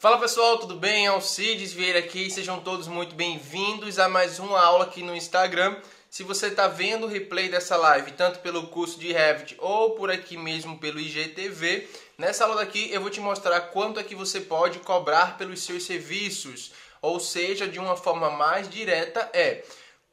Fala 0.00 0.18
pessoal, 0.18 0.56
tudo 0.56 0.76
bem? 0.76 1.06
Alcides 1.06 1.74
Vieira 1.74 1.98
aqui, 1.98 2.30
sejam 2.30 2.58
todos 2.58 2.88
muito 2.88 3.14
bem-vindos 3.14 3.98
a 3.98 4.08
mais 4.08 4.38
uma 4.38 4.58
aula 4.58 4.84
aqui 4.84 5.02
no 5.02 5.14
Instagram. 5.14 5.76
Se 6.08 6.22
você 6.22 6.46
está 6.46 6.66
vendo 6.66 7.04
o 7.04 7.06
replay 7.06 7.50
dessa 7.50 7.76
live, 7.76 8.12
tanto 8.12 8.38
pelo 8.38 8.68
curso 8.68 8.98
de 8.98 9.12
Revit 9.12 9.56
ou 9.58 9.90
por 9.90 10.10
aqui 10.10 10.38
mesmo 10.38 10.78
pelo 10.78 10.98
IGTV, 10.98 11.86
nessa 12.16 12.44
aula 12.44 12.64
daqui 12.64 12.90
eu 12.90 13.02
vou 13.02 13.10
te 13.10 13.20
mostrar 13.20 13.60
quanto 13.60 14.00
é 14.00 14.02
que 14.02 14.14
você 14.14 14.40
pode 14.40 14.78
cobrar 14.78 15.36
pelos 15.36 15.62
seus 15.62 15.84
serviços. 15.84 16.72
Ou 17.02 17.20
seja, 17.20 17.68
de 17.68 17.78
uma 17.78 17.94
forma 17.94 18.30
mais 18.30 18.70
direta 18.70 19.28
é 19.34 19.62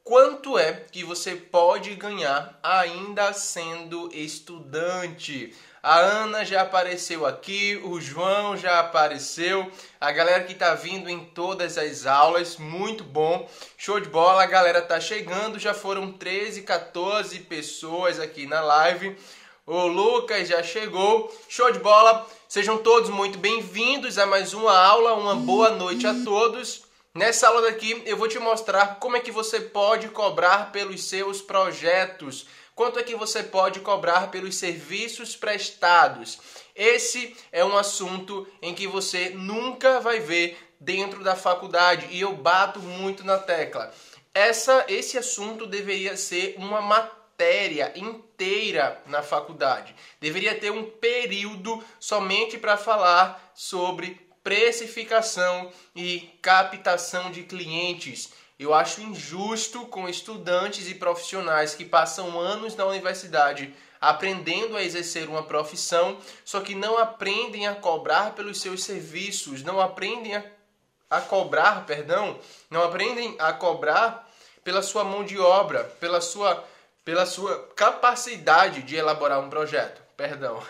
quanto 0.03 0.57
é 0.57 0.85
que 0.91 1.05
você 1.05 1.33
pode 1.33 1.95
ganhar 1.95 2.59
ainda 2.61 3.31
sendo 3.31 4.09
estudante. 4.13 5.55
A 5.89 5.99
Ana 5.99 6.43
já 6.43 6.63
apareceu 6.63 7.25
aqui, 7.25 7.79
o 7.81 8.01
João 8.01 8.57
já 8.57 8.81
apareceu, 8.81 9.71
a 10.01 10.11
galera 10.11 10.43
que 10.43 10.51
está 10.51 10.73
vindo 10.73 11.09
em 11.09 11.23
todas 11.23 11.77
as 11.77 12.05
aulas, 12.05 12.57
muito 12.57 13.05
bom, 13.05 13.49
show 13.77 13.97
de 13.97 14.09
bola, 14.09 14.43
a 14.43 14.47
galera 14.47 14.81
tá 14.81 14.99
chegando, 14.99 15.57
já 15.57 15.73
foram 15.73 16.11
13, 16.11 16.63
14 16.63 17.39
pessoas 17.39 18.19
aqui 18.19 18.45
na 18.45 18.59
live. 18.59 19.15
O 19.65 19.87
Lucas 19.87 20.49
já 20.49 20.61
chegou, 20.61 21.33
show 21.47 21.71
de 21.71 21.79
bola. 21.79 22.27
Sejam 22.49 22.79
todos 22.79 23.09
muito 23.09 23.37
bem-vindos 23.37 24.17
a 24.17 24.25
mais 24.25 24.53
uma 24.53 24.77
aula. 24.77 25.13
Uma 25.13 25.35
boa 25.35 25.69
noite 25.69 26.05
a 26.05 26.13
todos. 26.25 26.83
Nessa 27.15 27.47
aula 27.47 27.61
daqui 27.61 28.03
eu 28.05 28.17
vou 28.17 28.27
te 28.27 28.37
mostrar 28.39 28.97
como 28.99 29.15
é 29.15 29.21
que 29.21 29.31
você 29.31 29.61
pode 29.61 30.09
cobrar 30.09 30.73
pelos 30.73 31.05
seus 31.05 31.41
projetos 31.41 32.45
Quanto 32.77 32.99
é 32.99 33.03
que 33.03 33.15
você 33.15 33.41
pode 33.41 33.79
cobrar 33.79 34.29
pelos 34.29 34.53
serviços 34.53 35.35
prestados? 35.35 36.37
Esse 36.75 37.35
é 37.51 37.65
um 37.65 37.75
assunto 37.75 38.47
em 38.61 38.75
que 38.75 38.85
você 38.85 39.31
nunca 39.31 39.99
vai 39.99 40.19
ver 40.19 40.55
dentro 40.79 41.23
da 41.23 41.35
faculdade 41.35 42.05
e 42.11 42.21
eu 42.21 42.33
bato 42.35 42.79
muito 42.79 43.23
na 43.23 43.39
tecla. 43.39 43.91
Essa, 44.31 44.85
esse 44.87 45.17
assunto 45.17 45.65
deveria 45.65 46.15
ser 46.15 46.53
uma 46.59 46.79
matéria 46.79 47.91
inteira 47.95 49.01
na 49.07 49.23
faculdade. 49.23 49.95
Deveria 50.21 50.53
ter 50.53 50.69
um 50.69 50.83
período 50.83 51.83
somente 51.99 52.59
para 52.59 52.77
falar 52.77 53.51
sobre 53.55 54.21
precificação 54.43 55.71
e 55.95 56.29
captação 56.43 57.31
de 57.31 57.41
clientes. 57.41 58.29
Eu 58.59 58.73
acho 58.73 59.01
injusto 59.01 59.85
com 59.85 60.09
estudantes 60.09 60.87
e 60.87 60.95
profissionais 60.95 61.75
que 61.75 61.85
passam 61.85 62.39
anos 62.39 62.75
na 62.75 62.85
universidade 62.85 63.73
aprendendo 63.99 64.77
a 64.77 64.83
exercer 64.83 65.27
uma 65.27 65.43
profissão, 65.43 66.19
só 66.45 66.61
que 66.61 66.75
não 66.75 66.97
aprendem 66.97 67.67
a 67.67 67.75
cobrar 67.75 68.33
pelos 68.33 68.61
seus 68.61 68.83
serviços, 68.83 69.63
não 69.63 69.79
aprendem 69.79 70.35
a, 70.35 70.43
a 71.09 71.21
cobrar, 71.21 71.85
perdão, 71.85 72.39
não 72.69 72.83
aprendem 72.83 73.35
a 73.39 73.53
cobrar 73.53 74.27
pela 74.63 74.81
sua 74.81 75.03
mão 75.03 75.23
de 75.23 75.39
obra, 75.39 75.83
pela 75.99 76.21
sua, 76.21 76.63
pela 77.03 77.25
sua 77.25 77.69
capacidade 77.75 78.81
de 78.83 78.95
elaborar 78.95 79.39
um 79.39 79.49
projeto. 79.49 80.01
Perdão. 80.15 80.61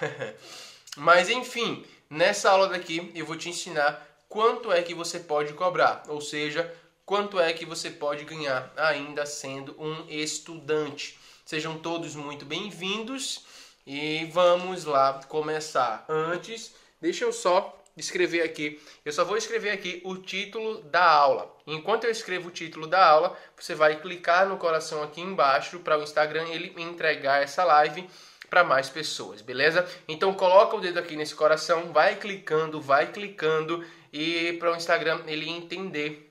Mas 0.96 1.30
enfim, 1.30 1.86
nessa 2.10 2.52
aula 2.52 2.68
daqui 2.68 3.12
eu 3.16 3.26
vou 3.26 3.36
te 3.36 3.50
ensinar 3.50 4.06
quanto 4.28 4.72
é 4.72 4.82
que 4.82 4.94
você 4.94 5.20
pode 5.20 5.54
cobrar, 5.54 6.04
ou 6.08 6.22
seja, 6.22 6.72
quanto 7.08 7.40
é 7.40 7.54
que 7.54 7.66
você 7.66 7.90
pode 7.90 8.26
ganhar 8.26 8.70
ainda 8.76 9.26
sendo 9.26 9.74
um 9.82 10.06
estudante. 10.10 11.18
Sejam 11.46 11.78
todos 11.78 12.18
muito 12.18 12.44
bem-vindos 12.44 13.46
e 13.88 14.26
vamos 14.26 14.84
lá 14.84 15.22
começar. 15.30 16.04
Antes, 16.10 16.76
deixa 17.00 17.24
eu 17.24 17.32
só 17.32 17.82
escrever 17.96 18.42
aqui. 18.42 18.82
Eu 19.06 19.14
só 19.14 19.24
vou 19.24 19.38
escrever 19.38 19.70
aqui 19.70 20.02
o 20.04 20.18
título 20.18 20.82
da 20.82 21.02
aula. 21.02 21.56
Enquanto 21.66 22.04
eu 22.04 22.12
escrevo 22.12 22.50
o 22.50 22.52
título 22.52 22.86
da 22.86 23.08
aula, 23.08 23.38
você 23.58 23.74
vai 23.74 24.02
clicar 24.02 24.46
no 24.46 24.58
coração 24.58 25.02
aqui 25.02 25.22
embaixo 25.22 25.80
para 25.80 25.98
o 25.98 26.04
Instagram 26.04 26.50
ele 26.50 26.74
entregar 26.76 27.42
essa 27.42 27.64
live 27.64 28.06
para 28.50 28.66
mais 28.66 28.90
pessoas, 28.90 29.42
beleza? 29.42 29.88
Então 30.10 30.34
coloca 30.34 30.76
o 30.76 30.82
dedo 30.82 31.00
aqui 31.00 31.16
nesse 31.16 31.36
coração, 31.36 31.94
vai 31.94 32.18
clicando, 32.18 32.82
vai 32.82 33.14
clicando 33.14 33.86
e 34.12 34.58
para 34.60 34.74
o 34.74 34.76
Instagram 34.76 35.22
ele 35.26 35.50
entender 35.50 36.27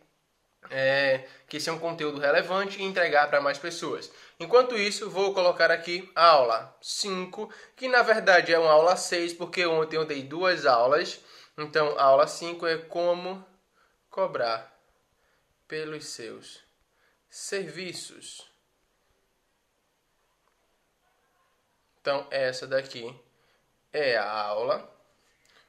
é, 0.71 1.27
que 1.49 1.57
esse 1.57 1.69
é 1.69 1.73
um 1.73 1.79
conteúdo 1.79 2.21
relevante 2.21 2.81
e 2.81 2.85
entregar 2.85 3.29
para 3.29 3.41
mais 3.41 3.59
pessoas. 3.59 4.11
Enquanto 4.39 4.77
isso, 4.77 5.09
vou 5.09 5.33
colocar 5.33 5.71
aqui 5.71 6.11
a 6.15 6.27
aula 6.27 6.77
5, 6.81 7.53
que 7.75 7.89
na 7.89 8.03
verdade 8.03 8.53
é 8.53 8.59
uma 8.59 8.73
aula 8.73 8.97
6, 8.97 9.35
porque 9.35 9.65
ontem 9.65 9.97
eu 9.97 10.05
dei 10.05 10.23
duas 10.23 10.67
aulas. 10.67 11.21
Então, 11.57 11.99
a 11.99 12.05
aula 12.05 12.27
5 12.27 12.67
é 12.67 12.77
como 12.79 13.45
cobrar 14.11 14.77
pelos 15.67 16.07
seus 16.07 16.63
serviços. 17.31 18.47
Então, 22.01 22.27
essa 22.31 22.67
daqui 22.67 23.15
é 23.93 24.17
a 24.17 24.31
aula. 24.31 24.89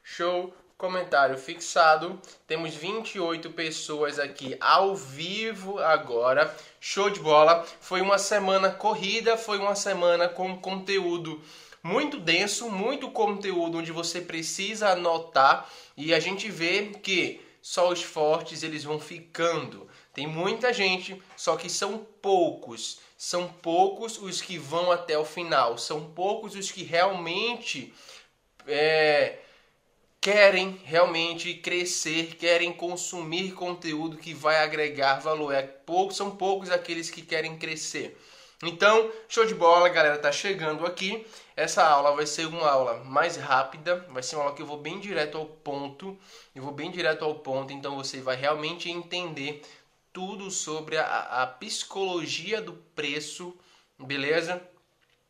Show! 0.04 0.54
Comentário 0.78 1.38
fixado. 1.38 2.22
Temos 2.46 2.76
28 2.76 3.50
pessoas 3.52 4.20
aqui 4.20 4.56
ao 4.60 4.96
vivo 4.96 5.80
agora. 5.80 6.56
Show 6.80 7.10
de 7.10 7.20
bola. 7.20 7.66
Foi 7.82 8.00
uma 8.02 8.18
semana 8.18 8.70
corrida, 8.70 9.36
foi 9.36 9.58
uma 9.58 9.76
semana 9.76 10.30
com 10.30 10.58
conteúdo 10.60 11.42
muito 11.82 12.20
denso, 12.20 12.70
muito 12.70 13.10
conteúdo 13.10 13.78
onde 13.78 13.92
você 13.92 14.20
precisa 14.20 14.90
anotar 14.90 15.70
e 15.96 16.14
a 16.14 16.20
gente 16.20 16.50
vê 16.50 16.92
que 17.02 17.42
só 17.62 17.90
os 17.90 18.04
fortes 18.04 18.62
eles 18.64 18.84
vão 18.84 19.00
ficando. 19.00 19.90
Tem 20.14 20.28
muita 20.28 20.72
gente, 20.74 21.22
só 21.36 21.56
que 21.56 21.70
são 21.70 21.98
poucos. 22.22 23.00
São 23.18 23.48
poucos 23.48 24.18
os 24.18 24.42
que 24.42 24.58
vão 24.58 24.92
até 24.92 25.18
o 25.18 25.26
final. 25.26 25.78
São 25.78 26.12
poucos 26.12 26.56
os 26.56 26.72
que 26.72 26.84
realmente 26.84 27.94
é, 28.68 29.40
querem 30.28 30.78
realmente 30.84 31.54
crescer, 31.54 32.36
querem 32.36 32.74
consumir 32.74 33.54
conteúdo 33.54 34.18
que 34.18 34.34
vai 34.34 34.62
agregar 34.62 35.22
valor. 35.22 35.54
É 35.54 35.62
pouco, 35.62 36.14
são 36.14 36.36
poucos 36.36 36.70
aqueles 36.70 37.10
que 37.10 37.22
querem 37.22 37.58
crescer. 37.58 38.20
Então, 38.62 39.10
show 39.30 39.46
de 39.46 39.56
bola, 39.56 39.88
galera, 39.88 40.18
tá 40.18 40.30
chegando 40.30 40.86
aqui. 40.86 41.26
Essa 41.56 41.88
aula 41.88 42.14
vai 42.14 42.28
ser 42.28 42.46
uma 42.46 42.70
aula 42.70 43.06
mais 43.06 43.38
rápida, 43.38 44.06
vai 44.10 44.22
ser 44.22 44.36
uma 44.36 44.44
aula 44.44 44.54
que 44.54 44.62
eu 44.62 44.66
vou 44.66 44.76
bem 44.76 45.00
direto 45.00 45.38
ao 45.38 45.46
ponto. 45.46 46.20
Eu 46.54 46.62
vou 46.62 46.74
bem 46.74 46.92
direto 46.92 47.24
ao 47.24 47.36
ponto, 47.36 47.72
então 47.72 47.96
você 47.96 48.20
vai 48.20 48.36
realmente 48.36 48.92
entender 48.92 49.62
tudo 50.12 50.52
sobre 50.52 50.98
a, 50.98 51.44
a 51.44 51.48
psicologia 51.48 52.62
do 52.62 52.74
preço, 52.94 53.58
beleza? 53.98 54.62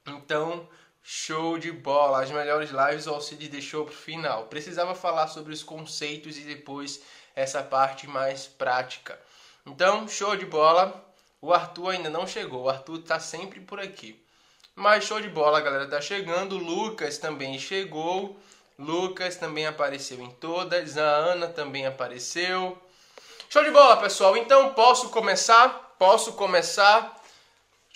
Então, 0.08 0.68
Show 1.10 1.58
de 1.58 1.72
bola! 1.72 2.22
As 2.22 2.30
melhores 2.32 2.70
lives 2.70 3.08
o 3.08 3.12
Alcides 3.12 3.48
deixou 3.48 3.86
para 3.86 3.94
o 3.94 3.96
final. 3.96 4.44
Precisava 4.48 4.94
falar 4.94 5.30
sobre 5.30 5.54
os 5.54 5.64
conceitos 5.64 6.36
e 6.38 6.42
depois 6.42 7.00
essa 7.34 7.64
parte 7.64 8.06
mais 8.06 8.46
prática. 8.46 9.18
Então, 9.66 10.06
show 10.06 10.36
de 10.36 10.46
bola! 10.46 11.02
O 11.40 11.54
Arthur 11.54 11.92
ainda 11.92 12.10
não 12.10 12.28
chegou, 12.28 12.64
o 12.64 12.70
Arthur 12.70 13.00
está 13.00 13.22
sempre 13.22 13.62
por 13.62 13.80
aqui. 13.80 14.22
Mas 14.76 15.06
show 15.06 15.22
de 15.22 15.30
bola, 15.30 15.62
galera, 15.62 15.88
tá 15.88 16.02
chegando. 16.02 16.58
O 16.58 16.62
Lucas 16.62 17.18
também 17.18 17.58
chegou. 17.58 18.38
Lucas 18.78 19.38
também 19.38 19.66
apareceu 19.66 20.20
em 20.20 20.30
todas. 20.30 20.98
A 20.98 21.10
Ana 21.10 21.48
também 21.48 21.86
apareceu. 21.86 22.78
Show 23.50 23.64
de 23.64 23.72
bola, 23.72 23.96
pessoal. 23.96 24.36
Então, 24.36 24.74
posso 24.74 25.08
começar? 25.08 25.96
Posso 25.98 26.34
começar? 26.34 27.17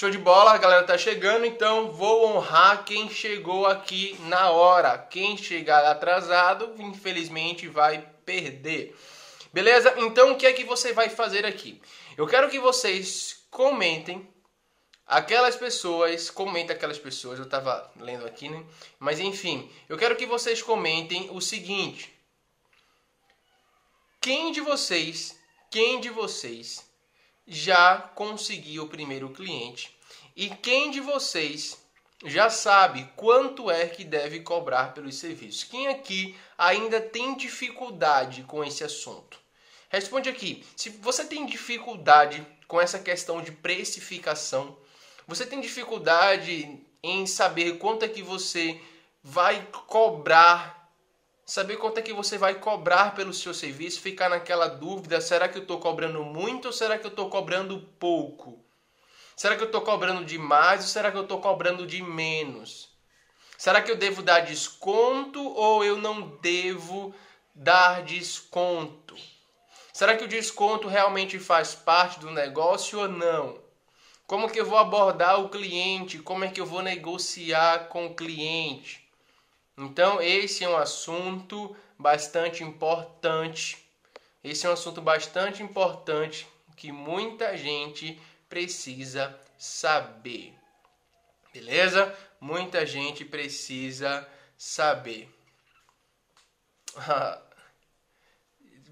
Show 0.02 0.10
de 0.10 0.18
bola, 0.18 0.54
a 0.54 0.58
galera 0.58 0.84
tá 0.84 0.98
chegando, 0.98 1.46
então 1.46 1.92
vou 1.92 2.26
honrar 2.26 2.84
quem 2.86 3.08
chegou 3.08 3.68
aqui 3.68 4.18
na 4.22 4.50
hora. 4.50 4.98
Quem 4.98 5.38
chegar 5.38 5.86
atrasado, 5.86 6.74
infelizmente 6.80 7.68
vai 7.68 8.04
perder. 8.26 8.98
Beleza? 9.54 9.94
Então 9.98 10.32
o 10.32 10.38
que 10.38 10.48
é 10.48 10.54
que 10.54 10.64
você 10.64 10.92
vai 10.92 11.08
fazer 11.08 11.46
aqui? 11.46 11.80
Eu 12.18 12.26
quero 12.26 12.50
que 12.50 12.58
vocês 12.58 13.46
comentem 13.52 14.28
aquelas 15.06 15.56
pessoas, 15.56 16.32
comentem 16.32 16.76
aquelas 16.76 16.98
pessoas, 16.98 17.38
eu 17.38 17.48
tava 17.48 17.92
lendo 18.00 18.26
aqui, 18.26 18.50
né? 18.50 18.66
Mas 18.98 19.20
enfim, 19.20 19.72
eu 19.88 20.00
quero 20.00 20.16
que 20.16 20.26
vocês 20.26 20.64
comentem 20.64 21.30
o 21.32 21.40
seguinte: 21.40 22.12
Quem 24.20 24.52
de 24.52 24.62
vocês, 24.62 25.40
quem 25.70 26.02
de 26.02 26.10
vocês 26.10 26.90
já 27.48 27.98
conseguiu 28.16 28.84
o 28.84 28.90
primeiro 28.90 29.30
cliente? 29.30 29.98
E 30.36 30.50
quem 30.50 30.92
de 30.92 31.00
vocês 31.00 31.78
já 32.26 32.50
sabe 32.50 33.10
quanto 33.16 33.70
é 33.70 33.88
que 33.88 34.04
deve 34.04 34.42
cobrar 34.42 34.94
pelos 34.94 35.16
serviços? 35.16 35.64
Quem 35.64 35.88
aqui 35.88 36.36
ainda 36.58 37.02
tem 37.02 37.36
dificuldade 37.36 38.44
com 38.44 38.64
esse 38.64 38.84
assunto? 38.84 39.40
Responde 39.90 40.30
aqui. 40.30 40.66
Se 40.76 40.90
você 40.90 41.26
tem 41.26 41.46
dificuldade 41.46 42.46
com 42.68 42.80
essa 42.80 43.00
questão 43.00 43.42
de 43.42 43.52
precificação, 43.52 44.78
você 45.28 45.46
tem 45.46 45.60
dificuldade 45.60 46.80
em 47.04 47.26
saber 47.26 47.78
quanto 47.78 48.06
é 48.06 48.08
que 48.08 48.22
você 48.22 48.80
vai 49.24 49.68
cobrar 49.88 50.81
saber 51.52 51.76
quanto 51.76 51.98
é 51.98 52.02
que 52.02 52.14
você 52.14 52.38
vai 52.38 52.56
cobrar 52.56 53.14
pelo 53.14 53.34
seu 53.34 53.54
serviço, 53.54 54.00
ficar 54.00 54.30
naquela 54.30 54.70
dúvida, 54.70 55.20
será 55.20 55.50
que 55.50 55.58
eu 55.58 55.64
estou 55.64 55.82
cobrando 55.82 56.24
muito 56.24 56.68
ou 56.68 56.72
será 56.72 56.98
que 56.98 57.06
eu 57.06 57.10
estou 57.10 57.30
cobrando 57.30 57.78
pouco? 58.00 58.64
Será 59.36 59.58
que 59.58 59.62
eu 59.62 59.66
estou 59.66 59.82
cobrando 59.82 60.24
demais 60.24 60.80
ou 60.80 60.88
será 60.88 61.12
que 61.12 61.18
eu 61.18 61.24
estou 61.24 61.42
cobrando 61.42 61.86
de 61.86 62.02
menos? 62.02 62.88
Será 63.58 63.82
que 63.82 63.92
eu 63.92 63.98
devo 63.98 64.22
dar 64.22 64.40
desconto 64.40 65.46
ou 65.46 65.84
eu 65.84 65.98
não 65.98 66.38
devo 66.38 67.14
dar 67.54 68.02
desconto? 68.04 69.18
Será 69.92 70.16
que 70.16 70.24
o 70.24 70.30
desconto 70.30 70.88
realmente 70.88 71.38
faz 71.38 71.76
parte 71.76 72.18
do 72.22 72.32
negócio 72.32 72.98
ou 72.98 73.10
não? 73.10 73.60
Como 74.26 74.50
que 74.50 74.58
eu 74.58 74.66
vou 74.66 74.78
abordar 74.78 75.42
o 75.42 75.50
cliente? 75.50 76.18
Como 76.18 76.46
é 76.46 76.50
que 76.50 76.62
eu 76.62 76.66
vou 76.66 76.82
negociar 76.82 77.90
com 77.90 78.06
o 78.06 78.16
cliente? 78.16 79.01
Então, 79.82 80.22
esse 80.22 80.64
é 80.64 80.70
um 80.70 80.78
assunto 80.78 81.76
bastante 81.98 82.64
importante. 82.64 83.84
Esse 84.44 84.68
é 84.68 84.70
um 84.70 84.74
assunto 84.74 85.02
bastante 85.02 85.64
importante 85.64 86.48
que 86.78 86.92
muita 86.92 87.58
gente 87.58 88.22
precisa 88.48 89.36
saber. 89.58 90.54
Beleza? 91.52 92.16
Muita 92.40 92.86
gente 92.86 93.26
precisa 93.26 94.30
saber. 94.56 95.28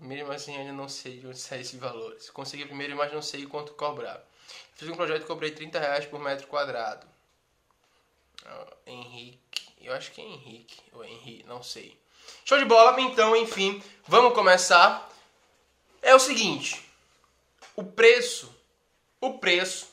Mesmo 0.02 0.32
assim, 0.32 0.58
ainda 0.58 0.74
não 0.74 0.90
sei 0.90 1.20
de 1.20 1.28
onde 1.28 1.38
esse 1.38 1.78
valor. 1.78 2.20
Se 2.20 2.32
conseguir 2.32 2.66
primeiro, 2.66 2.98
mas 2.98 3.14
não 3.14 3.22
sei 3.22 3.46
quanto 3.46 3.74
cobrar. 3.74 4.20
Fiz 4.74 4.90
um 4.90 4.96
projeto 4.96 5.22
e 5.22 5.28
cobrei 5.28 5.52
30 5.52 5.78
reais 5.80 6.08
por 6.08 6.20
metro 6.20 6.48
quadrado. 6.48 7.06
Henrique. 8.88 9.69
Eu 9.82 9.94
acho 9.94 10.12
que 10.12 10.22
é 10.22 10.26
Henrique. 10.26 10.82
Ou 10.94 11.04
Henrique, 11.04 11.46
não 11.48 11.64
sei. 11.64 11.98
Show 12.46 12.58
de 12.58 12.66
bola. 12.66 13.00
Então, 13.02 13.36
enfim, 13.36 13.82
vamos 14.08 14.34
começar. 14.34 15.10
É 16.02 16.14
o 16.14 16.20
seguinte. 16.20 16.84
O 17.76 17.84
preço. 17.84 18.54
O 19.22 19.40
preço. 19.40 19.88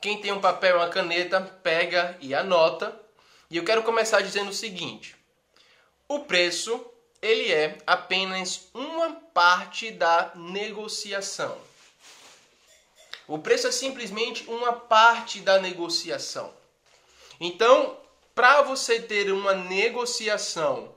Quem 0.00 0.20
tem 0.20 0.32
um 0.32 0.40
papel 0.40 0.76
e 0.76 0.78
uma 0.78 0.88
caneta, 0.88 1.40
pega 1.62 2.16
e 2.20 2.34
anota. 2.34 2.98
E 3.50 3.56
eu 3.56 3.64
quero 3.64 3.82
começar 3.82 4.20
dizendo 4.20 4.50
o 4.50 4.54
seguinte. 4.54 5.16
O 6.06 6.20
preço, 6.20 6.84
ele 7.20 7.52
é 7.52 7.78
apenas 7.86 8.68
uma 8.72 9.12
parte 9.12 9.90
da 9.90 10.32
negociação. 10.34 11.58
O 13.26 13.38
preço 13.38 13.66
é 13.66 13.72
simplesmente 13.72 14.44
uma 14.48 14.72
parte 14.72 15.40
da 15.40 15.58
negociação. 15.58 16.54
Então, 17.38 17.98
para 18.38 18.62
você 18.62 19.02
ter 19.02 19.32
uma 19.32 19.52
negociação 19.52 20.94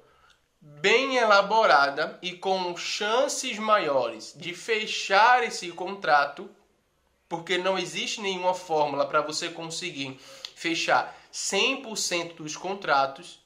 bem 0.62 1.18
elaborada 1.18 2.20
e 2.22 2.34
com 2.34 2.78
chances 2.78 3.58
maiores 3.58 4.36
de 4.38 4.54
fechar 4.54 5.44
esse 5.44 5.72
contrato, 5.72 6.48
porque 7.28 7.58
não 7.58 7.80
existe 7.80 8.22
nenhuma 8.22 8.54
fórmula 8.54 9.08
para 9.08 9.22
você 9.22 9.50
conseguir 9.50 10.20
fechar 10.56 11.20
100% 11.34 12.36
dos 12.36 12.56
contratos. 12.56 13.40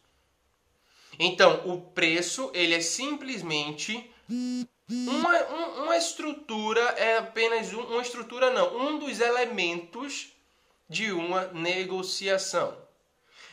Então, 1.17 1.61
o 1.63 1.79
preço 1.79 2.51
ele 2.53 2.73
é 2.73 2.81
simplesmente 2.81 4.11
uma, 4.89 5.39
uma 5.83 5.95
estrutura 5.95 6.81
é 6.97 7.19
apenas 7.19 7.71
um, 7.71 7.79
uma 7.79 8.01
estrutura 8.01 8.49
não, 8.49 8.77
um 8.77 8.99
dos 8.99 9.21
elementos 9.21 10.33
de 10.89 11.13
uma 11.13 11.45
negociação. 11.53 12.83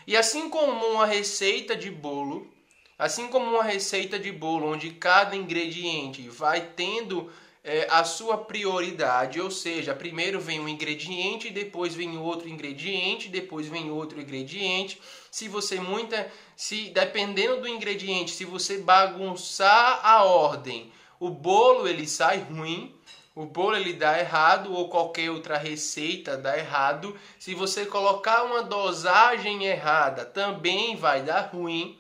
E 0.07 0.17
assim 0.17 0.49
como 0.49 0.87
uma 0.89 1.07
receita 1.07 1.77
de 1.77 1.91
bolo, 1.91 2.51
assim 2.99 3.29
como 3.29 3.47
uma 3.47 3.63
receita 3.63 4.19
de 4.19 4.33
bolo 4.33 4.73
onde 4.73 4.91
cada 4.91 5.37
ingrediente 5.37 6.29
vai 6.29 6.61
tendo 6.77 7.31
é, 7.65 7.87
a 7.91 8.03
sua 8.03 8.37
prioridade, 8.39 9.41
ou 9.41 9.51
seja, 9.51 9.95
primeiro 9.95 10.41
vem 10.41 10.59
um 10.59 10.69
ingrediente, 10.69 11.51
depois 11.51 11.95
vem 11.95 12.19
outro 12.19 12.49
ingrediente, 12.49 13.29
depois 13.29 13.69
vem 13.69 13.91
outro 13.91 14.21
ingrediente. 14.21 15.01
Se 15.31 15.47
você 15.47 15.79
muita, 15.79 16.31
se 16.57 16.91
dependendo 16.91 17.61
do 17.61 17.69
ingrediente, 17.69 18.33
se 18.33 18.45
você 18.45 18.79
bagunçar 18.79 20.01
a 20.05 20.25
ordem, 20.25 20.93
o 21.21 21.31
bolo 21.31 21.87
ele 21.87 22.07
sai 22.07 22.39
ruim, 22.39 22.93
o 23.35 23.47
bolo 23.47 23.77
ele 23.77 23.95
dá 23.95 24.19
errado 24.19 24.73
ou 24.75 24.89
qualquer 24.89 25.31
outra 25.31 25.57
receita 25.57 26.37
dá 26.37 26.57
errado. 26.59 27.19
Se 27.39 27.55
você 27.55 27.87
colocar 27.87 28.43
uma 28.43 28.63
dosagem 28.63 29.65
errada, 29.65 30.25
também 30.25 30.97
vai 30.97 31.23
dar 31.23 31.51
ruim. 31.53 31.99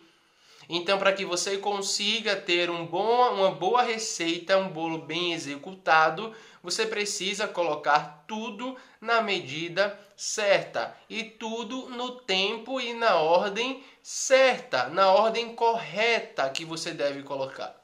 Então, 0.68 0.98
para 0.98 1.12
que 1.12 1.24
você 1.24 1.58
consiga 1.58 2.36
ter 2.36 2.70
um 2.70 2.86
bom, 2.86 3.34
uma 3.34 3.50
boa 3.50 3.82
receita, 3.82 4.58
um 4.58 4.68
bolo 4.68 4.98
bem 4.98 5.32
executado, 5.32 6.34
você 6.62 6.86
precisa 6.86 7.48
colocar 7.48 8.24
tudo 8.28 8.76
na 9.00 9.20
medida 9.20 9.98
certa 10.16 10.96
e 11.10 11.24
tudo 11.24 11.88
no 11.88 12.12
tempo 12.12 12.80
e 12.80 12.94
na 12.94 13.16
ordem 13.16 13.82
certa, 14.02 14.88
na 14.88 15.10
ordem 15.10 15.54
correta 15.54 16.48
que 16.48 16.64
você 16.64 16.92
deve 16.92 17.22
colocar. 17.22 17.81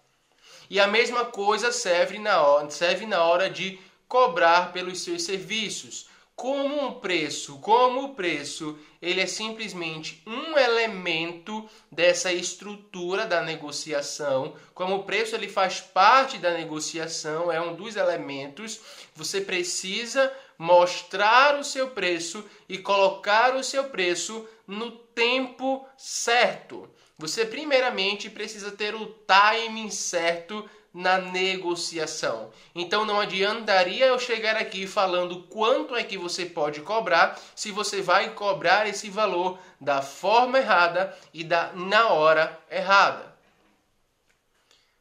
E 0.70 0.79
a 0.79 0.87
mesma 0.87 1.25
coisa 1.25 1.73
serve 1.73 2.19
na 2.19 2.43
hora, 2.43 2.70
serve 2.70 3.06
na 3.06 3.23
hora 3.25 3.49
de 3.49 3.79
cobrar 4.06 4.73
pelos 4.73 5.00
seus 5.00 5.23
serviços. 5.23 6.09
Como 6.35 6.87
um 6.87 6.93
preço, 7.00 7.59
como 7.59 8.05
o 8.05 8.15
preço, 8.15 8.79
ele 9.03 9.20
é 9.20 9.26
simplesmente 9.26 10.23
um 10.25 10.56
elemento 10.56 11.69
dessa 11.91 12.32
estrutura 12.32 13.26
da 13.26 13.43
negociação. 13.43 14.55
Como 14.73 14.97
o 14.97 15.03
preço 15.03 15.35
ele 15.35 15.49
faz 15.49 15.81
parte 15.81 16.38
da 16.38 16.53
negociação, 16.53 17.50
é 17.50 17.61
um 17.61 17.75
dos 17.75 17.97
elementos, 17.97 18.81
você 19.17 19.41
precisa 19.41 20.32
mostrar 20.56 21.59
o 21.59 21.65
seu 21.65 21.91
preço 21.91 22.44
e 22.69 22.79
colocar 22.79 23.56
o 23.56 23.65
seu 23.65 23.85
preço 23.91 24.47
no 24.65 24.93
tempo 24.93 25.88
certo. 25.97 26.88
Você 27.19 27.44
primeiramente 27.44 28.31
precisa 28.31 28.70
ter 28.70 28.94
o 28.94 29.06
timing 29.06 29.91
certo 29.91 30.69
na 30.94 31.19
negociação. 31.19 32.53
Então 32.75 33.05
não 33.05 33.20
adiantaria 33.20 34.06
eu 34.06 34.19
chegar 34.19 34.56
aqui 34.56 34.87
falando 34.87 35.43
quanto 35.44 35.97
é 35.97 36.05
que 36.05 36.17
você 36.17 36.47
pode 36.47 36.81
cobrar 36.81 37.38
se 37.56 37.73
você 37.73 38.00
vai 38.00 38.35
cobrar 38.35 38.88
esse 38.88 39.11
valor 39.11 39.59
da 39.81 40.00
forma 40.00 40.59
errada 40.59 41.17
e 41.35 41.43
da 41.43 41.73
na 41.73 42.09
hora 42.09 42.56
errada. 42.70 43.37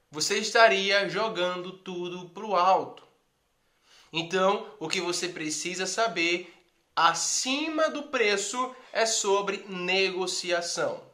Você 0.10 0.40
estaria 0.40 1.08
jogando 1.08 1.72
tudo 1.72 2.30
para 2.30 2.46
o 2.46 2.56
alto. 2.56 3.04
Então, 4.12 4.66
o 4.80 4.88
que 4.88 5.02
você 5.02 5.30
precisa 5.30 5.86
saber 5.86 6.52
acima 6.96 7.90
do 7.90 8.04
preço 8.04 8.76
é 8.92 9.06
sobre 9.06 9.66
negociação. 9.68 11.07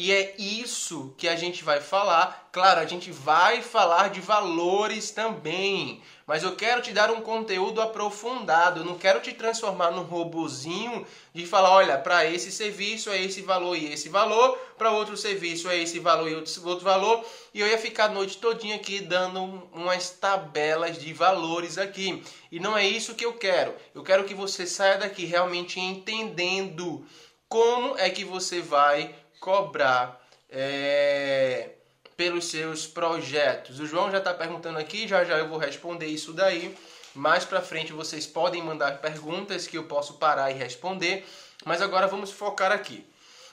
E 0.00 0.12
é 0.12 0.32
isso 0.38 1.12
que 1.18 1.26
a 1.26 1.34
gente 1.34 1.64
vai 1.64 1.80
falar. 1.80 2.50
Claro, 2.52 2.78
a 2.78 2.86
gente 2.86 3.10
vai 3.10 3.60
falar 3.62 4.10
de 4.10 4.20
valores 4.20 5.10
também, 5.10 6.00
mas 6.24 6.44
eu 6.44 6.54
quero 6.54 6.80
te 6.80 6.92
dar 6.92 7.10
um 7.10 7.20
conteúdo 7.20 7.82
aprofundado. 7.82 8.78
Eu 8.78 8.84
não 8.84 8.96
quero 8.96 9.18
te 9.18 9.32
transformar 9.32 9.90
num 9.90 10.04
robozinho 10.04 11.04
de 11.34 11.44
falar, 11.44 11.72
olha, 11.72 11.98
para 11.98 12.24
esse 12.24 12.52
serviço 12.52 13.10
é 13.10 13.20
esse 13.20 13.42
valor 13.42 13.76
e 13.76 13.92
esse 13.92 14.08
valor, 14.08 14.56
para 14.78 14.92
outro 14.92 15.16
serviço 15.16 15.68
é 15.68 15.76
esse 15.76 15.98
valor 15.98 16.30
e 16.30 16.36
outro 16.36 16.84
valor, 16.84 17.24
e 17.52 17.58
eu 17.58 17.66
ia 17.66 17.76
ficar 17.76 18.04
a 18.04 18.14
noite 18.14 18.38
todinha 18.38 18.76
aqui 18.76 19.00
dando 19.00 19.42
umas 19.72 20.10
tabelas 20.10 20.96
de 20.96 21.12
valores 21.12 21.76
aqui. 21.76 22.22
E 22.52 22.60
não 22.60 22.78
é 22.78 22.86
isso 22.86 23.16
que 23.16 23.24
eu 23.26 23.32
quero. 23.32 23.74
Eu 23.92 24.04
quero 24.04 24.22
que 24.22 24.32
você 24.32 24.64
saia 24.64 24.96
daqui 24.96 25.24
realmente 25.24 25.80
entendendo 25.80 27.04
como 27.48 27.98
é 27.98 28.08
que 28.10 28.24
você 28.24 28.60
vai 28.60 29.12
cobrar 29.40 30.20
é, 30.50 31.70
pelos 32.16 32.46
seus 32.46 32.86
projetos? 32.86 33.80
O 33.80 33.86
João 33.86 34.10
já 34.10 34.18
está 34.18 34.34
perguntando 34.34 34.78
aqui, 34.78 35.06
já 35.06 35.24
já 35.24 35.38
eu 35.38 35.48
vou 35.48 35.58
responder 35.58 36.06
isso 36.06 36.32
daí. 36.32 36.76
Mais 37.14 37.44
para 37.44 37.60
frente 37.60 37.92
vocês 37.92 38.26
podem 38.26 38.62
mandar 38.62 38.98
perguntas 38.98 39.66
que 39.66 39.76
eu 39.76 39.84
posso 39.84 40.14
parar 40.14 40.50
e 40.50 40.54
responder, 40.54 41.26
mas 41.64 41.82
agora 41.82 42.06
vamos 42.06 42.30
focar 42.30 42.70
aqui. 42.70 43.04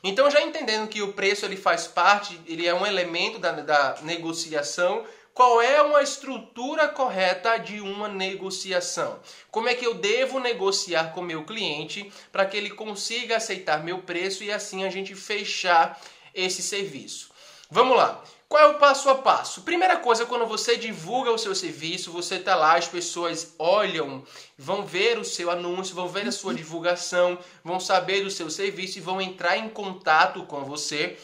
Então, 0.04 0.30
já 0.30 0.40
entendendo 0.40 0.88
que 0.88 1.02
o 1.02 1.14
preço 1.14 1.46
ele 1.46 1.58
faz 1.58 1.88
parte, 1.88 2.40
ele 2.46 2.68
é 2.68 2.74
um 2.76 2.86
elemento 2.86 3.40
da, 3.40 3.52
da 3.52 3.98
negociação, 4.04 5.04
qual 5.36 5.62
é 5.62 5.82
uma 5.82 6.02
estrutura 6.02 6.88
correta 6.88 7.58
de 7.58 7.82
uma 7.82 8.08
negociação? 8.08 9.20
Como 9.52 9.68
é 9.68 9.76
que 9.76 9.86
eu 9.86 9.96
devo 9.96 10.40
negociar 10.40 11.12
com 11.14 11.22
meu 11.22 11.44
cliente 11.44 12.10
para 12.32 12.46
que 12.46 12.56
ele 12.56 12.70
consiga 12.70 13.36
aceitar 13.36 13.84
meu 13.84 13.98
preço 14.00 14.46
e 14.46 14.52
assim 14.52 14.86
a 14.86 14.90
gente 14.90 15.14
fechar 15.14 16.00
esse 16.34 16.64
serviço? 16.64 17.32
Vamos 17.70 17.98
lá. 17.98 18.24
Qual 18.48 18.64
é 18.64 18.68
o 18.68 18.80
passo 18.80 19.10
a 19.10 19.16
passo? 19.16 19.64
Primeira 19.64 19.98
coisa, 19.98 20.26
quando 20.26 20.46
você 20.46 20.78
divulga 20.78 21.32
o 21.32 21.38
seu 21.38 21.54
serviço, 21.54 22.14
você 22.14 22.36
está 22.36 22.56
lá, 22.56 22.78
as 22.78 22.88
pessoas 22.88 23.56
olham, 23.60 24.24
vão 24.58 24.86
ver 24.86 25.20
o 25.20 25.26
seu 25.26 25.52
anúncio, 25.52 25.96
vão 25.96 26.08
ver 26.08 26.28
a 26.28 26.32
sua 26.32 26.54
divulgação, 26.54 27.38
vão 27.62 27.78
saber 27.78 28.24
do 28.24 28.32
seu 28.32 28.50
serviço 28.50 29.00
e 29.00 29.02
vão 29.02 29.20
entrar 29.20 29.58
em 29.58 29.68
contato 29.68 30.44
com 30.44 30.64
você 30.64 31.18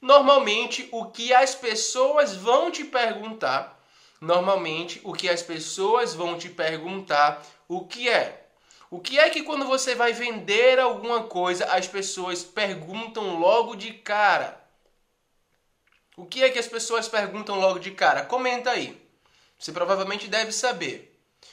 Normalmente, 0.00 0.88
o 0.92 1.06
que 1.06 1.32
as 1.32 1.54
pessoas 1.54 2.34
vão 2.34 2.70
te 2.70 2.84
perguntar, 2.84 3.82
normalmente 4.20 5.00
o 5.04 5.12
que 5.12 5.28
as 5.28 5.42
pessoas 5.42 6.14
vão 6.14 6.38
te 6.38 6.48
perguntar, 6.48 7.44
o 7.68 7.86
que 7.86 8.08
é? 8.08 8.46
O 8.90 9.00
que 9.00 9.18
é 9.18 9.28
que 9.30 9.42
quando 9.42 9.66
você 9.66 9.94
vai 9.94 10.12
vender 10.12 10.78
alguma 10.78 11.24
coisa, 11.24 11.64
as 11.66 11.88
pessoas 11.88 12.44
perguntam 12.44 13.38
logo 13.38 13.74
de 13.74 13.92
cara? 13.92 14.60
O 16.16 16.24
que 16.24 16.42
é 16.42 16.50
que 16.50 16.58
as 16.58 16.68
pessoas 16.68 17.08
perguntam 17.08 17.58
logo 17.58 17.78
de 17.78 17.90
cara? 17.90 18.24
Comenta 18.24 18.70
aí. 18.70 18.96
Você 19.58 19.72
provavelmente 19.72 20.28
deve 20.28 20.52
saber. 20.52 21.12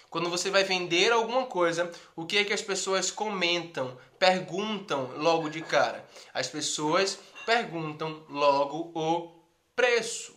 Quando 0.10 0.30
você 0.30 0.52
vai 0.52 0.64
vender 0.64 1.12
alguma 1.12 1.48
coisa, 1.48 1.92
o 2.16 2.26
que 2.26 2.38
é 2.38 2.44
que 2.44 2.54
as 2.54 2.62
pessoas 2.62 3.10
comentam, 3.10 3.98
perguntam 4.20 5.12
logo 5.18 5.50
de 5.50 5.62
cara? 5.62 6.08
As 6.34 6.48
pessoas 6.48 7.18
perguntam 7.46 8.26
logo 8.30 8.92
o 8.96 9.44
preço. 9.76 10.36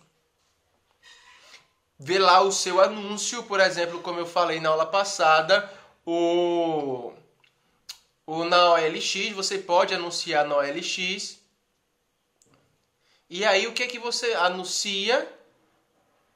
Vê 1.99 2.19
lá 2.19 2.43
o 2.43 2.53
seu 2.53 2.81
anúncio, 2.81 3.43
por 3.45 3.59
exemplo, 3.59 4.03
como 4.03 4.21
eu 4.21 4.27
falei 4.27 4.61
na 4.61 4.69
aula 4.69 4.85
passada, 4.85 5.71
o, 6.05 7.13
o 8.27 8.45
na 8.45 8.73
OLX, 8.73 9.33
você 9.35 9.59
pode 9.59 9.95
anunciar 9.95 10.47
na 10.47 10.57
OLX. 10.57 11.39
E 13.29 13.45
aí 13.45 13.67
o 13.67 13.73
que 13.73 13.83
é 13.83 13.87
que 13.87 13.99
você 13.99 14.35
anuncia 14.35 15.27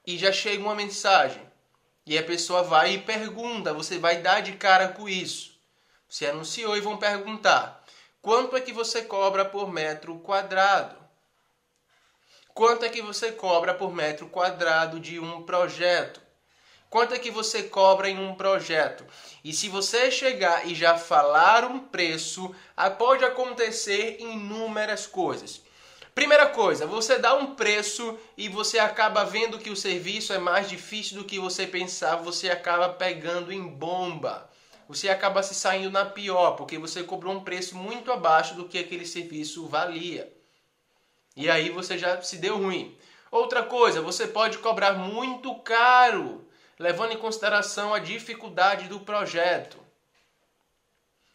e 0.05 0.17
já 0.17 0.31
chega 0.31 0.63
uma 0.63 0.75
mensagem. 0.75 1.41
E 2.05 2.17
a 2.17 2.23
pessoa 2.23 2.63
vai 2.63 2.95
e 2.95 3.01
pergunta, 3.01 3.73
você 3.73 3.99
vai 3.99 4.21
dar 4.21 4.41
de 4.41 4.53
cara 4.53 4.89
com 4.89 5.07
isso. 5.07 5.51
Você 6.09 6.25
anunciou 6.25 6.75
e 6.75 6.81
vão 6.81 6.97
perguntar: 6.97 7.80
quanto 8.21 8.55
é 8.55 8.61
que 8.61 8.71
você 8.71 9.01
cobra 9.01 9.43
por 9.43 9.71
metro 9.71 10.19
quadrado? 10.19 10.95
Quanto 12.53 12.83
é 12.83 12.89
que 12.89 13.01
você 13.01 13.31
cobra 13.31 13.73
por 13.73 13.93
metro 13.93 14.27
quadrado 14.27 14.99
de 14.99 15.19
um 15.19 15.43
projeto? 15.43 16.21
Quanto 16.89 17.13
é 17.13 17.19
que 17.19 17.31
você 17.31 17.63
cobra 17.63 18.09
em 18.09 18.19
um 18.19 18.35
projeto? 18.35 19.05
E 19.45 19.53
se 19.53 19.69
você 19.69 20.11
chegar 20.11 20.67
e 20.67 20.75
já 20.75 20.97
falar 20.97 21.63
um 21.63 21.79
preço, 21.79 22.53
pode 22.97 23.23
acontecer 23.23 24.17
inúmeras 24.19 25.07
coisas. 25.07 25.61
Primeira 26.13 26.47
coisa, 26.47 26.85
você 26.85 27.17
dá 27.17 27.33
um 27.33 27.55
preço 27.55 28.19
e 28.35 28.49
você 28.49 28.77
acaba 28.77 29.23
vendo 29.23 29.57
que 29.57 29.69
o 29.69 29.77
serviço 29.77 30.33
é 30.33 30.37
mais 30.37 30.67
difícil 30.67 31.17
do 31.17 31.23
que 31.23 31.39
você 31.39 31.65
pensava, 31.65 32.21
você 32.21 32.49
acaba 32.49 32.89
pegando 32.89 33.53
em 33.53 33.65
bomba. 33.65 34.50
Você 34.91 35.07
acaba 35.07 35.41
se 35.41 35.55
saindo 35.55 35.89
na 35.89 36.03
pior, 36.03 36.57
porque 36.57 36.77
você 36.77 37.01
cobrou 37.01 37.33
um 37.33 37.43
preço 37.45 37.77
muito 37.77 38.11
abaixo 38.11 38.55
do 38.55 38.67
que 38.67 38.77
aquele 38.77 39.05
serviço 39.05 39.65
valia. 39.65 40.29
E 41.33 41.49
aí 41.49 41.69
você 41.69 41.97
já 41.97 42.21
se 42.21 42.37
deu 42.37 42.57
ruim. 42.57 42.97
Outra 43.31 43.63
coisa, 43.63 44.01
você 44.01 44.27
pode 44.27 44.57
cobrar 44.57 44.91
muito 44.91 45.55
caro, 45.59 46.45
levando 46.77 47.13
em 47.13 47.17
consideração 47.17 47.93
a 47.93 47.99
dificuldade 47.99 48.89
do 48.89 48.99
projeto. 48.99 49.77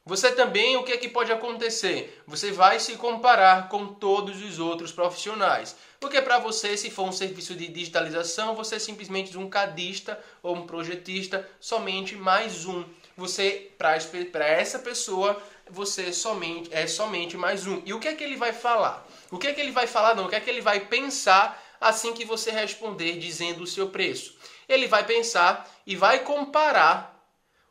Você 0.04 0.30
também, 0.30 0.76
o 0.76 0.84
que 0.84 0.92
é 0.92 0.98
que 0.98 1.08
pode 1.08 1.32
acontecer? 1.32 2.22
Você 2.26 2.52
vai 2.52 2.78
se 2.78 2.94
comparar 2.96 3.68
com 3.68 3.86
todos 3.86 4.40
os 4.40 4.58
outros 4.58 4.92
profissionais. 4.92 5.74
Porque 5.98 6.20
para 6.20 6.38
você, 6.38 6.76
se 6.76 6.90
for 6.90 7.08
um 7.08 7.12
serviço 7.12 7.56
de 7.56 7.66
digitalização, 7.66 8.54
você 8.54 8.76
é 8.76 8.78
simplesmente 8.78 9.36
um 9.36 9.48
cadista 9.48 10.22
ou 10.42 10.54
um 10.54 10.66
projetista, 10.66 11.48
somente 11.58 12.14
mais 12.14 12.66
um. 12.66 12.84
Você, 13.16 13.72
para 13.78 14.46
essa 14.46 14.78
pessoa, 14.78 15.42
você 15.70 16.12
somente 16.12 16.68
é 16.72 16.86
somente 16.86 17.36
mais 17.36 17.66
um. 17.66 17.80
E 17.86 17.94
o 17.94 17.98
que 17.98 18.08
é 18.08 18.14
que 18.14 18.22
ele 18.22 18.36
vai 18.36 18.52
falar? 18.52 19.06
O 19.30 19.38
que 19.38 19.46
é 19.46 19.54
que 19.54 19.60
ele 19.60 19.72
vai 19.72 19.86
falar? 19.86 20.14
Não, 20.14 20.26
o 20.26 20.28
que 20.28 20.36
é 20.36 20.40
que 20.40 20.50
ele 20.50 20.60
vai 20.60 20.80
pensar 20.80 21.62
assim 21.80 22.12
que 22.12 22.24
você 22.24 22.50
responder 22.50 23.18
dizendo 23.18 23.62
o 23.62 23.66
seu 23.66 23.88
preço? 23.88 24.36
Ele 24.68 24.86
vai 24.86 25.04
pensar 25.04 25.66
e 25.86 25.96
vai 25.96 26.24
comparar 26.24 27.16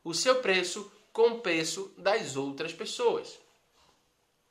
o 0.04 0.14
seu 0.14 0.36
preço 0.36 0.92
com 1.14 1.28
o 1.30 1.40
preço 1.42 1.94
das 1.98 2.36
outras 2.36 2.74
pessoas. 2.74 3.38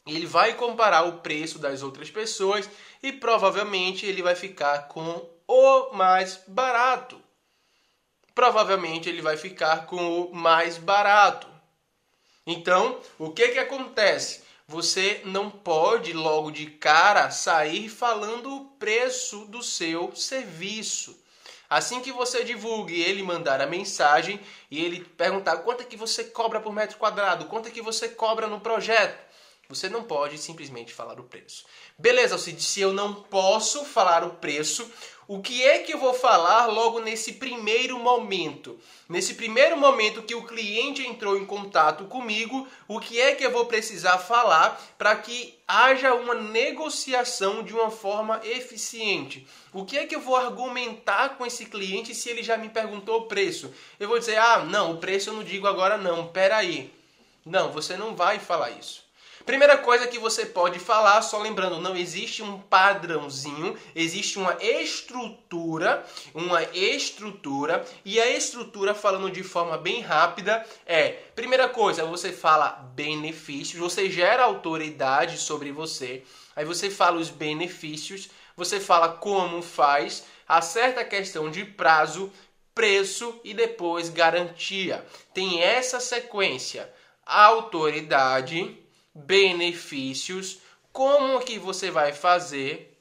Ele 0.07 0.27
vai 0.27 0.55
comparar 0.55 1.03
o 1.03 1.19
preço 1.21 1.59
das 1.59 1.83
outras 1.83 2.11
pessoas 2.11 2.69
e 3.03 3.11
provavelmente 3.11 4.07
ele 4.07 4.23
vai 4.23 4.35
ficar 4.35 4.87
com 4.89 5.29
o 5.49 5.93
mais 5.93 6.41
barato. 6.47 7.24
Provavelmente 8.35 9.09
ele 9.09 9.23
vai 9.23 9.37
ficar 9.37 9.87
com 9.87 10.23
o 10.23 10.35
mais 10.35 10.76
barato. 10.76 11.47
Então, 12.47 13.00
o 13.19 13.31
que 13.31 13.49
que 13.49 13.59
acontece? 13.59 14.43
Você 14.67 15.21
não 15.25 15.50
pode 15.50 16.12
logo 16.12 16.50
de 16.50 16.67
cara 16.67 17.31
sair 17.31 17.88
falando 17.88 18.55
o 18.55 18.64
preço 18.79 19.45
do 19.47 19.62
seu 19.62 20.14
serviço. 20.17 21.23
Assim 21.69 22.00
que 22.00 22.12
você 22.12 22.45
divulgue 22.45 23.00
ele 23.00 23.23
mandar 23.23 23.61
a 23.61 23.67
mensagem 23.67 24.41
e 24.71 24.85
ele 24.85 25.05
perguntar 25.05 25.59
quanto 25.59 25.83
é 25.83 25.87
que 25.87 25.97
você 25.97 26.25
cobra 26.25 26.61
por 26.61 26.73
metro 26.73 26.99
quadrado, 26.99 27.47
quanto 27.47 27.69
é 27.69 27.71
que 27.71 27.83
você 27.83 28.09
cobra 28.09 28.47
no 28.47 28.61
projeto, 28.61 29.19
você 29.69 29.88
não 29.88 30.05
pode 30.05 30.38
simplesmente 30.38 30.93
falar 30.93 31.19
o 31.19 31.25
preço. 31.25 31.64
Beleza, 31.99 32.37
se 32.38 32.81
eu 32.81 32.93
não 32.93 33.14
posso 33.14 33.85
falar 33.85 34.23
o 34.23 34.35
preço, 34.35 34.91
o 35.26 35.40
que 35.40 35.62
é 35.62 35.78
que 35.78 35.95
eu 35.95 35.99
vou 35.99 36.12
falar 36.12 36.66
logo 36.66 37.00
nesse 37.00 37.35
primeiro 37.35 37.99
momento? 37.99 38.78
Nesse 39.09 39.35
primeiro 39.35 39.76
momento 39.76 40.23
que 40.23 40.35
o 40.35 40.47
cliente 40.47 41.07
entrou 41.07 41.37
em 41.37 41.47
contato 41.47 42.04
comigo, 42.04 42.66
o 42.87 43.00
que 43.00 43.21
é 43.21 43.35
que 43.35 43.45
eu 43.45 43.50
vou 43.50 43.66
precisar 43.66 44.19
falar 44.19 44.81
para 44.99 45.16
que 45.16 45.59
haja 45.66 46.14
uma 46.14 46.35
negociação 46.35 47.62
de 47.62 47.73
uma 47.73 47.90
forma 47.90 48.40
eficiente? 48.45 49.47
O 49.73 49.85
que 49.85 49.97
é 49.97 50.07
que 50.07 50.14
eu 50.14 50.21
vou 50.21 50.37
argumentar 50.37 51.37
com 51.37 51.47
esse 51.47 51.66
cliente 51.66 52.14
se 52.14 52.28
ele 52.28 52.43
já 52.43 52.57
me 52.57 52.69
perguntou 52.69 53.21
o 53.21 53.26
preço? 53.26 53.73
Eu 53.99 54.09
vou 54.09 54.19
dizer: 54.19 54.37
"Ah, 54.37 54.64
não, 54.64 54.93
o 54.93 54.99
preço 54.99 55.31
eu 55.31 55.35
não 55.35 55.45
digo 55.45 55.66
agora 55.66 55.97
não, 55.97 56.26
peraí. 56.28 56.93
Não, 57.45 57.71
você 57.71 57.97
não 57.97 58.16
vai 58.16 58.38
falar 58.38 58.71
isso. 58.71 59.04
Primeira 59.45 59.76
coisa 59.76 60.07
que 60.07 60.19
você 60.19 60.47
pode 60.47 60.79
falar, 60.79 61.21
só 61.21 61.38
lembrando, 61.38 61.79
não 61.79 61.95
existe 61.95 62.43
um 62.43 62.59
padrãozinho, 62.59 63.76
existe 63.95 64.38
uma 64.38 64.57
estrutura, 64.62 66.05
uma 66.33 66.62
estrutura, 66.62 67.85
e 68.05 68.19
a 68.19 68.31
estrutura, 68.31 68.95
falando 68.95 69.31
de 69.31 69.43
forma 69.43 69.76
bem 69.76 70.00
rápida, 70.00 70.64
é: 70.87 71.09
primeira 71.35 71.69
coisa, 71.69 72.07
você 72.07 72.33
fala 72.33 72.71
benefícios, 72.95 73.79
você 73.79 74.09
gera 74.09 74.45
autoridade 74.45 75.37
sobre 75.37 75.71
você, 75.71 76.23
aí 76.57 76.64
você 76.64 76.88
fala 76.88 77.19
os 77.19 77.29
benefícios, 77.29 78.31
você 78.57 78.81
fala 78.81 79.09
como 79.09 79.61
faz, 79.61 80.25
acerta 80.49 81.03
a 81.03 81.05
questão 81.05 81.50
de 81.50 81.64
prazo, 81.64 82.33
preço 82.75 83.41
e 83.45 83.53
depois 83.53 84.09
garantia. 84.09 85.05
Tem 85.35 85.61
essa 85.61 86.00
sequência: 86.00 86.91
autoridade 87.26 88.84
benefícios, 89.14 90.59
como 90.92 91.40
que 91.40 91.59
você 91.59 91.90
vai 91.90 92.12
fazer, 92.12 92.99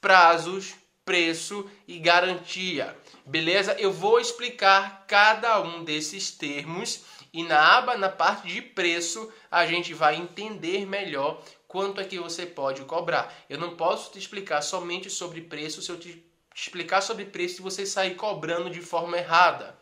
prazos, 0.00 0.74
preço 1.04 1.70
e 1.86 1.98
garantia. 1.98 2.96
Beleza? 3.26 3.74
Eu 3.78 3.92
vou 3.92 4.18
explicar 4.18 5.04
cada 5.06 5.60
um 5.60 5.84
desses 5.84 6.30
termos 6.30 7.04
e 7.32 7.42
na 7.42 7.78
aba, 7.78 7.96
na 7.96 8.08
parte 8.08 8.46
de 8.46 8.62
preço, 8.62 9.32
a 9.50 9.66
gente 9.66 9.92
vai 9.92 10.16
entender 10.16 10.86
melhor 10.86 11.42
quanto 11.66 12.00
é 12.00 12.04
que 12.04 12.18
você 12.18 12.46
pode 12.46 12.84
cobrar. 12.84 13.34
Eu 13.50 13.58
não 13.58 13.76
posso 13.76 14.12
te 14.12 14.18
explicar 14.20 14.62
somente 14.62 15.10
sobre 15.10 15.40
preço 15.40 15.82
se 15.82 15.90
eu 15.90 15.98
te 15.98 16.24
explicar 16.54 17.00
sobre 17.00 17.24
preço 17.24 17.60
e 17.60 17.62
você 17.62 17.84
sair 17.84 18.14
cobrando 18.14 18.70
de 18.70 18.80
forma 18.80 19.18
errada. 19.18 19.76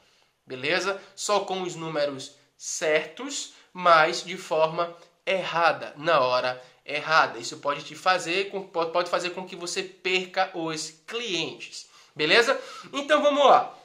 Beleza? 0.46 0.98
Só 1.14 1.40
com 1.40 1.60
os 1.60 1.76
números 1.76 2.34
certos, 2.56 3.52
mas 3.70 4.24
de 4.24 4.38
forma 4.38 4.96
errada 5.26 5.94
na 5.96 6.20
hora 6.20 6.62
errada. 6.84 7.38
Isso 7.38 7.58
pode 7.58 7.84
te 7.84 7.94
fazer 7.94 8.50
pode 8.72 9.10
fazer 9.10 9.30
com 9.30 9.46
que 9.46 9.56
você 9.56 9.82
perca 9.82 10.50
os 10.54 10.90
clientes. 11.06 11.88
Beleza? 12.14 12.60
Então 12.92 13.22
vamos 13.22 13.46
lá. 13.46 13.76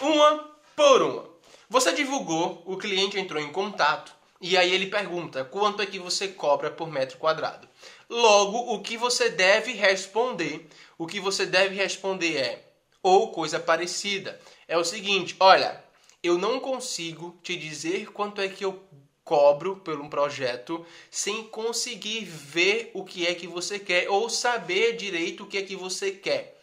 Uma 0.00 0.50
por 0.76 1.02
uma. 1.02 1.28
Você 1.70 1.92
divulgou, 1.92 2.62
o 2.66 2.76
cliente 2.76 3.18
entrou 3.18 3.42
em 3.42 3.52
contato 3.52 4.12
e 4.40 4.56
aí 4.56 4.72
ele 4.72 4.86
pergunta 4.86 5.44
quanto 5.44 5.82
é 5.82 5.86
que 5.86 5.98
você 5.98 6.28
cobra 6.28 6.70
por 6.70 6.90
metro 6.90 7.18
quadrado. 7.18 7.68
Logo, 8.08 8.74
o 8.74 8.80
que 8.80 8.96
você 8.96 9.28
deve 9.28 9.72
responder, 9.72 10.66
o 10.96 11.06
que 11.06 11.20
você 11.20 11.44
deve 11.44 11.74
responder 11.74 12.36
é 12.36 12.64
ou 13.02 13.32
coisa 13.32 13.60
parecida. 13.60 14.40
É 14.66 14.78
o 14.78 14.84
seguinte, 14.84 15.36
olha, 15.40 15.82
eu 16.22 16.38
não 16.38 16.60
consigo 16.60 17.38
te 17.42 17.56
dizer 17.56 18.10
quanto 18.12 18.40
é 18.40 18.48
que 18.48 18.64
eu 18.64 18.82
cobro 19.28 19.76
por 19.76 20.00
um 20.00 20.08
projeto 20.08 20.86
sem 21.10 21.44
conseguir 21.44 22.24
ver 22.24 22.90
o 22.94 23.04
que 23.04 23.26
é 23.26 23.34
que 23.34 23.46
você 23.46 23.78
quer 23.78 24.08
ou 24.08 24.30
saber 24.30 24.96
direito 24.96 25.42
o 25.42 25.46
que 25.46 25.58
é 25.58 25.62
que 25.62 25.76
você 25.76 26.10
quer. 26.10 26.58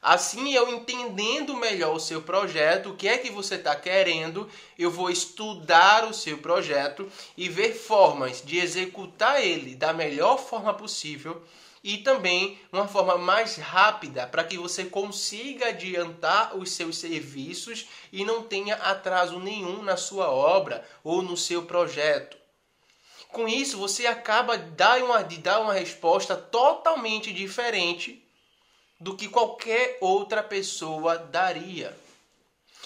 Assim, 0.00 0.54
eu 0.54 0.70
entendendo 0.70 1.54
melhor 1.54 1.94
o 1.94 2.00
seu 2.00 2.22
projeto, 2.22 2.90
o 2.90 2.96
que 2.96 3.06
é 3.06 3.18
que 3.18 3.30
você 3.30 3.56
está 3.56 3.76
querendo, 3.76 4.48
eu 4.78 4.90
vou 4.90 5.10
estudar 5.10 6.08
o 6.08 6.14
seu 6.14 6.38
projeto 6.38 7.10
e 7.36 7.46
ver 7.46 7.74
formas 7.74 8.42
de 8.42 8.58
executar 8.58 9.44
ele 9.44 9.74
da 9.74 9.92
melhor 9.92 10.38
forma 10.38 10.72
possível 10.72 11.42
e 11.88 11.96
também 11.96 12.60
uma 12.70 12.86
forma 12.86 13.16
mais 13.16 13.56
rápida 13.56 14.26
para 14.26 14.44
que 14.44 14.58
você 14.58 14.84
consiga 14.84 15.68
adiantar 15.68 16.54
os 16.54 16.72
seus 16.72 16.98
serviços 16.98 17.86
e 18.12 18.26
não 18.26 18.42
tenha 18.42 18.74
atraso 18.74 19.40
nenhum 19.40 19.82
na 19.82 19.96
sua 19.96 20.30
obra 20.30 20.86
ou 21.02 21.22
no 21.22 21.34
seu 21.34 21.62
projeto. 21.62 22.36
Com 23.28 23.48
isso, 23.48 23.78
você 23.78 24.06
acaba 24.06 24.58
de 24.58 24.70
dar 24.72 25.02
uma, 25.02 25.22
de 25.22 25.38
dar 25.38 25.60
uma 25.60 25.72
resposta 25.72 26.36
totalmente 26.36 27.32
diferente 27.32 28.22
do 29.00 29.16
que 29.16 29.26
qualquer 29.26 29.96
outra 30.02 30.42
pessoa 30.42 31.16
daria. 31.16 31.96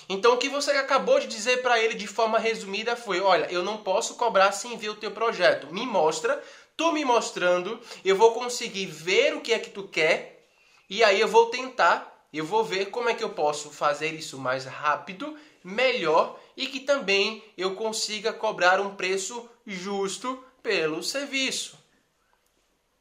Então, 0.08 0.34
o 0.34 0.38
que 0.38 0.48
você 0.48 0.72
acabou 0.72 1.18
de 1.18 1.26
dizer 1.26 1.62
para 1.62 1.80
ele 1.80 1.94
de 1.94 2.06
forma 2.06 2.38
resumida 2.38 2.94
foi: 2.94 3.20
olha, 3.20 3.46
eu 3.50 3.62
não 3.62 3.78
posso 3.78 4.14
cobrar 4.14 4.52
sem 4.52 4.76
ver 4.76 4.90
o 4.90 4.96
teu 4.96 5.10
projeto. 5.10 5.72
Me 5.72 5.86
mostra, 5.86 6.42
tu 6.82 6.90
me 6.90 7.04
mostrando, 7.04 7.80
eu 8.04 8.16
vou 8.16 8.32
conseguir 8.32 8.86
ver 8.86 9.36
o 9.36 9.40
que 9.40 9.52
é 9.52 9.58
que 9.60 9.70
tu 9.70 9.86
quer 9.86 10.44
e 10.90 11.04
aí 11.04 11.20
eu 11.20 11.28
vou 11.28 11.46
tentar, 11.46 12.26
eu 12.32 12.44
vou 12.44 12.64
ver 12.64 12.86
como 12.86 13.08
é 13.08 13.14
que 13.14 13.22
eu 13.22 13.30
posso 13.30 13.70
fazer 13.70 14.12
isso 14.14 14.36
mais 14.36 14.64
rápido, 14.64 15.38
melhor 15.62 16.36
e 16.56 16.66
que 16.66 16.80
também 16.80 17.40
eu 17.56 17.76
consiga 17.76 18.32
cobrar 18.32 18.80
um 18.80 18.96
preço 18.96 19.48
justo 19.64 20.44
pelo 20.60 21.04
serviço. 21.04 21.78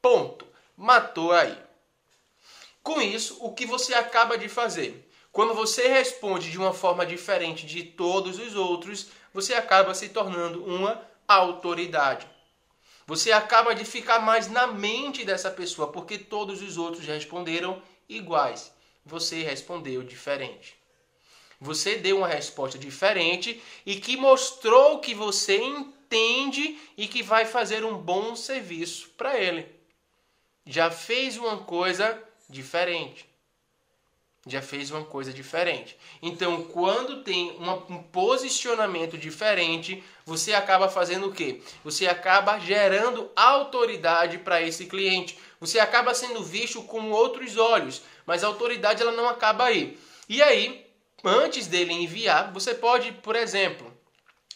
Ponto. 0.00 0.46
Matou 0.76 1.32
aí. 1.32 1.58
Com 2.84 3.00
isso, 3.00 3.36
o 3.40 3.52
que 3.52 3.66
você 3.66 3.94
acaba 3.94 4.38
de 4.38 4.48
fazer? 4.48 5.10
Quando 5.32 5.54
você 5.54 5.88
responde 5.88 6.52
de 6.52 6.58
uma 6.58 6.72
forma 6.72 7.04
diferente 7.04 7.66
de 7.66 7.82
todos 7.82 8.38
os 8.38 8.54
outros, 8.54 9.08
você 9.34 9.54
acaba 9.54 9.92
se 9.92 10.08
tornando 10.08 10.64
uma 10.64 11.02
autoridade. 11.26 12.31
Você 13.06 13.32
acaba 13.32 13.74
de 13.74 13.84
ficar 13.84 14.20
mais 14.20 14.48
na 14.48 14.66
mente 14.66 15.24
dessa 15.24 15.50
pessoa, 15.50 15.90
porque 15.90 16.16
todos 16.16 16.62
os 16.62 16.76
outros 16.76 17.04
responderam 17.06 17.82
iguais. 18.08 18.72
Você 19.04 19.42
respondeu 19.42 20.02
diferente. 20.02 20.76
Você 21.60 21.96
deu 21.96 22.18
uma 22.18 22.28
resposta 22.28 22.78
diferente 22.78 23.62
e 23.86 23.96
que 23.96 24.16
mostrou 24.16 24.98
que 24.98 25.14
você 25.14 25.56
entende 25.62 26.78
e 26.96 27.06
que 27.06 27.22
vai 27.22 27.46
fazer 27.46 27.84
um 27.84 27.96
bom 27.96 28.34
serviço 28.34 29.10
para 29.16 29.38
ele. 29.38 29.66
Já 30.66 30.90
fez 30.90 31.36
uma 31.36 31.58
coisa 31.58 32.20
diferente. 32.48 33.31
Já 34.46 34.60
fez 34.60 34.90
uma 34.90 35.04
coisa 35.04 35.32
diferente. 35.32 35.96
Então, 36.20 36.64
quando 36.64 37.22
tem 37.22 37.56
um 37.60 38.02
posicionamento 38.02 39.16
diferente, 39.16 40.02
você 40.26 40.52
acaba 40.52 40.88
fazendo 40.88 41.28
o 41.28 41.32
quê? 41.32 41.62
Você 41.84 42.08
acaba 42.08 42.58
gerando 42.58 43.30
autoridade 43.36 44.38
para 44.38 44.60
esse 44.60 44.86
cliente. 44.86 45.38
Você 45.60 45.78
acaba 45.78 46.12
sendo 46.12 46.42
visto 46.42 46.82
com 46.82 47.10
outros 47.10 47.56
olhos, 47.56 48.02
mas 48.26 48.42
a 48.42 48.48
autoridade 48.48 49.00
ela 49.00 49.12
não 49.12 49.28
acaba 49.28 49.66
aí. 49.66 49.96
E 50.28 50.42
aí, 50.42 50.90
antes 51.24 51.68
dele 51.68 51.92
enviar, 51.92 52.52
você 52.52 52.74
pode, 52.74 53.12
por 53.12 53.36
exemplo, 53.36 53.92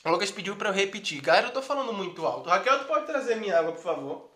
o 0.05 0.11
Lucas 0.11 0.33
pediu 0.33 0.57
para 0.57 0.71
eu 0.71 0.75
repetir. 0.75 1.21
Galera, 1.21 1.47
eu 1.47 1.53
tô 1.53 1.63
falando 1.63 1.93
muito 1.93 2.27
alto. 2.27 2.49
Raquel, 2.49 2.81
tu 2.81 2.87
pode 2.87 3.07
trazer 3.07 3.37
minha 3.37 3.57
água, 3.59 3.73
por 3.73 3.83
favor? 3.83 4.31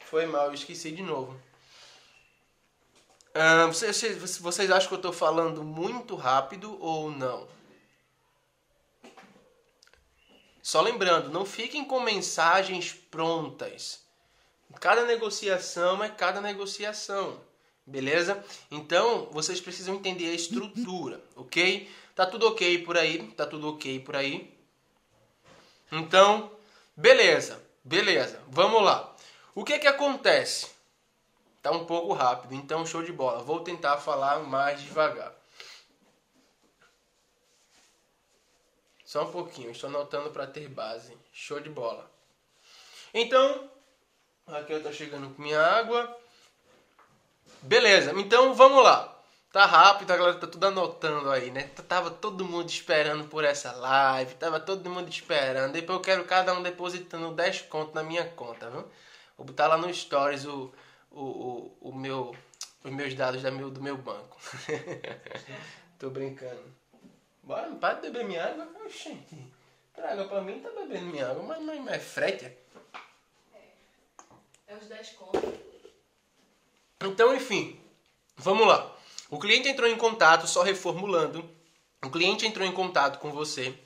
Foi 0.00 0.26
mal, 0.26 0.46
eu 0.46 0.54
esqueci 0.54 0.90
de 0.90 1.02
novo. 1.02 1.40
Uh, 3.36 3.66
vocês, 3.66 4.38
vocês 4.38 4.70
acham 4.70 4.88
que 4.88 4.94
eu 4.94 4.98
estou 4.98 5.12
falando 5.12 5.62
muito 5.62 6.16
rápido 6.16 6.82
ou 6.82 7.10
não? 7.10 7.46
Só 10.62 10.80
lembrando, 10.80 11.28
não 11.28 11.44
fiquem 11.44 11.84
com 11.84 12.00
mensagens 12.00 12.94
prontas. 12.94 14.02
Cada 14.80 15.04
negociação 15.04 16.02
é 16.02 16.08
cada 16.08 16.40
negociação. 16.40 17.38
Beleza? 17.86 18.42
Então, 18.70 19.28
vocês 19.30 19.60
precisam 19.60 19.96
entender 19.96 20.30
a 20.30 20.34
estrutura, 20.34 21.20
ok? 21.36 21.90
Tá 22.14 22.24
tudo 22.24 22.48
ok 22.48 22.78
por 22.84 22.96
aí? 22.96 23.22
Tá 23.32 23.44
tudo 23.44 23.68
ok 23.68 24.00
por 24.00 24.16
aí? 24.16 24.58
Então, 25.92 26.50
beleza, 26.96 27.62
beleza, 27.84 28.42
vamos 28.48 28.82
lá. 28.82 29.14
O 29.54 29.62
que 29.62 29.78
que 29.78 29.86
acontece? 29.86 30.75
Tá 31.66 31.72
um 31.72 31.84
pouco 31.84 32.12
rápido, 32.12 32.54
então 32.54 32.86
show 32.86 33.02
de 33.02 33.12
bola. 33.12 33.42
Vou 33.42 33.58
tentar 33.58 33.96
falar 33.96 34.38
mais 34.38 34.80
devagar. 34.80 35.32
Só 39.04 39.24
um 39.24 39.32
pouquinho, 39.32 39.72
estou 39.72 39.90
anotando 39.90 40.30
para 40.30 40.46
ter 40.46 40.68
base. 40.68 41.18
Show 41.32 41.58
de 41.58 41.68
bola. 41.68 42.08
Então, 43.12 43.68
aqui 44.46 44.74
eu 44.74 44.80
tô 44.80 44.92
chegando 44.92 45.34
com 45.34 45.42
minha 45.42 45.60
água. 45.60 46.16
Beleza, 47.62 48.12
então 48.12 48.54
vamos 48.54 48.84
lá. 48.84 49.12
Tá 49.50 49.66
rápido, 49.66 50.12
a 50.12 50.16
galera 50.16 50.38
tá 50.38 50.46
tudo 50.46 50.68
anotando 50.68 51.32
aí, 51.32 51.50
né? 51.50 51.64
Tava 51.88 52.12
todo 52.12 52.44
mundo 52.44 52.70
esperando 52.70 53.24
por 53.24 53.42
essa 53.42 53.72
live, 53.72 54.36
tava 54.36 54.60
todo 54.60 54.88
mundo 54.88 55.08
esperando. 55.08 55.72
Depois 55.72 55.98
eu 55.98 56.04
quero 56.04 56.24
cada 56.26 56.54
um 56.54 56.62
depositando 56.62 57.34
10 57.34 57.62
conto 57.62 57.92
na 57.92 58.04
minha 58.04 58.24
conta, 58.24 58.70
viu? 58.70 58.88
Vou 59.36 59.44
botar 59.44 59.66
lá 59.66 59.76
no 59.76 59.92
stories 59.92 60.44
o, 60.44 60.72
o, 61.16 61.78
o, 61.80 61.88
o 61.88 61.94
meu, 61.94 62.36
os 62.84 62.92
meus 62.92 63.14
dados 63.14 63.42
da 63.42 63.50
meu, 63.50 63.70
do 63.70 63.82
meu 63.82 63.96
banco. 63.96 64.36
Tô 65.98 66.10
brincando. 66.10 66.62
Bora, 67.42 67.74
para 67.76 67.94
de 67.94 68.02
beber 68.02 68.24
minha 68.24 68.44
água. 68.44 68.68
Oxente, 68.84 69.36
traga 69.94 70.26
pra 70.26 70.42
mim, 70.42 70.60
tá 70.60 70.68
bebendo 70.70 71.06
minha 71.06 71.30
água, 71.30 71.42
mas, 71.42 71.62
mas, 71.62 71.80
mas 71.80 72.02
frete. 72.04 72.44
É, 72.44 72.54
é 74.68 74.76
os 74.76 74.86
10 74.86 75.10
contos. 75.12 75.42
Então, 77.00 77.34
enfim, 77.34 77.80
vamos 78.36 78.66
lá. 78.66 78.94
O 79.30 79.38
cliente 79.38 79.68
entrou 79.68 79.88
em 79.88 79.96
contato, 79.96 80.46
só 80.46 80.62
reformulando. 80.62 81.48
O 82.04 82.10
cliente 82.10 82.46
entrou 82.46 82.66
em 82.66 82.72
contato 82.72 83.18
com 83.18 83.32
você, 83.32 83.76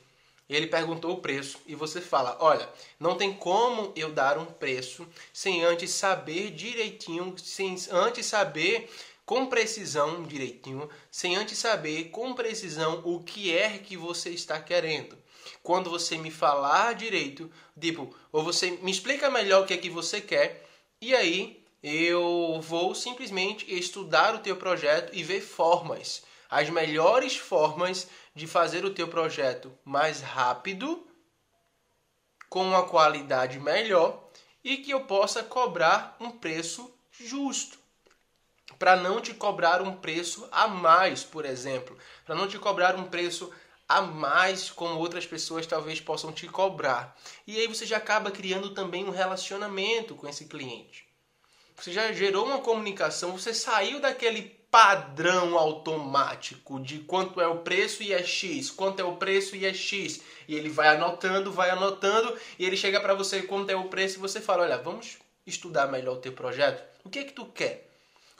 ele 0.54 0.66
perguntou 0.66 1.12
o 1.12 1.20
preço 1.20 1.58
e 1.66 1.74
você 1.74 2.00
fala: 2.00 2.36
Olha, 2.40 2.68
não 2.98 3.16
tem 3.16 3.32
como 3.32 3.92
eu 3.94 4.10
dar 4.12 4.36
um 4.36 4.46
preço 4.46 5.06
sem 5.32 5.62
antes 5.64 5.90
saber 5.90 6.50
direitinho, 6.50 7.34
sem 7.38 7.76
antes 7.90 8.26
saber 8.26 8.90
com 9.24 9.46
precisão 9.46 10.24
direitinho, 10.24 10.90
sem 11.08 11.36
antes 11.36 11.56
saber 11.56 12.10
com 12.10 12.34
precisão 12.34 13.00
o 13.04 13.22
que 13.22 13.56
é 13.56 13.78
que 13.78 13.96
você 13.96 14.30
está 14.30 14.60
querendo. 14.60 15.16
Quando 15.62 15.88
você 15.88 16.18
me 16.18 16.32
falar 16.32 16.94
direito, 16.94 17.48
tipo, 17.78 18.12
ou 18.32 18.42
você 18.42 18.72
me 18.72 18.90
explica 18.90 19.30
melhor 19.30 19.62
o 19.62 19.66
que 19.66 19.74
é 19.74 19.76
que 19.76 19.88
você 19.88 20.20
quer, 20.20 20.66
e 21.00 21.14
aí 21.14 21.62
eu 21.80 22.60
vou 22.60 22.92
simplesmente 22.92 23.72
estudar 23.72 24.34
o 24.34 24.40
teu 24.40 24.56
projeto 24.56 25.14
e 25.14 25.22
ver 25.22 25.40
formas, 25.40 26.24
as 26.50 26.68
melhores 26.68 27.36
formas 27.36 28.08
de 28.34 28.46
fazer 28.46 28.84
o 28.84 28.94
teu 28.94 29.08
projeto 29.08 29.72
mais 29.84 30.20
rápido, 30.20 31.06
com 32.48 32.64
uma 32.64 32.82
qualidade 32.82 33.60
melhor 33.60 34.28
e 34.62 34.78
que 34.78 34.90
eu 34.90 35.02
possa 35.04 35.42
cobrar 35.42 36.16
um 36.20 36.30
preço 36.30 36.92
justo. 37.12 37.78
Para 38.78 38.96
não 38.96 39.20
te 39.20 39.32
cobrar 39.32 39.80
um 39.80 39.96
preço 39.96 40.48
a 40.50 40.66
mais, 40.66 41.22
por 41.22 41.44
exemplo, 41.44 41.96
para 42.24 42.34
não 42.34 42.48
te 42.48 42.58
cobrar 42.58 42.96
um 42.96 43.04
preço 43.04 43.52
a 43.88 44.02
mais 44.02 44.70
como 44.70 44.98
outras 44.98 45.26
pessoas 45.26 45.66
talvez 45.66 46.00
possam 46.00 46.32
te 46.32 46.46
cobrar. 46.46 47.16
E 47.46 47.58
aí 47.58 47.66
você 47.66 47.84
já 47.84 47.96
acaba 47.96 48.30
criando 48.30 48.70
também 48.70 49.04
um 49.04 49.10
relacionamento 49.10 50.14
com 50.14 50.28
esse 50.28 50.46
cliente. 50.46 51.08
Você 51.76 51.92
já 51.92 52.12
gerou 52.12 52.46
uma 52.46 52.58
comunicação, 52.58 53.32
você 53.32 53.54
saiu 53.54 54.00
daquele 54.00 54.59
padrão 54.70 55.58
automático 55.58 56.78
de 56.80 57.00
quanto 57.00 57.40
é 57.40 57.46
o 57.46 57.58
preço 57.58 58.02
e 58.02 58.12
é 58.12 58.22
X, 58.22 58.70
quanto 58.70 59.00
é 59.00 59.04
o 59.04 59.16
preço 59.16 59.56
e 59.56 59.66
é 59.66 59.74
X. 59.74 60.22
E 60.46 60.54
ele 60.54 60.68
vai 60.70 60.88
anotando, 60.88 61.52
vai 61.52 61.70
anotando, 61.70 62.36
e 62.58 62.64
ele 62.64 62.76
chega 62.76 63.00
para 63.00 63.14
você 63.14 63.42
quanto 63.42 63.70
é 63.70 63.76
o 63.76 63.88
preço 63.88 64.16
e 64.16 64.20
você 64.20 64.40
fala: 64.40 64.62
"Olha, 64.62 64.78
vamos 64.78 65.18
estudar 65.46 65.88
melhor 65.88 66.16
o 66.16 66.20
teu 66.20 66.32
projeto. 66.32 66.82
O 67.04 67.10
que 67.10 67.18
é 67.18 67.24
que 67.24 67.32
tu 67.32 67.46
quer?" 67.46 67.89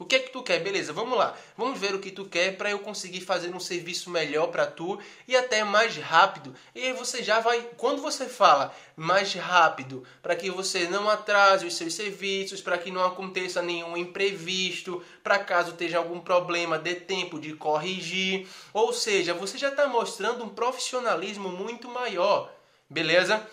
O 0.00 0.06
que 0.06 0.16
é 0.16 0.18
que 0.18 0.30
tu 0.30 0.42
quer? 0.42 0.60
Beleza, 0.60 0.94
vamos 0.94 1.18
lá. 1.18 1.36
Vamos 1.58 1.78
ver 1.78 1.94
o 1.94 1.98
que 1.98 2.10
tu 2.10 2.24
quer 2.24 2.56
para 2.56 2.70
eu 2.70 2.78
conseguir 2.78 3.20
fazer 3.20 3.54
um 3.54 3.60
serviço 3.60 4.08
melhor 4.08 4.46
para 4.46 4.66
tu 4.66 4.98
e 5.28 5.36
até 5.36 5.62
mais 5.62 5.94
rápido. 5.98 6.54
E 6.74 6.86
aí 6.86 6.92
você 6.94 7.22
já 7.22 7.38
vai, 7.38 7.60
quando 7.76 8.00
você 8.00 8.26
fala 8.26 8.74
mais 8.96 9.34
rápido, 9.34 10.02
para 10.22 10.34
que 10.34 10.50
você 10.50 10.88
não 10.88 11.06
atrase 11.10 11.66
os 11.66 11.76
seus 11.76 11.92
serviços, 11.92 12.62
para 12.62 12.78
que 12.78 12.90
não 12.90 13.04
aconteça 13.04 13.60
nenhum 13.60 13.94
imprevisto, 13.94 15.04
para 15.22 15.38
caso 15.38 15.72
esteja 15.72 15.98
algum 15.98 16.18
problema, 16.18 16.78
dê 16.78 16.94
tempo 16.94 17.38
de 17.38 17.52
corrigir. 17.52 18.48
Ou 18.72 18.94
seja, 18.94 19.34
você 19.34 19.58
já 19.58 19.68
está 19.68 19.86
mostrando 19.86 20.42
um 20.42 20.48
profissionalismo 20.48 21.50
muito 21.50 21.90
maior. 21.90 22.50
Beleza? 22.88 23.46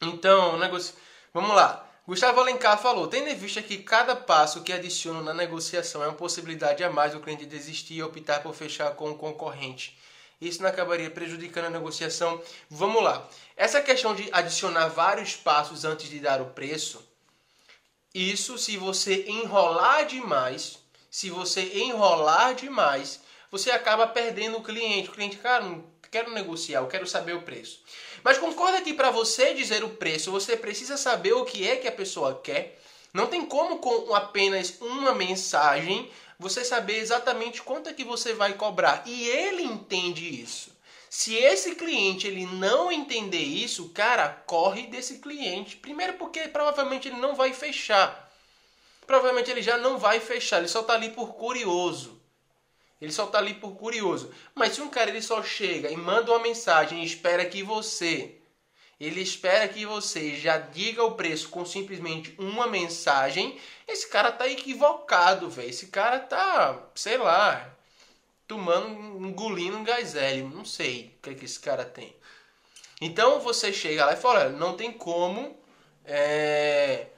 Então, 0.00 0.58
negócio. 0.58 0.94
Vamos 1.34 1.54
lá. 1.54 1.85
Gustavo 2.06 2.38
Alencar 2.40 2.80
falou: 2.80 3.08
tendo 3.08 3.28
em 3.28 3.34
vista 3.34 3.60
que 3.60 3.78
cada 3.78 4.14
passo 4.14 4.62
que 4.62 4.72
adiciono 4.72 5.24
na 5.24 5.34
negociação 5.34 6.04
é 6.04 6.06
uma 6.06 6.14
possibilidade 6.14 6.84
a 6.84 6.90
mais 6.90 7.12
do 7.12 7.20
cliente 7.20 7.44
desistir 7.44 7.94
e 7.94 8.02
optar 8.02 8.42
por 8.42 8.54
fechar 8.54 8.94
com 8.94 9.10
o 9.10 9.16
concorrente. 9.16 9.98
Isso 10.40 10.62
não 10.62 10.68
acabaria 10.68 11.10
prejudicando 11.10 11.64
a 11.64 11.70
negociação. 11.70 12.40
Vamos 12.70 13.02
lá. 13.02 13.28
Essa 13.56 13.80
questão 13.80 14.14
de 14.14 14.28
adicionar 14.30 14.88
vários 14.88 15.34
passos 15.34 15.84
antes 15.84 16.08
de 16.08 16.20
dar 16.20 16.40
o 16.40 16.50
preço, 16.50 17.04
Isso 18.14 18.56
se 18.56 18.76
você 18.76 19.24
enrolar 19.28 20.06
demais, 20.06 20.78
se 21.10 21.28
você 21.28 21.60
enrolar 21.74 22.54
demais, 22.54 23.20
você 23.50 23.70
acaba 23.70 24.06
perdendo 24.06 24.58
o 24.58 24.62
cliente. 24.62 25.08
O 25.08 25.12
cliente, 25.12 25.38
cara, 25.38 25.64
não 25.64 25.84
quero 26.10 26.30
negociar, 26.32 26.80
eu 26.80 26.86
quero 26.86 27.06
saber 27.06 27.34
o 27.34 27.42
preço. 27.42 27.82
Mas 28.26 28.38
concorda 28.38 28.82
que 28.82 28.92
para 28.92 29.12
você 29.12 29.54
dizer 29.54 29.84
o 29.84 29.88
preço, 29.88 30.32
você 30.32 30.56
precisa 30.56 30.96
saber 30.96 31.32
o 31.34 31.44
que 31.44 31.64
é 31.64 31.76
que 31.76 31.86
a 31.86 31.92
pessoa 31.92 32.40
quer. 32.42 32.76
Não 33.14 33.28
tem 33.28 33.46
como 33.46 33.78
com 33.78 34.12
apenas 34.16 34.78
uma 34.80 35.14
mensagem 35.14 36.10
você 36.36 36.64
saber 36.64 36.98
exatamente 36.98 37.62
quanto 37.62 37.88
é 37.88 37.92
que 37.92 38.02
você 38.02 38.34
vai 38.34 38.54
cobrar. 38.54 39.04
E 39.06 39.28
ele 39.28 39.62
entende 39.62 40.42
isso. 40.42 40.76
Se 41.08 41.36
esse 41.36 41.76
cliente 41.76 42.26
ele 42.26 42.46
não 42.46 42.90
entender 42.90 43.44
isso, 43.44 43.90
cara, 43.90 44.28
corre 44.44 44.88
desse 44.88 45.18
cliente. 45.18 45.76
Primeiro 45.76 46.14
porque 46.14 46.48
provavelmente 46.48 47.06
ele 47.06 47.20
não 47.20 47.36
vai 47.36 47.52
fechar. 47.52 48.28
Provavelmente 49.06 49.52
ele 49.52 49.62
já 49.62 49.78
não 49.78 49.98
vai 49.98 50.18
fechar, 50.18 50.58
ele 50.58 50.66
só 50.66 50.80
está 50.80 50.94
ali 50.94 51.10
por 51.10 51.34
curioso. 51.34 52.15
Ele 53.00 53.12
só 53.12 53.24
está 53.24 53.38
ali 53.38 53.54
por 53.54 53.76
curioso. 53.76 54.32
Mas 54.54 54.72
se 54.72 54.80
um 54.80 54.88
cara 54.88 55.10
ele 55.10 55.22
só 55.22 55.42
chega 55.42 55.90
e 55.90 55.96
manda 55.96 56.30
uma 56.32 56.40
mensagem 56.40 57.02
e 57.02 57.06
espera 57.06 57.44
que 57.44 57.62
você 57.62 58.36
ele 58.98 59.20
espera 59.20 59.68
que 59.68 59.84
você 59.84 60.36
já 60.36 60.56
diga 60.56 61.04
o 61.04 61.12
preço 61.12 61.50
com 61.50 61.66
simplesmente 61.66 62.34
uma 62.38 62.66
mensagem. 62.66 63.60
Esse 63.86 64.08
cara 64.08 64.32
tá 64.32 64.48
equivocado, 64.48 65.50
velho. 65.50 65.68
Esse 65.68 65.88
cara 65.88 66.18
tá, 66.18 66.82
sei 66.94 67.18
lá, 67.18 67.74
tomando, 68.48 69.26
engolindo 69.26 69.76
um 69.76 69.84
gás 69.84 70.14
hélio. 70.14 70.48
Não 70.48 70.64
sei 70.64 71.14
o 71.18 71.22
que, 71.22 71.30
é 71.30 71.34
que 71.34 71.44
esse 71.44 71.60
cara 71.60 71.84
tem. 71.84 72.16
Então 72.98 73.40
você 73.40 73.70
chega 73.70 74.06
lá 74.06 74.14
e 74.14 74.16
fala: 74.16 74.48
não 74.48 74.74
tem 74.74 74.90
como. 74.90 75.58
É, 76.02 77.08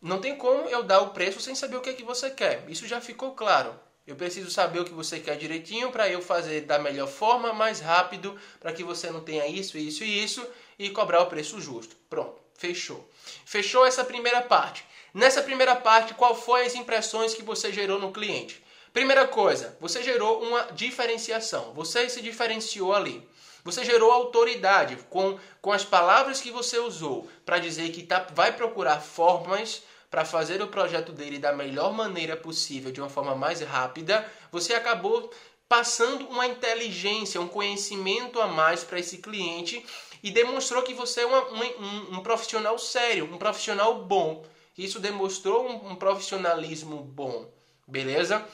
não 0.00 0.20
tem 0.20 0.36
como 0.36 0.68
eu 0.70 0.82
dar 0.82 1.00
o 1.02 1.10
preço 1.10 1.40
sem 1.40 1.54
saber 1.54 1.76
o 1.76 1.82
que 1.82 1.90
é 1.90 1.94
que 1.94 2.02
você 2.02 2.30
quer. 2.30 2.64
Isso 2.68 2.88
já 2.88 3.00
ficou 3.00 3.34
claro. 3.34 3.78
Eu 4.10 4.16
preciso 4.16 4.50
saber 4.50 4.80
o 4.80 4.84
que 4.84 4.92
você 4.92 5.20
quer 5.20 5.36
direitinho 5.36 5.92
para 5.92 6.08
eu 6.08 6.20
fazer 6.20 6.62
da 6.62 6.80
melhor 6.80 7.06
forma, 7.06 7.52
mais 7.52 7.78
rápido, 7.78 8.36
para 8.58 8.72
que 8.72 8.82
você 8.82 9.08
não 9.08 9.20
tenha 9.20 9.46
isso, 9.46 9.78
isso 9.78 10.02
e 10.02 10.24
isso 10.24 10.44
e 10.76 10.90
cobrar 10.90 11.22
o 11.22 11.26
preço 11.26 11.60
justo. 11.60 11.94
Pronto, 12.10 12.34
fechou. 12.58 13.08
Fechou 13.44 13.86
essa 13.86 14.04
primeira 14.04 14.42
parte. 14.42 14.84
Nessa 15.14 15.40
primeira 15.44 15.76
parte, 15.76 16.12
qual 16.14 16.34
foi 16.34 16.66
as 16.66 16.74
impressões 16.74 17.34
que 17.34 17.44
você 17.44 17.72
gerou 17.72 18.00
no 18.00 18.10
cliente? 18.10 18.60
Primeira 18.92 19.28
coisa, 19.28 19.76
você 19.80 20.02
gerou 20.02 20.42
uma 20.42 20.62
diferenciação. 20.72 21.72
Você 21.74 22.08
se 22.08 22.20
diferenciou 22.20 22.92
ali. 22.92 23.24
Você 23.62 23.84
gerou 23.84 24.10
autoridade 24.10 24.96
com, 25.08 25.38
com 25.62 25.70
as 25.70 25.84
palavras 25.84 26.40
que 26.40 26.50
você 26.50 26.80
usou 26.80 27.28
para 27.46 27.60
dizer 27.60 27.92
que 27.92 28.02
tá, 28.02 28.26
vai 28.34 28.56
procurar 28.56 29.00
formas 29.00 29.84
para 30.10 30.24
fazer 30.24 30.60
o 30.60 30.66
projeto 30.66 31.12
dele 31.12 31.38
da 31.38 31.52
melhor 31.52 31.92
maneira 31.92 32.36
possível, 32.36 32.90
de 32.90 33.00
uma 33.00 33.08
forma 33.08 33.34
mais 33.34 33.60
rápida. 33.60 34.30
Você 34.50 34.74
acabou 34.74 35.30
passando 35.68 36.26
uma 36.26 36.46
inteligência, 36.46 37.40
um 37.40 37.46
conhecimento 37.46 38.40
a 38.40 38.48
mais 38.48 38.82
para 38.82 38.98
esse 38.98 39.18
cliente 39.18 39.86
e 40.20 40.30
demonstrou 40.32 40.82
que 40.82 40.92
você 40.92 41.20
é 41.20 41.26
uma, 41.26 41.44
um, 41.52 42.16
um, 42.16 42.22
profissional 42.22 42.76
sério, 42.76 43.32
um 43.32 43.38
profissional 43.38 44.02
bom. 44.02 44.44
Isso 44.76 44.98
demonstrou 44.98 45.68
um, 45.68 45.92
um 45.92 45.94
profissionalismo 45.94 47.00
bom, 47.02 47.48
beleza? 47.86 48.44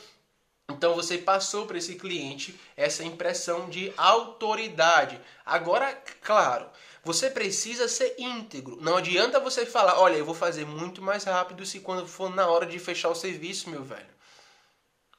Então 0.69 0.95
você 0.95 1.17
passou 1.17 1.65
para 1.65 1.79
esse 1.79 1.95
cliente 1.95 2.59
essa 2.77 3.03
impressão 3.03 3.71
de 3.71 3.93
autoridade. 3.97 5.19
Agora, 5.45 5.95
claro, 6.21 6.69
você 7.07 7.31
precisa 7.31 7.87
ser 7.87 8.17
íntegro. 8.19 8.79
Não 8.81 8.97
adianta 8.97 9.39
você 9.39 9.65
falar, 9.65 10.01
olha, 10.01 10.17
eu 10.17 10.25
vou 10.25 10.35
fazer 10.35 10.67
muito 10.67 11.01
mais 11.01 11.23
rápido 11.23 11.65
se 11.65 11.79
quando 11.79 12.05
for 12.05 12.35
na 12.35 12.49
hora 12.49 12.67
de 12.67 12.81
fechar 12.81 13.09
o 13.11 13.15
serviço, 13.15 13.71
meu 13.71 13.85
velho. 13.85 14.13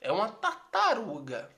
É 0.01 0.11
uma 0.11 0.27
tartaruga. 0.27 1.49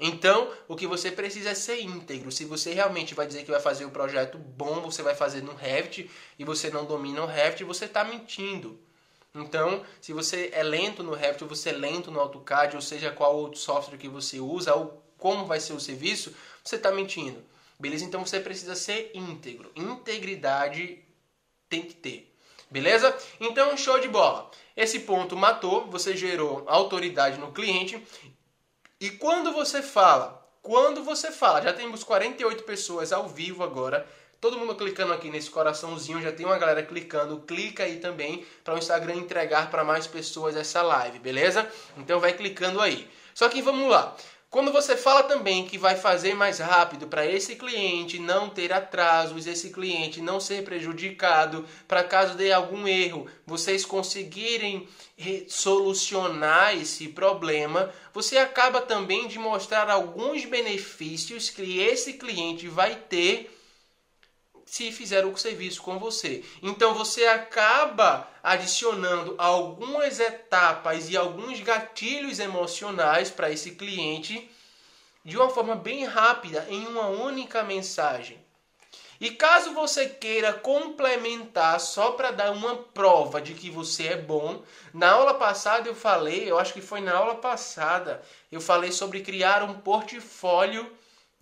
Então, 0.00 0.50
o 0.66 0.74
que 0.74 0.86
você 0.86 1.10
precisa 1.10 1.50
é 1.50 1.54
ser 1.54 1.82
íntegro. 1.82 2.32
Se 2.32 2.46
você 2.46 2.72
realmente 2.72 3.14
vai 3.14 3.26
dizer 3.26 3.44
que 3.44 3.50
vai 3.50 3.60
fazer 3.60 3.84
um 3.84 3.90
projeto 3.90 4.38
bom, 4.38 4.80
você 4.80 5.02
vai 5.02 5.14
fazer 5.14 5.42
no 5.42 5.54
Revit 5.54 6.10
e 6.38 6.44
você 6.44 6.70
não 6.70 6.86
domina 6.86 7.22
o 7.22 7.26
Revit, 7.26 7.62
você 7.62 7.84
está 7.84 8.02
mentindo. 8.02 8.80
Então, 9.34 9.84
se 10.00 10.14
você 10.14 10.48
é 10.54 10.62
lento 10.62 11.02
no 11.02 11.12
Revit, 11.12 11.44
você 11.44 11.68
é 11.68 11.72
lento 11.72 12.10
no 12.10 12.20
AutoCAD, 12.20 12.74
ou 12.74 12.80
seja, 12.80 13.12
qual 13.12 13.36
outro 13.36 13.60
software 13.60 13.98
que 13.98 14.08
você 14.08 14.40
usa, 14.40 14.74
ou 14.74 15.04
como 15.18 15.44
vai 15.44 15.60
ser 15.60 15.74
o 15.74 15.80
serviço, 15.80 16.34
você 16.64 16.76
está 16.76 16.90
mentindo. 16.90 17.44
Beleza? 17.80 18.04
Então 18.04 18.24
você 18.24 18.38
precisa 18.38 18.76
ser 18.76 19.10
íntegro. 19.14 19.72
Integridade 19.74 21.02
tem 21.68 21.82
que 21.82 21.94
ter. 21.94 22.36
Beleza? 22.70 23.16
Então, 23.40 23.76
show 23.76 23.98
de 23.98 24.06
bola. 24.06 24.50
Esse 24.76 25.00
ponto 25.00 25.36
matou, 25.36 25.86
você 25.86 26.16
gerou 26.16 26.62
autoridade 26.68 27.38
no 27.38 27.52
cliente. 27.52 28.00
E 29.00 29.10
quando 29.10 29.52
você 29.52 29.82
fala, 29.82 30.46
quando 30.62 31.02
você 31.02 31.32
fala, 31.32 31.62
já 31.62 31.72
temos 31.72 32.04
48 32.04 32.62
pessoas 32.62 33.12
ao 33.12 33.28
vivo 33.28 33.64
agora 33.64 34.06
Todo 34.40 34.58
mundo 34.58 34.74
clicando 34.74 35.12
aqui 35.12 35.28
nesse 35.28 35.50
coraçãozinho, 35.50 36.22
já 36.22 36.32
tem 36.32 36.46
uma 36.46 36.56
galera 36.56 36.82
clicando. 36.82 37.40
Clica 37.40 37.84
aí 37.84 37.98
também 37.98 38.46
para 38.64 38.74
o 38.74 38.78
Instagram 38.78 39.16
entregar 39.16 39.70
para 39.70 39.84
mais 39.84 40.06
pessoas 40.06 40.56
essa 40.56 40.80
live, 40.80 41.18
beleza? 41.18 41.70
Então 41.98 42.18
vai 42.18 42.32
clicando 42.32 42.80
aí. 42.80 43.06
Só 43.34 43.50
que 43.50 43.60
vamos 43.60 43.90
lá. 43.90 44.16
Quando 44.50 44.72
você 44.72 44.96
fala 44.96 45.22
também 45.22 45.64
que 45.64 45.78
vai 45.78 45.94
fazer 45.94 46.34
mais 46.34 46.58
rápido 46.58 47.06
para 47.06 47.24
esse 47.24 47.54
cliente 47.54 48.18
não 48.18 48.50
ter 48.50 48.72
atrasos, 48.72 49.46
esse 49.46 49.70
cliente 49.70 50.20
não 50.20 50.40
ser 50.40 50.64
prejudicado, 50.64 51.64
para 51.86 52.02
caso 52.02 52.34
de 52.34 52.50
algum 52.50 52.84
erro, 52.88 53.28
vocês 53.46 53.84
conseguirem 53.84 54.88
solucionar 55.46 56.76
esse 56.76 57.06
problema, 57.06 57.94
você 58.12 58.38
acaba 58.38 58.80
também 58.80 59.28
de 59.28 59.38
mostrar 59.38 59.88
alguns 59.88 60.44
benefícios 60.44 61.48
que 61.48 61.78
esse 61.78 62.14
cliente 62.14 62.66
vai 62.66 62.96
ter 62.96 63.56
se 64.70 64.92
fizer 64.92 65.26
o 65.26 65.36
serviço 65.36 65.82
com 65.82 65.98
você. 65.98 66.44
Então 66.62 66.94
você 66.94 67.26
acaba 67.26 68.28
adicionando 68.40 69.34
algumas 69.36 70.20
etapas 70.20 71.10
e 71.10 71.16
alguns 71.16 71.58
gatilhos 71.58 72.38
emocionais 72.38 73.32
para 73.32 73.50
esse 73.50 73.72
cliente 73.72 74.48
de 75.24 75.36
uma 75.36 75.50
forma 75.50 75.74
bem 75.74 76.04
rápida 76.04 76.64
em 76.70 76.86
uma 76.86 77.08
única 77.08 77.64
mensagem. 77.64 78.38
E 79.20 79.32
caso 79.32 79.74
você 79.74 80.08
queira 80.08 80.52
complementar 80.52 81.80
só 81.80 82.12
para 82.12 82.30
dar 82.30 82.52
uma 82.52 82.76
prova 82.76 83.40
de 83.40 83.54
que 83.54 83.68
você 83.70 84.06
é 84.06 84.16
bom, 84.16 84.62
na 84.94 85.10
aula 85.10 85.34
passada 85.34 85.88
eu 85.88 85.96
falei, 85.96 86.48
eu 86.48 86.56
acho 86.56 86.72
que 86.72 86.80
foi 86.80 87.00
na 87.00 87.16
aula 87.16 87.34
passada, 87.34 88.22
eu 88.52 88.60
falei 88.60 88.92
sobre 88.92 89.20
criar 89.20 89.64
um 89.64 89.80
portfólio 89.80 90.88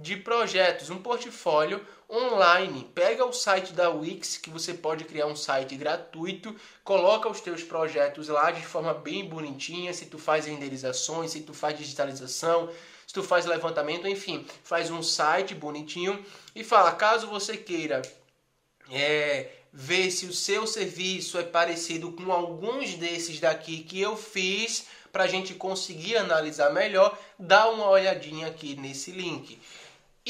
de 0.01 0.17
projetos, 0.17 0.91
um 0.91 0.99
portfólio 0.99 1.85
online. 2.09 2.89
Pega 2.95 3.25
o 3.25 3.33
site 3.33 3.73
da 3.73 3.91
Wix, 3.91 4.37
que 4.37 4.49
você 4.49 4.73
pode 4.73 5.05
criar 5.05 5.27
um 5.27 5.35
site 5.35 5.75
gratuito, 5.75 6.55
coloca 6.85 7.29
os 7.29 7.41
teus 7.41 7.65
projetos 7.65 8.29
lá 8.29 8.53
de 8.53 8.65
forma 8.65 8.95
bem 8.95 9.29
bonitinha, 9.29 9.93
se 9.93 10.07
tu 10.07 10.17
faz 10.17 10.47
renderizações, 10.47 11.33
se 11.33 11.41
tu 11.41 11.53
faz 11.53 11.77
digitalização, 11.77 12.71
se 13.07 13.13
tu 13.13 13.25
faz 13.25 13.45
levantamento, 13.45 14.07
enfim, 14.07 14.47
faz 14.63 14.89
um 14.89 15.03
site 15.03 15.53
bonitinho 15.53 16.25
e 16.55 16.63
fala, 16.63 16.93
caso 16.93 17.27
você 17.27 17.57
queira 17.57 18.01
é, 18.93 19.51
ver 19.73 20.13
se 20.13 20.27
o 20.27 20.33
seu 20.33 20.65
serviço 20.67 21.39
é 21.39 21.43
parecido 21.43 22.13
com 22.13 22.31
alguns 22.31 22.95
desses 22.95 23.41
daqui 23.41 23.83
que 23.83 24.01
eu 24.01 24.17
fiz, 24.17 24.87
para 25.13 25.25
a 25.25 25.27
gente 25.27 25.55
conseguir 25.55 26.17
analisar 26.17 26.73
melhor, 26.73 27.19
dá 27.39 27.69
uma 27.71 27.89
olhadinha 27.89 28.47
aqui 28.47 28.77
nesse 28.77 29.11
link. 29.11 29.59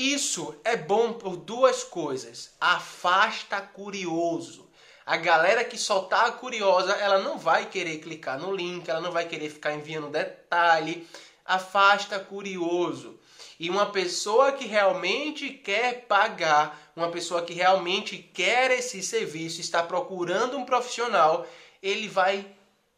Isso 0.00 0.54
é 0.62 0.76
bom 0.76 1.14
por 1.14 1.36
duas 1.36 1.82
coisas. 1.82 2.54
Afasta 2.60 3.60
curioso. 3.60 4.70
A 5.04 5.16
galera 5.16 5.64
que 5.64 5.76
só 5.76 6.02
tá 6.02 6.30
curiosa, 6.30 6.92
ela 6.92 7.18
não 7.18 7.36
vai 7.36 7.66
querer 7.66 7.98
clicar 7.98 8.38
no 8.38 8.54
link, 8.54 8.88
ela 8.88 9.00
não 9.00 9.10
vai 9.10 9.26
querer 9.26 9.50
ficar 9.50 9.74
enviando 9.74 10.08
detalhe. 10.08 11.04
Afasta 11.44 12.20
curioso. 12.20 13.18
E 13.58 13.68
uma 13.68 13.86
pessoa 13.86 14.52
que 14.52 14.66
realmente 14.66 15.50
quer 15.50 16.06
pagar, 16.06 16.92
uma 16.94 17.10
pessoa 17.10 17.42
que 17.42 17.52
realmente 17.52 18.18
quer 18.18 18.70
esse 18.70 19.02
serviço, 19.02 19.60
está 19.60 19.82
procurando 19.82 20.56
um 20.56 20.64
profissional, 20.64 21.44
ele 21.82 22.06
vai 22.06 22.46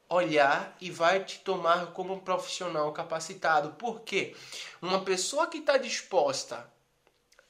olhar 0.06 0.76
e 0.78 0.90
vai 0.90 1.24
te 1.24 1.38
tomar 1.38 1.92
como 1.92 2.12
um 2.12 2.20
profissional 2.20 2.92
capacitado. 2.92 3.70
Por 3.78 4.02
quê? 4.02 4.36
Uma 4.82 5.00
pessoa 5.00 5.46
que 5.46 5.56
está 5.56 5.78
disposta 5.78 6.68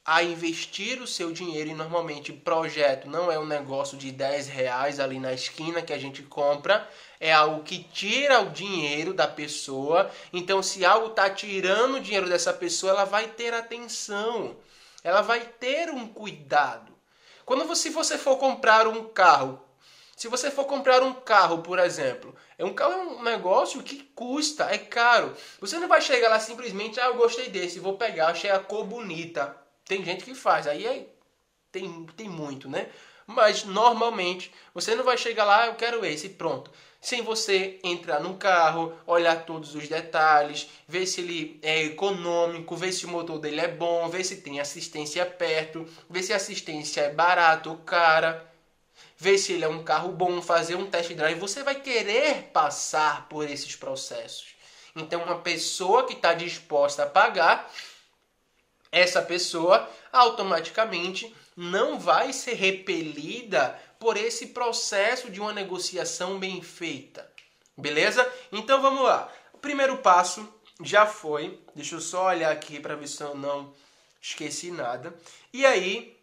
a 0.04 0.22
investir 0.22 1.00
o 1.02 1.06
seu 1.06 1.30
dinheiro 1.32 1.70
e 1.70 1.74
normalmente 1.74 2.32
projeto 2.32 3.08
não 3.08 3.30
é 3.30 3.38
um 3.38 3.46
negócio 3.46 3.98
de 3.98 4.10
10 4.10 4.48
reais 4.48 4.98
ali 4.98 5.18
na 5.20 5.32
esquina 5.32 5.82
que 5.82 5.92
a 5.92 5.98
gente 5.98 6.22
compra, 6.22 6.88
é 7.20 7.32
algo 7.32 7.62
que 7.62 7.84
tira 7.84 8.40
o 8.40 8.50
dinheiro 8.50 9.12
da 9.12 9.28
pessoa. 9.28 10.10
Então, 10.32 10.62
se 10.62 10.84
algo 10.84 11.08
está 11.08 11.28
tirando 11.30 11.96
o 11.96 12.00
dinheiro 12.00 12.28
dessa 12.28 12.52
pessoa, 12.52 12.92
ela 12.92 13.04
vai 13.04 13.28
ter 13.28 13.52
atenção, 13.52 14.56
ela 15.04 15.20
vai 15.22 15.40
ter 15.40 15.90
um 15.90 16.08
cuidado. 16.08 16.92
Quando 17.44 17.66
você, 17.66 17.90
você 17.90 18.16
for 18.16 18.36
comprar 18.36 18.86
um 18.86 19.04
carro, 19.08 19.60
Se 20.16 20.28
você 20.28 20.50
for 20.50 20.66
comprar 20.66 21.02
um 21.02 21.14
carro, 21.14 21.62
por 21.62 21.78
exemplo, 21.78 22.34
é 22.58 22.64
um 22.64 22.74
carro 22.74 22.92
é 22.92 22.96
um 22.96 23.22
negócio 23.22 23.82
que 23.82 24.02
custa, 24.14 24.64
é 24.64 24.76
caro. 24.78 25.34
Você 25.60 25.78
não 25.78 25.88
vai 25.88 26.00
chegar 26.02 26.28
lá 26.28 26.38
simplesmente, 26.38 27.00
ah, 27.00 27.06
eu 27.06 27.14
gostei 27.16 27.48
desse, 27.48 27.80
vou 27.80 27.96
pegar, 27.96 28.28
achei 28.28 28.50
a 28.50 28.58
cor 28.58 28.84
bonita. 28.84 29.56
Tem 29.90 30.04
gente 30.04 30.22
que 30.22 30.36
faz, 30.36 30.68
aí 30.68 30.86
é, 30.86 31.04
tem, 31.72 32.06
tem 32.16 32.28
muito, 32.28 32.68
né? 32.68 32.88
Mas 33.26 33.64
normalmente 33.64 34.52
você 34.72 34.94
não 34.94 35.02
vai 35.02 35.18
chegar 35.18 35.44
lá, 35.44 35.66
eu 35.66 35.74
quero 35.74 36.06
esse, 36.06 36.28
pronto. 36.28 36.70
Sem 37.00 37.22
você 37.22 37.80
entrar 37.82 38.20
no 38.20 38.36
carro, 38.36 38.96
olhar 39.04 39.44
todos 39.44 39.74
os 39.74 39.88
detalhes, 39.88 40.68
ver 40.86 41.06
se 41.06 41.22
ele 41.22 41.58
é 41.60 41.82
econômico, 41.82 42.76
ver 42.76 42.92
se 42.92 43.04
o 43.04 43.08
motor 43.08 43.40
dele 43.40 43.62
é 43.62 43.66
bom, 43.66 44.08
ver 44.08 44.22
se 44.22 44.36
tem 44.36 44.60
assistência 44.60 45.26
perto, 45.26 45.84
ver 46.08 46.22
se 46.22 46.32
a 46.32 46.36
assistência 46.36 47.00
é 47.00 47.12
barato 47.12 47.70
ou 47.70 47.78
cara 47.78 48.48
ver 49.18 49.38
se 49.38 49.54
ele 49.54 49.64
é 49.64 49.68
um 49.68 49.82
carro 49.82 50.12
bom, 50.12 50.40
fazer 50.40 50.76
um 50.76 50.88
test 50.88 51.12
drive, 51.14 51.36
você 51.36 51.64
vai 51.64 51.74
querer 51.74 52.44
passar 52.52 53.28
por 53.28 53.50
esses 53.50 53.74
processos. 53.74 54.54
Então, 54.94 55.22
uma 55.24 55.38
pessoa 55.38 56.06
que 56.06 56.14
está 56.14 56.32
disposta 56.32 57.02
a 57.02 57.06
pagar, 57.06 57.70
essa 58.90 59.22
pessoa 59.22 59.88
automaticamente 60.12 61.34
não 61.56 61.98
vai 61.98 62.32
ser 62.32 62.54
repelida 62.54 63.78
por 63.98 64.16
esse 64.16 64.48
processo 64.48 65.30
de 65.30 65.40
uma 65.40 65.52
negociação 65.52 66.38
bem 66.38 66.62
feita. 66.62 67.30
Beleza? 67.76 68.26
Então 68.50 68.80
vamos 68.80 69.02
lá. 69.02 69.32
O 69.52 69.58
primeiro 69.58 69.98
passo 69.98 70.48
já 70.82 71.06
foi. 71.06 71.58
Deixa 71.74 71.96
eu 71.96 72.00
só 72.00 72.26
olhar 72.26 72.50
aqui 72.50 72.80
para 72.80 72.96
ver 72.96 73.08
se 73.08 73.22
eu 73.22 73.34
não 73.34 73.72
esqueci 74.20 74.70
nada. 74.70 75.14
E 75.52 75.64
aí, 75.64 76.16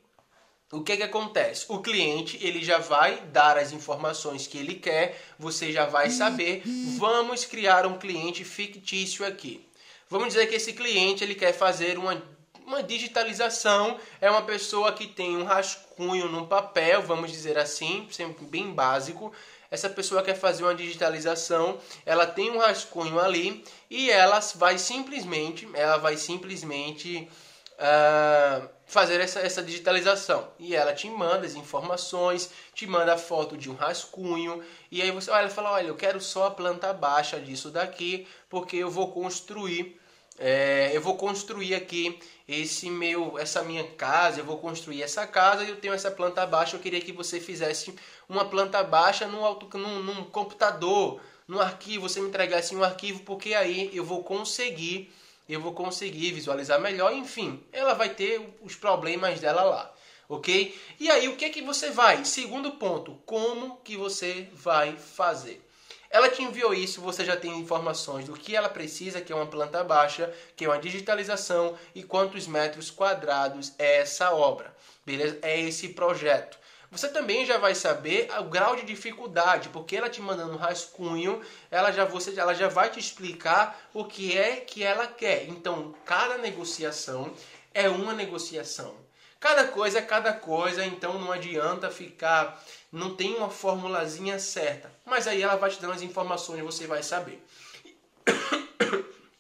o 0.71 0.81
que, 0.81 0.97
que 0.97 1.03
acontece? 1.03 1.65
O 1.69 1.79
cliente 1.79 2.37
ele 2.41 2.63
já 2.63 2.77
vai 2.77 3.21
dar 3.27 3.57
as 3.57 3.71
informações 3.71 4.47
que 4.47 4.57
ele 4.57 4.75
quer, 4.75 5.19
você 5.37 5.71
já 5.71 5.85
vai 5.85 6.09
saber. 6.09 6.63
Vamos 6.97 7.45
criar 7.45 7.85
um 7.85 7.97
cliente 7.97 8.43
fictício 8.43 9.25
aqui. 9.25 9.65
Vamos 10.09 10.29
dizer 10.29 10.47
que 10.47 10.55
esse 10.55 10.73
cliente 10.73 11.23
ele 11.23 11.35
quer 11.35 11.53
fazer 11.53 11.97
uma, 11.97 12.21
uma 12.67 12.83
digitalização, 12.83 13.97
é 14.19 14.29
uma 14.29 14.41
pessoa 14.41 14.91
que 14.91 15.07
tem 15.07 15.37
um 15.37 15.45
rascunho 15.45 16.27
no 16.27 16.45
papel, 16.47 17.01
vamos 17.01 17.31
dizer 17.31 17.57
assim, 17.57 18.05
sempre 18.11 18.45
bem 18.45 18.73
básico. 18.73 19.31
Essa 19.71 19.89
pessoa 19.89 20.21
quer 20.21 20.35
fazer 20.35 20.63
uma 20.63 20.75
digitalização, 20.75 21.79
ela 22.05 22.27
tem 22.27 22.51
um 22.51 22.57
rascunho 22.57 23.19
ali 23.19 23.63
e 23.89 24.11
ela 24.11 24.41
vai 24.55 24.77
simplesmente, 24.77 25.67
ela 25.73 25.95
vai 25.97 26.17
simplesmente 26.17 27.29
uh, 27.77 28.67
fazer 28.85 29.21
essa, 29.21 29.39
essa 29.39 29.63
digitalização. 29.63 30.49
E 30.59 30.75
ela 30.75 30.93
te 30.93 31.09
manda 31.09 31.45
as 31.45 31.55
informações, 31.55 32.49
te 32.73 32.85
manda 32.85 33.13
a 33.13 33.17
foto 33.17 33.57
de 33.57 33.69
um 33.69 33.75
rascunho, 33.75 34.61
e 34.91 35.01
aí 35.01 35.11
você 35.11 35.31
olha 35.31 35.47
e 35.47 35.51
fala, 35.51 35.71
olha, 35.71 35.87
eu 35.87 35.95
quero 35.95 36.19
só 36.19 36.47
a 36.47 36.51
planta 36.51 36.91
baixa 36.91 37.39
disso 37.39 37.69
daqui, 37.69 38.27
porque 38.49 38.75
eu 38.75 38.89
vou 38.89 39.11
construir, 39.11 39.99
é, 40.37 40.91
eu 40.93 41.01
vou 41.01 41.15
construir 41.15 41.73
aqui 41.75 42.19
esse 42.47 42.89
meu, 42.89 43.37
essa 43.37 43.61
minha 43.63 43.83
casa, 43.83 44.39
eu 44.39 44.45
vou 44.45 44.57
construir 44.57 45.03
essa 45.03 45.27
casa 45.27 45.63
e 45.63 45.69
eu 45.69 45.75
tenho 45.75 45.93
essa 45.93 46.09
planta 46.09 46.45
baixa, 46.45 46.75
eu 46.75 46.79
queria 46.79 47.01
que 47.01 47.11
você 47.11 47.39
fizesse 47.39 47.93
uma 48.29 48.45
planta 48.45 48.83
baixa 48.83 49.27
num, 49.27 49.43
auto, 49.43 49.77
num, 49.77 50.01
num 50.01 50.23
computador, 50.23 51.19
no 51.47 51.59
arquivo, 51.59 52.07
você 52.07 52.21
me 52.21 52.29
entregasse 52.29 52.75
um 52.75 52.83
arquivo, 52.83 53.21
porque 53.23 53.53
aí 53.53 53.89
eu 53.93 54.03
vou 54.03 54.23
conseguir 54.23 55.11
eu 55.49 55.61
vou 55.61 55.71
conseguir 55.73 56.33
visualizar 56.33 56.79
melhor, 56.79 57.13
enfim, 57.13 57.63
ela 57.71 57.93
vai 57.93 58.09
ter 58.09 58.41
os 58.61 58.75
problemas 58.75 59.39
dela 59.39 59.63
lá, 59.63 59.95
ok? 60.27 60.77
E 60.99 61.09
aí, 61.09 61.27
o 61.29 61.37
que 61.37 61.45
é 61.45 61.49
que 61.49 61.61
você 61.61 61.89
vai? 61.89 62.25
Segundo 62.25 62.71
ponto, 62.73 63.17
como 63.25 63.77
que 63.77 63.95
você 63.95 64.49
vai 64.53 64.97
fazer? 64.97 65.65
Ela 66.09 66.29
te 66.29 66.41
enviou 66.41 66.73
isso, 66.73 67.01
você 67.01 67.25
já 67.25 67.35
tem 67.35 67.59
informações 67.59 68.25
do 68.25 68.33
que 68.33 68.55
ela 68.55 68.69
precisa, 68.69 69.21
que 69.21 69.31
é 69.31 69.35
uma 69.35 69.45
planta 69.45 69.83
baixa, 69.83 70.33
que 70.55 70.65
é 70.65 70.69
uma 70.69 70.79
digitalização 70.79 71.77
e 71.93 72.03
quantos 72.03 72.47
metros 72.47 72.89
quadrados 72.89 73.73
é 73.77 73.97
essa 73.97 74.31
obra, 74.31 74.75
beleza? 75.05 75.37
É 75.41 75.59
esse 75.59 75.89
projeto. 75.89 76.57
Você 76.89 77.09
também 77.09 77.45
já 77.45 77.57
vai 77.57 77.75
saber 77.75 78.29
o 78.39 78.45
grau 78.45 78.75
de 78.77 78.83
dificuldade, 78.83 79.67
porque 79.69 79.97
ela 79.97 80.09
te 80.09 80.21
mandando 80.21 80.53
um 80.53 80.57
rascunho, 80.57 81.41
ela 81.69 81.91
já, 81.91 82.05
você, 82.05 82.39
ela 82.39 82.53
já 82.53 82.69
vai 82.69 82.89
te 82.89 82.97
explicar 82.97 83.89
o 83.93 84.05
que 84.05 84.37
é 84.37 84.55
que 84.55 84.83
ela 84.83 85.05
quer. 85.05 85.49
Então, 85.49 85.93
cada 86.05 86.37
negociação 86.37 87.33
é 87.73 87.89
uma 87.89 88.13
negociação. 88.13 89.06
Cada 89.39 89.67
coisa 89.67 89.99
é 89.99 90.01
cada 90.01 90.33
coisa, 90.33 90.85
então 90.85 91.19
não 91.19 91.31
adianta 91.31 91.89
ficar. 91.89 92.63
Não 92.91 93.15
tem 93.15 93.35
uma 93.35 93.49
formulazinha 93.49 94.39
certa. 94.39 94.91
Mas 95.05 95.27
aí 95.27 95.41
ela 95.41 95.55
vai 95.55 95.69
te 95.69 95.79
dando 95.79 95.93
as 95.93 96.01
informações 96.01 96.63
você 96.63 96.87
vai 96.87 97.03
saber. 97.03 97.43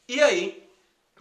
E 0.07 0.21
aí, 0.21 0.67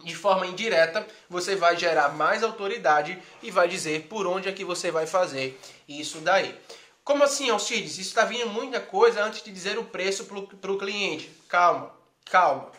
de 0.01 0.15
forma 0.15 0.47
indireta, 0.47 1.05
você 1.29 1.55
vai 1.55 1.75
gerar 1.75 2.09
mais 2.09 2.43
autoridade 2.43 3.21
e 3.43 3.51
vai 3.51 3.67
dizer 3.67 4.03
por 4.03 4.25
onde 4.25 4.47
é 4.47 4.53
que 4.53 4.63
você 4.63 4.91
vai 4.91 5.05
fazer 5.05 5.59
isso 5.87 6.19
daí. 6.19 6.57
Como 7.03 7.23
assim, 7.23 7.49
Alcides? 7.49 7.97
Isso 7.97 8.09
está 8.09 8.25
vindo 8.25 8.47
muita 8.47 8.79
coisa 8.79 9.23
antes 9.23 9.41
de 9.41 9.51
dizer 9.51 9.77
o 9.77 9.83
preço 9.83 10.25
para 10.25 10.71
o 10.71 10.77
cliente. 10.77 11.29
Calma, 11.47 11.93
calma, 12.25 12.71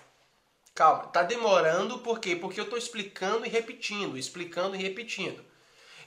calma. 0.74 1.04
Está 1.04 1.22
demorando 1.22 1.98
por 1.98 2.20
quê? 2.20 2.36
Porque 2.36 2.60
eu 2.60 2.64
estou 2.64 2.78
explicando 2.78 3.44
e 3.44 3.48
repetindo, 3.48 4.16
explicando 4.16 4.76
e 4.76 4.78
repetindo. 4.78 5.47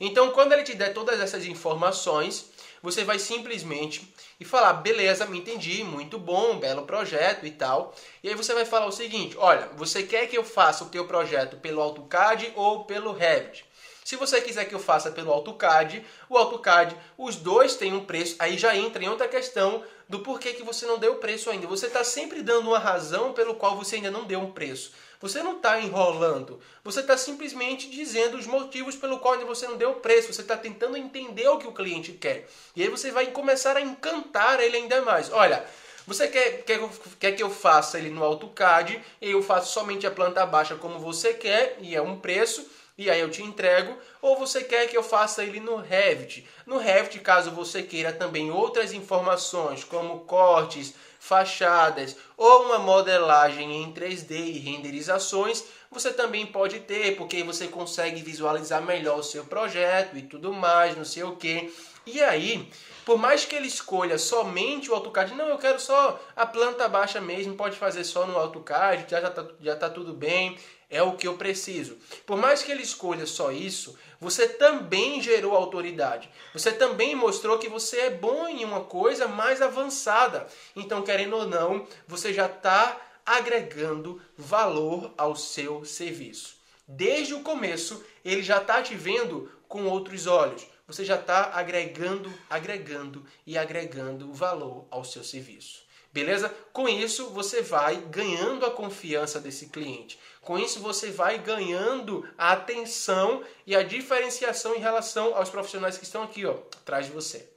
Então, 0.03 0.31
quando 0.31 0.51
ele 0.51 0.63
te 0.63 0.73
der 0.73 0.95
todas 0.95 1.19
essas 1.19 1.45
informações, 1.45 2.49
você 2.81 3.03
vai 3.03 3.19
simplesmente 3.19 4.11
e 4.39 4.43
falar, 4.43 4.73
beleza, 4.73 5.27
me 5.27 5.37
entendi, 5.37 5.83
muito 5.83 6.17
bom, 6.17 6.57
belo 6.57 6.87
projeto 6.87 7.45
e 7.45 7.51
tal. 7.51 7.93
E 8.23 8.27
aí 8.27 8.33
você 8.33 8.51
vai 8.55 8.65
falar 8.65 8.87
o 8.87 8.91
seguinte, 8.91 9.37
olha, 9.37 9.69
você 9.77 10.01
quer 10.01 10.25
que 10.25 10.35
eu 10.35 10.43
faça 10.43 10.83
o 10.83 10.89
teu 10.89 11.05
projeto 11.05 11.57
pelo 11.57 11.79
AutoCAD 11.79 12.51
ou 12.55 12.83
pelo 12.85 13.13
Revit? 13.13 13.63
Se 14.11 14.17
você 14.17 14.41
quiser 14.41 14.65
que 14.65 14.75
eu 14.75 14.79
faça 14.79 15.09
pelo 15.09 15.31
AutoCAD, 15.31 16.05
o 16.27 16.37
AutoCAD, 16.37 16.97
os 17.17 17.37
dois 17.37 17.77
têm 17.77 17.93
um 17.93 18.03
preço, 18.03 18.35
aí 18.39 18.57
já 18.57 18.75
entra 18.75 19.01
em 19.01 19.07
outra 19.07 19.25
questão 19.25 19.85
do 20.09 20.19
porquê 20.19 20.51
que 20.51 20.63
você 20.63 20.85
não 20.85 20.99
deu 20.99 21.13
o 21.13 21.15
preço 21.15 21.49
ainda. 21.49 21.65
Você 21.65 21.85
está 21.85 22.03
sempre 22.03 22.41
dando 22.41 22.67
uma 22.67 22.77
razão 22.77 23.31
pelo 23.31 23.55
qual 23.55 23.77
você 23.77 23.95
ainda 23.95 24.11
não 24.11 24.25
deu 24.25 24.41
um 24.41 24.51
preço. 24.51 24.91
Você 25.21 25.41
não 25.41 25.55
está 25.55 25.79
enrolando. 25.79 26.59
Você 26.83 26.99
está 26.99 27.15
simplesmente 27.15 27.89
dizendo 27.89 28.35
os 28.35 28.45
motivos 28.45 28.97
pelo 28.97 29.17
qual 29.17 29.39
você 29.45 29.65
não 29.65 29.77
deu 29.77 29.91
o 29.91 30.01
preço. 30.01 30.33
Você 30.33 30.41
está 30.41 30.57
tentando 30.57 30.97
entender 30.97 31.47
o 31.47 31.57
que 31.57 31.67
o 31.67 31.71
cliente 31.71 32.11
quer. 32.11 32.49
E 32.75 32.83
aí 32.83 32.89
você 32.89 33.11
vai 33.11 33.27
começar 33.27 33.77
a 33.77 33.81
encantar 33.81 34.59
ele 34.59 34.75
ainda 34.75 35.01
mais. 35.03 35.31
Olha, 35.31 35.65
você 36.05 36.27
quer, 36.27 36.63
quer, 36.63 36.81
quer 37.17 37.31
que 37.31 37.43
eu 37.43 37.49
faça 37.49 37.97
ele 37.97 38.09
no 38.09 38.25
AutoCAD 38.25 39.01
e 39.21 39.31
eu 39.31 39.41
faço 39.41 39.71
somente 39.71 40.05
a 40.05 40.11
planta 40.11 40.45
baixa 40.45 40.75
como 40.75 40.99
você 40.99 41.33
quer 41.33 41.77
e 41.79 41.95
é 41.95 42.01
um 42.01 42.19
preço 42.19 42.69
e 42.97 43.09
aí 43.09 43.19
eu 43.19 43.29
te 43.29 43.41
entrego, 43.41 43.97
ou 44.21 44.37
você 44.37 44.63
quer 44.63 44.87
que 44.87 44.97
eu 44.97 45.03
faça 45.03 45.43
ele 45.43 45.59
no 45.59 45.75
Revit. 45.77 46.47
No 46.65 46.77
Revit, 46.77 47.19
caso 47.19 47.51
você 47.51 47.81
queira 47.83 48.13
também 48.13 48.51
outras 48.51 48.93
informações, 48.93 49.83
como 49.83 50.21
cortes, 50.21 50.93
fachadas 51.21 52.17
ou 52.35 52.63
uma 52.63 52.79
modelagem 52.79 53.83
em 53.83 53.93
3D 53.93 54.31
e 54.31 54.57
renderizações, 54.57 55.63
você 55.91 56.11
também 56.11 56.47
pode 56.47 56.79
ter, 56.79 57.15
porque 57.15 57.43
você 57.43 57.67
consegue 57.67 58.23
visualizar 58.23 58.81
melhor 58.81 59.19
o 59.19 59.23
seu 59.23 59.45
projeto 59.45 60.17
e 60.17 60.23
tudo 60.23 60.51
mais, 60.51 60.97
não 60.97 61.05
sei 61.05 61.23
o 61.23 61.35
que. 61.35 61.71
E 62.07 62.19
aí, 62.23 62.67
por 63.05 63.19
mais 63.19 63.45
que 63.45 63.55
ele 63.55 63.67
escolha 63.67 64.17
somente 64.17 64.89
o 64.89 64.95
AutoCAD, 64.95 65.35
não, 65.35 65.47
eu 65.47 65.59
quero 65.59 65.79
só 65.79 66.19
a 66.35 66.45
planta 66.45 66.89
baixa 66.89 67.21
mesmo, 67.21 67.55
pode 67.55 67.77
fazer 67.77 68.03
só 68.03 68.25
no 68.25 68.37
AutoCAD, 68.37 69.05
já 69.07 69.19
está 69.19 69.45
já 69.61 69.75
tá 69.75 69.89
tudo 69.91 70.13
bem, 70.13 70.57
é 70.91 71.01
o 71.01 71.15
que 71.15 71.27
eu 71.27 71.37
preciso. 71.37 71.97
Por 72.25 72.37
mais 72.37 72.61
que 72.61 72.71
ele 72.71 72.83
escolha 72.83 73.25
só 73.25 73.51
isso, 73.51 73.97
você 74.19 74.47
também 74.47 75.21
gerou 75.21 75.55
autoridade. 75.55 76.29
Você 76.53 76.71
também 76.71 77.15
mostrou 77.15 77.57
que 77.57 77.69
você 77.69 78.01
é 78.01 78.09
bom 78.09 78.47
em 78.47 78.65
uma 78.65 78.81
coisa 78.81 79.27
mais 79.27 79.61
avançada. 79.61 80.45
Então, 80.75 81.01
querendo 81.01 81.37
ou 81.37 81.47
não, 81.47 81.87
você 82.05 82.33
já 82.33 82.45
está 82.45 82.99
agregando 83.25 84.21
valor 84.37 85.13
ao 85.17 85.35
seu 85.35 85.85
serviço. 85.85 86.57
Desde 86.85 87.33
o 87.33 87.41
começo, 87.41 88.03
ele 88.23 88.43
já 88.43 88.57
está 88.57 88.83
te 88.83 88.93
vendo 88.93 89.49
com 89.67 89.85
outros 89.85 90.27
olhos. 90.27 90.67
Você 90.85 91.05
já 91.05 91.15
está 91.15 91.51
agregando, 91.53 92.31
agregando 92.49 93.25
e 93.47 93.57
agregando 93.57 94.33
valor 94.33 94.85
ao 94.91 95.05
seu 95.05 95.23
serviço. 95.23 95.83
Beleza? 96.13 96.53
Com 96.73 96.89
isso, 96.89 97.29
você 97.29 97.61
vai 97.61 97.95
ganhando 97.95 98.65
a 98.65 98.71
confiança 98.71 99.39
desse 99.39 99.67
cliente. 99.67 100.19
Com 100.41 100.59
isso, 100.59 100.79
você 100.79 101.09
vai 101.09 101.37
ganhando 101.37 102.27
a 102.37 102.51
atenção 102.51 103.43
e 103.65 103.75
a 103.75 103.83
diferenciação 103.83 104.75
em 104.75 104.79
relação 104.79 105.35
aos 105.35 105.49
profissionais 105.49 105.97
que 105.97 106.03
estão 106.03 106.23
aqui, 106.23 106.45
ó, 106.45 106.57
atrás 106.81 107.05
de 107.05 107.11
você. 107.13 107.47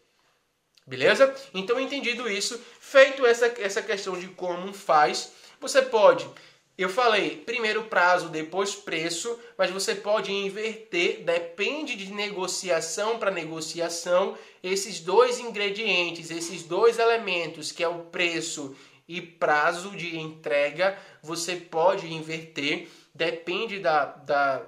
Beleza? 0.87 1.35
Então, 1.53 1.81
entendido 1.81 2.31
isso, 2.31 2.61
feito 2.79 3.27
essa, 3.27 3.47
essa 3.59 3.83
questão 3.83 4.19
de 4.19 4.29
como 4.29 4.73
faz, 4.73 5.33
você 5.61 5.83
pode 5.83 6.29
eu 6.77 6.89
falei 6.89 7.37
primeiro 7.37 7.85
prazo, 7.85 8.29
depois 8.29 8.75
preço, 8.75 9.39
mas 9.57 9.71
você 9.71 9.95
pode 9.95 10.33
inverter, 10.33 11.23
depende 11.23 11.95
de 11.95 12.13
negociação 12.13 13.19
para 13.19 13.31
negociação, 13.31 14.37
esses 14.63 14.99
dois 14.99 15.39
ingredientes, 15.39 16.31
esses 16.31 16.65
dois 16.65 16.99
elementos, 16.99 17.71
que 17.71 17.85
é 17.85 17.89
o 17.89 18.07
preço 18.07 18.75
e 19.07 19.21
prazo 19.21 19.91
de 19.91 20.19
entrega, 20.19 20.99
você 21.23 21.55
pode 21.55 22.13
inverter, 22.13 22.89
depende 23.15 23.79
da, 23.79 24.07
da 24.07 24.67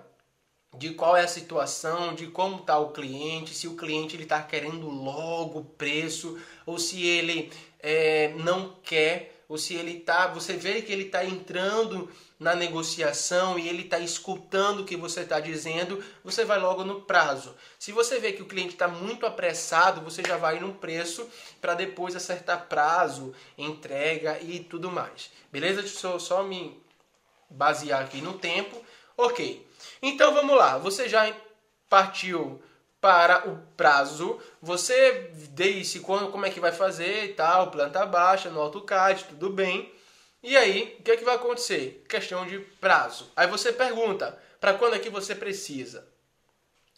de 0.77 0.90
qual 0.90 1.16
é 1.16 1.23
a 1.23 1.29
situação, 1.29 2.14
de 2.14 2.27
como 2.27 2.59
está 2.59 2.79
o 2.79 2.92
cliente, 2.92 3.55
se 3.55 3.66
o 3.66 3.77
cliente 3.77 4.14
ele 4.14 4.25
está 4.25 4.42
querendo 4.42 4.88
logo 4.88 5.61
o 5.61 5.64
preço, 5.64 6.38
ou 6.66 6.79
se 6.79 7.05
ele 7.05 7.51
é, 7.81 8.35
não 8.37 8.75
quer 8.83 9.36
ou 9.48 9.56
se 9.56 9.74
ele 9.74 10.00
tá, 10.00 10.26
você 10.26 10.54
vê 10.54 10.82
que 10.82 10.92
ele 10.92 11.04
está 11.04 11.24
entrando 11.24 12.11
na 12.38 12.54
negociação 12.54 13.59
e 13.59 13.68
ele 13.68 13.82
está 13.82 13.98
escutando 13.98 14.80
o 14.80 14.85
que 14.85 14.96
você 14.96 15.20
está 15.20 15.40
dizendo, 15.40 16.04
você 16.22 16.44
vai 16.44 16.59
logo 16.59 16.85
no 16.85 17.00
prazo. 17.02 17.54
Se 17.78 17.92
você 17.92 18.18
vê 18.18 18.32
que 18.32 18.42
o 18.42 18.46
cliente 18.46 18.74
está 18.74 18.88
muito 18.88 19.24
apressado, 19.24 20.00
você 20.02 20.22
já 20.22 20.37
vai 20.37 20.61
no 20.61 20.74
preço 20.74 21.28
para 21.61 21.74
depois 21.74 22.14
acertar 22.14 22.66
prazo, 22.68 23.35
entrega 23.56 24.38
e 24.42 24.61
tudo 24.61 24.90
mais. 24.90 25.30
Beleza? 25.50 25.82
Deixa 25.82 26.06
eu 26.09 26.20
só 26.20 26.42
me 26.42 26.78
basear 27.48 28.02
aqui 28.02 28.20
no 28.20 28.35
tempo. 28.35 28.85
Ok. 29.16 29.66
Então 30.02 30.35
vamos 30.35 30.56
lá. 30.56 30.76
Você 30.78 31.09
já 31.09 31.35
partiu 31.88 32.61
para 33.00 33.48
o 33.48 33.59
prazo, 33.76 34.40
você 34.61 35.30
disse 35.52 36.00
quando, 36.00 36.30
como 36.30 36.46
é 36.46 36.50
que 36.50 36.61
vai 36.61 36.72
fazer 36.72 37.26
e 37.26 37.35
tal, 37.35 37.70
planta 37.70 38.04
baixa 38.06 38.50
no 38.50 38.61
AutoCAD, 38.61 39.24
tudo 39.24 39.50
bem. 39.50 39.92
E 40.42 40.56
aí, 40.56 40.96
o 40.98 41.02
que 41.02 41.11
é 41.11 41.16
que 41.16 41.24
vai 41.24 41.37
acontecer? 41.37 42.04
Questão 42.09 42.46
de 42.46 42.59
prazo. 42.80 43.30
Aí 43.37 43.46
você 43.46 43.72
pergunta, 43.72 44.38
para 44.61 44.74
quando 44.74 44.94
é 44.94 44.98
que 44.98 45.11
você 45.11 45.35
precisa? 45.35 46.06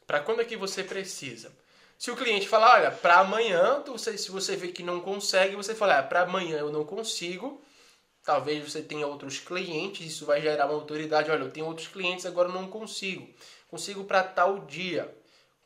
Para 0.06 0.20
quando 0.20 0.40
é 0.40 0.44
que 0.44 0.56
você 0.56 0.82
precisa? 0.82 1.52
Se 1.98 2.10
o 2.10 2.16
cliente 2.16 2.48
falar, 2.48 2.74
olha, 2.74 2.90
para 2.90 3.18
amanhã, 3.18 3.82
você, 3.86 4.16
se 4.16 4.30
você 4.30 4.54
vê 4.54 4.68
que 4.68 4.82
não 4.82 5.00
consegue, 5.00 5.56
você 5.56 5.74
fala, 5.74 5.98
ah, 5.98 6.02
para 6.02 6.22
amanhã 6.22 6.58
eu 6.58 6.70
não 6.70 6.84
consigo. 6.84 7.60
Talvez 8.24 8.70
você 8.70 8.82
tenha 8.82 9.06
outros 9.06 9.38
clientes, 9.38 10.06
isso 10.06 10.24
vai 10.24 10.40
gerar 10.40 10.66
uma 10.66 10.74
autoridade. 10.74 11.30
Olha, 11.30 11.42
eu 11.42 11.50
tenho 11.50 11.66
outros 11.66 11.88
clientes, 11.88 12.24
agora 12.24 12.48
eu 12.48 12.52
não 12.52 12.68
consigo. 12.68 13.28
Consigo 13.68 14.04
para 14.04 14.22
tal 14.22 14.60
dia 14.60 15.12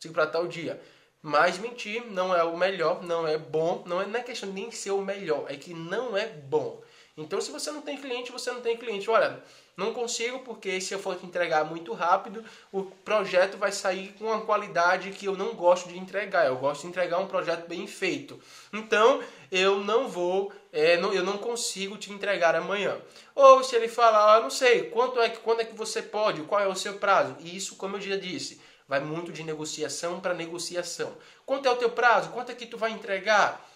consigo 0.02 0.14
para 0.14 0.26
tal 0.26 0.48
dia. 0.48 0.80
Mas 1.22 1.58
mentir 1.58 2.04
não 2.10 2.34
é 2.34 2.42
o 2.42 2.56
melhor, 2.56 3.02
não 3.02 3.26
é 3.26 3.38
bom, 3.38 3.84
não 3.86 4.02
é, 4.02 4.06
não 4.06 4.18
é 4.18 4.22
questão 4.22 4.50
nem 4.52 4.72
ser 4.72 4.90
o 4.90 5.00
melhor, 5.00 5.46
é 5.48 5.56
que 5.56 5.72
não 5.72 6.16
é 6.16 6.26
bom. 6.26 6.82
Então, 7.16 7.40
se 7.40 7.52
você 7.52 7.70
não 7.70 7.82
tem 7.82 7.96
cliente, 7.98 8.32
você 8.32 8.50
não 8.50 8.60
tem 8.60 8.76
cliente. 8.76 9.08
Olha, 9.08 9.40
não 9.76 9.92
consigo 9.92 10.40
porque 10.40 10.80
se 10.80 10.94
eu 10.94 10.98
for 10.98 11.14
te 11.14 11.26
entregar 11.26 11.64
muito 11.64 11.92
rápido, 11.92 12.42
o 12.72 12.84
projeto 12.84 13.56
vai 13.58 13.70
sair 13.70 14.14
com 14.18 14.24
uma 14.24 14.40
qualidade 14.40 15.10
que 15.10 15.26
eu 15.26 15.36
não 15.36 15.54
gosto 15.54 15.88
de 15.90 15.98
entregar. 15.98 16.46
Eu 16.46 16.56
gosto 16.56 16.80
de 16.80 16.88
entregar 16.88 17.18
um 17.18 17.28
projeto 17.28 17.68
bem 17.68 17.86
feito. 17.86 18.40
Então, 18.72 19.22
eu 19.50 19.78
não 19.84 20.08
vou, 20.08 20.50
é, 20.72 20.96
não, 20.96 21.12
eu 21.12 21.22
não 21.22 21.36
consigo 21.36 21.98
te 21.98 22.10
entregar 22.10 22.56
amanhã. 22.56 22.98
Ou 23.34 23.62
se 23.62 23.76
ele 23.76 23.88
falar, 23.88 24.36
ah, 24.36 24.40
não 24.40 24.50
sei, 24.50 24.84
quanto 24.84 25.20
é 25.20 25.28
que, 25.28 25.38
quando 25.38 25.60
é 25.60 25.64
que 25.66 25.76
você 25.76 26.02
pode, 26.02 26.42
qual 26.42 26.60
é 26.62 26.66
o 26.66 26.74
seu 26.74 26.94
prazo? 26.94 27.36
E 27.40 27.54
isso, 27.54 27.76
como 27.76 27.96
eu 27.96 28.00
já 28.00 28.16
disse, 28.16 28.58
Vai 28.92 29.00
muito 29.00 29.33
de 29.33 29.42
negociação 29.42 30.20
para 30.20 30.35
negociação. 30.35 31.16
Quanto 31.46 31.66
é 31.66 31.70
o 31.70 31.76
teu 31.76 31.88
prazo? 31.88 32.28
Quanto 32.28 32.52
é 32.52 32.55
que 32.55 32.66
tu 32.66 32.76
vai 32.76 32.90
entregar? 32.90 33.66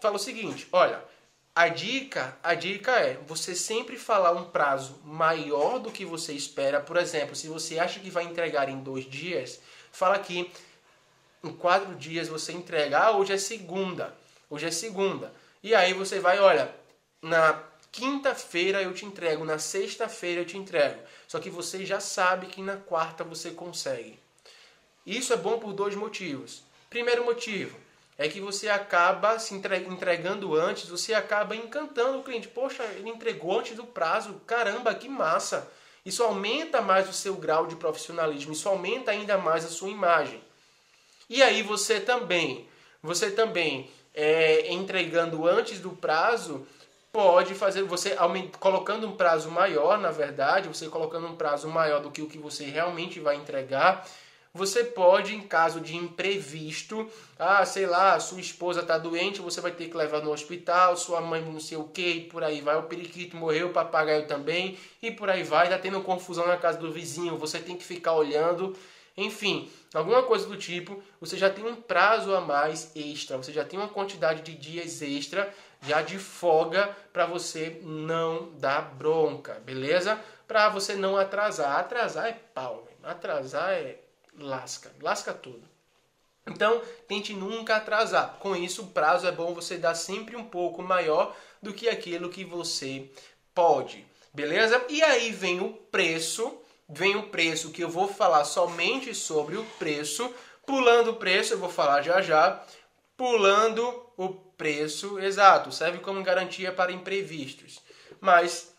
Fala 0.00 0.14
o 0.14 0.18
seguinte, 0.20 0.68
olha, 0.70 1.02
a 1.52 1.66
dica, 1.66 2.38
a 2.40 2.54
dica 2.54 2.92
é 2.92 3.14
você 3.26 3.52
sempre 3.56 3.98
falar 3.98 4.30
um 4.30 4.44
prazo 4.44 5.00
maior 5.04 5.80
do 5.80 5.90
que 5.90 6.04
você 6.04 6.34
espera. 6.34 6.80
Por 6.80 6.96
exemplo, 6.96 7.34
se 7.34 7.48
você 7.48 7.80
acha 7.80 7.98
que 7.98 8.10
vai 8.10 8.22
entregar 8.22 8.68
em 8.68 8.78
dois 8.78 9.10
dias, 9.10 9.60
fala 9.90 10.20
que 10.20 10.48
em 11.42 11.52
quatro 11.52 11.96
dias 11.96 12.28
você 12.28 12.52
entrega. 12.52 12.96
Ah, 12.96 13.10
hoje 13.16 13.32
é 13.32 13.38
segunda. 13.38 14.14
Hoje 14.48 14.66
é 14.66 14.70
segunda. 14.70 15.34
E 15.64 15.74
aí 15.74 15.92
você 15.92 16.20
vai, 16.20 16.38
olha, 16.38 16.72
na 17.20 17.60
quinta-feira 17.90 18.80
eu 18.80 18.94
te 18.94 19.04
entrego, 19.04 19.44
na 19.44 19.58
sexta-feira 19.58 20.42
eu 20.42 20.46
te 20.46 20.56
entrego. 20.56 21.02
Só 21.26 21.40
que 21.40 21.50
você 21.50 21.84
já 21.84 21.98
sabe 21.98 22.46
que 22.46 22.62
na 22.62 22.76
quarta 22.76 23.24
você 23.24 23.50
consegue. 23.50 24.16
Isso 25.06 25.32
é 25.32 25.36
bom 25.36 25.58
por 25.58 25.72
dois 25.72 25.94
motivos. 25.94 26.62
Primeiro 26.88 27.24
motivo 27.24 27.76
é 28.18 28.28
que 28.28 28.40
você 28.40 28.68
acaba 28.68 29.38
se 29.38 29.54
entregando 29.54 30.54
antes, 30.54 30.88
você 30.88 31.14
acaba 31.14 31.56
encantando 31.56 32.18
o 32.18 32.22
cliente. 32.22 32.48
Poxa, 32.48 32.84
ele 32.84 33.08
entregou 33.08 33.58
antes 33.58 33.74
do 33.74 33.84
prazo. 33.84 34.40
Caramba, 34.46 34.94
que 34.94 35.08
massa! 35.08 35.70
Isso 36.04 36.22
aumenta 36.22 36.80
mais 36.80 37.08
o 37.08 37.12
seu 37.12 37.34
grau 37.34 37.66
de 37.66 37.76
profissionalismo, 37.76 38.52
isso 38.52 38.68
aumenta 38.68 39.10
ainda 39.10 39.36
mais 39.36 39.64
a 39.64 39.68
sua 39.68 39.88
imagem. 39.88 40.42
E 41.28 41.42
aí 41.42 41.62
você 41.62 42.00
também, 42.00 42.66
você 43.02 43.30
também 43.30 43.90
é, 44.14 44.72
entregando 44.72 45.46
antes 45.46 45.78
do 45.78 45.90
prazo, 45.90 46.66
pode 47.12 47.54
fazer 47.54 47.82
você 47.82 48.16
colocando 48.58 49.06
um 49.06 49.16
prazo 49.16 49.50
maior, 49.50 49.98
na 49.98 50.10
verdade, 50.10 50.68
você 50.68 50.88
colocando 50.88 51.26
um 51.26 51.36
prazo 51.36 51.68
maior 51.68 52.00
do 52.00 52.10
que 52.10 52.22
o 52.22 52.28
que 52.28 52.38
você 52.38 52.64
realmente 52.64 53.20
vai 53.20 53.36
entregar, 53.36 54.06
você 54.52 54.82
pode, 54.82 55.34
em 55.34 55.40
caso 55.40 55.80
de 55.80 55.96
imprevisto, 55.96 57.08
ah, 57.38 57.64
sei 57.64 57.86
lá, 57.86 58.18
sua 58.18 58.40
esposa 58.40 58.80
está 58.80 58.98
doente, 58.98 59.40
você 59.40 59.60
vai 59.60 59.70
ter 59.70 59.88
que 59.88 59.96
levar 59.96 60.22
no 60.22 60.32
hospital, 60.32 60.96
sua 60.96 61.20
mãe 61.20 61.40
não 61.40 61.60
sei 61.60 61.78
o 61.78 61.84
que, 61.84 62.08
e 62.08 62.20
por 62.24 62.42
aí 62.42 62.60
vai, 62.60 62.76
o 62.76 62.84
periquito 62.84 63.36
morreu, 63.36 63.68
o 63.68 63.72
papagaio 63.72 64.26
também, 64.26 64.76
e 65.00 65.10
por 65.10 65.30
aí 65.30 65.42
vai, 65.42 65.66
está 65.66 65.78
tendo 65.78 66.00
confusão 66.02 66.46
na 66.46 66.56
casa 66.56 66.78
do 66.78 66.90
vizinho, 66.90 67.38
você 67.38 67.58
tem 67.60 67.76
que 67.76 67.84
ficar 67.84 68.14
olhando, 68.14 68.76
enfim, 69.16 69.70
alguma 69.94 70.22
coisa 70.22 70.46
do 70.46 70.56
tipo, 70.56 71.02
você 71.20 71.36
já 71.36 71.48
tem 71.48 71.64
um 71.64 71.76
prazo 71.76 72.34
a 72.34 72.40
mais 72.40 72.90
extra, 72.96 73.36
você 73.36 73.52
já 73.52 73.64
tem 73.64 73.78
uma 73.78 73.88
quantidade 73.88 74.42
de 74.42 74.54
dias 74.54 75.00
extra 75.00 75.52
já 75.82 76.02
de 76.02 76.18
folga 76.18 76.94
para 77.12 77.26
você 77.26 77.80
não 77.82 78.50
dar 78.58 78.82
bronca, 78.94 79.54
beleza? 79.64 80.18
Para 80.46 80.68
você 80.68 80.94
não 80.94 81.16
atrasar. 81.16 81.78
Atrasar 81.78 82.26
é 82.26 82.32
pau, 82.32 82.86
atrasar 83.02 83.72
é 83.72 83.98
lasca, 84.40 84.90
lasca 85.00 85.32
tudo. 85.32 85.68
Então, 86.46 86.82
tente 87.06 87.32
nunca 87.32 87.76
atrasar. 87.76 88.36
Com 88.40 88.56
isso, 88.56 88.82
o 88.82 88.86
prazo 88.88 89.26
é 89.26 89.32
bom 89.32 89.54
você 89.54 89.76
dar 89.76 89.94
sempre 89.94 90.36
um 90.36 90.44
pouco 90.44 90.82
maior 90.82 91.36
do 91.62 91.72
que 91.72 91.88
aquilo 91.88 92.30
que 92.30 92.44
você 92.44 93.10
pode. 93.54 94.04
Beleza? 94.32 94.84
E 94.88 95.02
aí 95.02 95.30
vem 95.30 95.60
o 95.60 95.72
preço, 95.72 96.58
vem 96.88 97.16
o 97.16 97.28
preço 97.28 97.70
que 97.70 97.82
eu 97.82 97.88
vou 97.88 98.08
falar 98.08 98.44
somente 98.44 99.14
sobre 99.14 99.56
o 99.56 99.64
preço. 99.78 100.32
Pulando 100.66 101.10
o 101.10 101.16
preço, 101.16 101.54
eu 101.54 101.58
vou 101.58 101.68
falar 101.70 102.02
já 102.02 102.22
já. 102.22 102.64
Pulando 103.16 104.06
o 104.16 104.30
preço, 104.30 105.18
exato, 105.18 105.72
serve 105.72 105.98
como 105.98 106.22
garantia 106.22 106.72
para 106.72 106.92
imprevistos. 106.92 107.80
Mas 108.20 108.69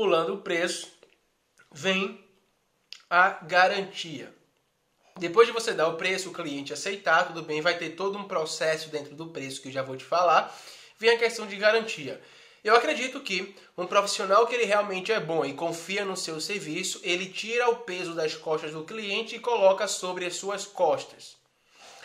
pulando 0.00 0.32
o 0.32 0.38
preço, 0.38 0.90
vem 1.70 2.24
a 3.10 3.28
garantia. 3.42 4.34
Depois 5.18 5.46
de 5.46 5.52
você 5.52 5.74
dar 5.74 5.88
o 5.88 5.98
preço, 5.98 6.30
o 6.30 6.32
cliente 6.32 6.72
aceitar, 6.72 7.26
tudo 7.26 7.42
bem, 7.42 7.60
vai 7.60 7.76
ter 7.76 7.90
todo 7.90 8.16
um 8.16 8.24
processo 8.24 8.88
dentro 8.88 9.14
do 9.14 9.26
preço 9.26 9.60
que 9.60 9.68
eu 9.68 9.72
já 9.72 9.82
vou 9.82 9.98
te 9.98 10.04
falar. 10.04 10.58
Vem 10.98 11.10
a 11.10 11.18
questão 11.18 11.46
de 11.46 11.54
garantia. 11.54 12.18
Eu 12.64 12.74
acredito 12.74 13.20
que 13.20 13.54
um 13.76 13.86
profissional 13.86 14.46
que 14.46 14.54
ele 14.54 14.64
realmente 14.64 15.12
é 15.12 15.20
bom 15.20 15.44
e 15.44 15.52
confia 15.52 16.02
no 16.02 16.16
seu 16.16 16.40
serviço, 16.40 16.98
ele 17.02 17.26
tira 17.26 17.68
o 17.68 17.76
peso 17.76 18.14
das 18.14 18.34
costas 18.34 18.72
do 18.72 18.84
cliente 18.84 19.36
e 19.36 19.38
coloca 19.38 19.86
sobre 19.86 20.24
as 20.24 20.34
suas 20.34 20.64
costas. 20.64 21.36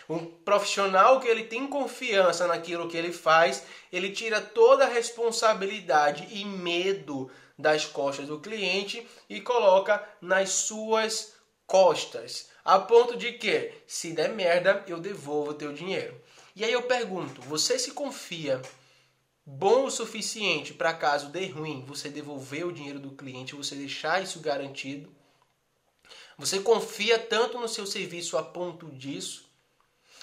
Um 0.09 0.25
profissional 0.25 1.21
que 1.21 1.29
ele 1.29 1.45
tem 1.45 1.65
confiança 1.65 2.45
naquilo 2.45 2.89
que 2.89 2.97
ele 2.97 3.13
faz, 3.13 3.63
ele 3.89 4.11
tira 4.11 4.41
toda 4.41 4.83
a 4.83 4.89
responsabilidade 4.89 6.27
e 6.29 6.43
medo 6.43 7.31
das 7.57 7.85
costas 7.85 8.27
do 8.27 8.39
cliente 8.39 9.07
e 9.29 9.39
coloca 9.41 10.07
nas 10.21 10.49
suas 10.49 11.33
costas. 11.65 12.49
A 12.63 12.79
ponto 12.79 13.15
de 13.15 13.33
que, 13.33 13.71
se 13.87 14.11
der 14.11 14.29
merda, 14.29 14.83
eu 14.87 14.99
devolvo 14.99 15.51
o 15.51 15.55
teu 15.55 15.71
dinheiro. 15.73 16.19
E 16.55 16.63
aí 16.63 16.71
eu 16.71 16.83
pergunto, 16.83 17.41
você 17.41 17.77
se 17.77 17.91
confia 17.91 18.61
bom 19.45 19.85
o 19.85 19.91
suficiente 19.91 20.73
para 20.73 20.93
caso 20.93 21.29
dê 21.29 21.45
ruim, 21.47 21.83
você 21.85 22.09
devolver 22.09 22.65
o 22.65 22.71
dinheiro 22.71 22.99
do 22.99 23.11
cliente, 23.11 23.55
você 23.55 23.75
deixar 23.75 24.23
isso 24.23 24.39
garantido? 24.39 25.13
Você 26.37 26.59
confia 26.59 27.17
tanto 27.17 27.59
no 27.59 27.67
seu 27.67 27.85
serviço 27.85 28.37
a 28.37 28.43
ponto 28.43 28.89
disso? 28.91 29.45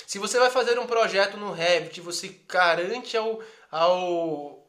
Se 0.07 0.19
você 0.19 0.39
vai 0.39 0.51
fazer 0.51 0.79
um 0.79 0.87
projeto 0.87 1.37
no 1.37 1.53
Revit, 1.53 2.01
você 2.01 2.41
garante 2.49 3.17
ao, 3.17 3.41
ao, 3.71 4.62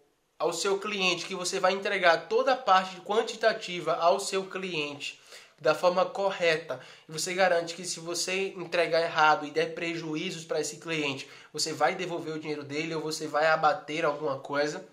ao 0.44 0.52
seu 0.52 0.78
cliente 0.78 1.26
que 1.26 1.36
você 1.36 1.58
vai 1.58 1.72
entregar 1.72 2.28
toda 2.28 2.52
a 2.52 2.58
parte 2.58 3.00
quantitativa 3.00 3.94
ao 3.94 4.20
seu 4.20 4.46
cliente 4.46 5.18
da 5.58 5.74
forma 5.74 6.06
correta. 6.06 6.82
E 7.08 7.12
você 7.14 7.34
garante 7.34 7.74
que 7.74 7.86
se 7.86 8.02
você 8.02 8.50
entregar 8.50 9.02
errado 9.02 9.46
e 9.46 9.52
der 9.52 9.74
prejuízos 9.74 10.44
para 10.44 10.60
esse 10.60 10.78
cliente, 10.78 11.30
você 11.54 11.72
vai 11.72 11.96
devolver 11.96 12.36
o 12.36 12.40
dinheiro 12.40 12.62
dele 12.62 12.94
ou 12.94 13.02
você 13.02 13.26
vai 13.26 13.48
abater 13.48 14.04
alguma 14.04 14.38
coisa. 14.38 14.86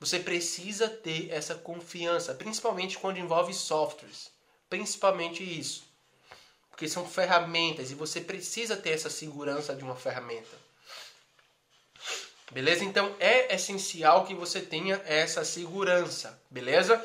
Você 0.00 0.18
precisa 0.18 0.88
ter 0.88 1.30
essa 1.30 1.54
confiança, 1.54 2.32
principalmente 2.34 2.96
quando 2.96 3.18
envolve 3.18 3.52
softwares. 3.52 4.30
Principalmente 4.70 5.42
isso. 5.42 5.84
Porque 6.70 6.88
são 6.88 7.06
ferramentas 7.06 7.90
e 7.90 7.94
você 7.94 8.18
precisa 8.18 8.78
ter 8.78 8.90
essa 8.92 9.10
segurança 9.10 9.76
de 9.76 9.84
uma 9.84 9.94
ferramenta. 9.94 10.63
Beleza? 12.52 12.84
Então 12.84 13.14
é 13.18 13.54
essencial 13.54 14.24
que 14.24 14.34
você 14.34 14.60
tenha 14.60 15.00
essa 15.06 15.44
segurança, 15.44 16.40
beleza? 16.50 17.04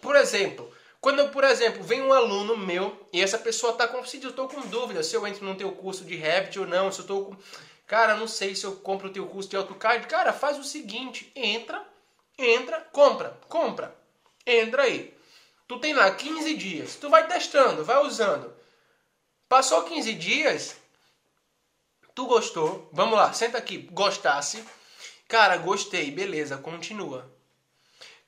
Por 0.00 0.16
exemplo, 0.16 0.72
quando, 1.00 1.28
por 1.28 1.44
exemplo, 1.44 1.82
vem 1.82 2.02
um 2.02 2.12
aluno 2.12 2.56
meu 2.56 3.06
e 3.12 3.22
essa 3.22 3.38
pessoa 3.38 3.72
está 3.72 3.86
com, 3.86 3.98
eu 3.98 4.02
estou 4.02 4.48
com 4.48 4.60
dúvida 4.62 5.02
se 5.02 5.14
eu 5.14 5.26
entro 5.26 5.44
no 5.44 5.54
teu 5.54 5.70
curso 5.72 6.04
de 6.04 6.16
Revit 6.16 6.58
ou 6.58 6.66
não, 6.66 6.90
se 6.90 6.98
eu 7.00 7.02
estou 7.02 7.26
com, 7.26 7.36
cara, 7.86 8.16
não 8.16 8.26
sei 8.26 8.54
se 8.54 8.64
eu 8.64 8.76
compro 8.76 9.08
o 9.08 9.12
teu 9.12 9.26
curso 9.26 9.48
de 9.48 9.56
AutoCAD, 9.56 10.06
cara, 10.06 10.32
faz 10.32 10.58
o 10.58 10.64
seguinte, 10.64 11.30
entra, 11.36 11.86
entra, 12.36 12.80
compra, 12.92 13.38
compra, 13.48 13.94
entra 14.44 14.82
aí. 14.82 15.16
Tu 15.68 15.78
tem 15.78 15.94
lá 15.94 16.10
15 16.10 16.54
dias, 16.54 16.96
tu 16.96 17.08
vai 17.08 17.26
testando, 17.28 17.84
vai 17.84 18.04
usando. 18.04 18.52
Passou 19.48 19.84
15 19.84 20.14
dias, 20.14 20.76
tu 22.14 22.26
gostou, 22.26 22.88
vamos 22.92 23.16
lá, 23.16 23.32
senta 23.32 23.58
aqui, 23.58 23.78
gostasse, 23.92 24.64
cara, 25.28 25.58
gostei, 25.58 26.10
beleza, 26.10 26.56
continua. 26.56 27.30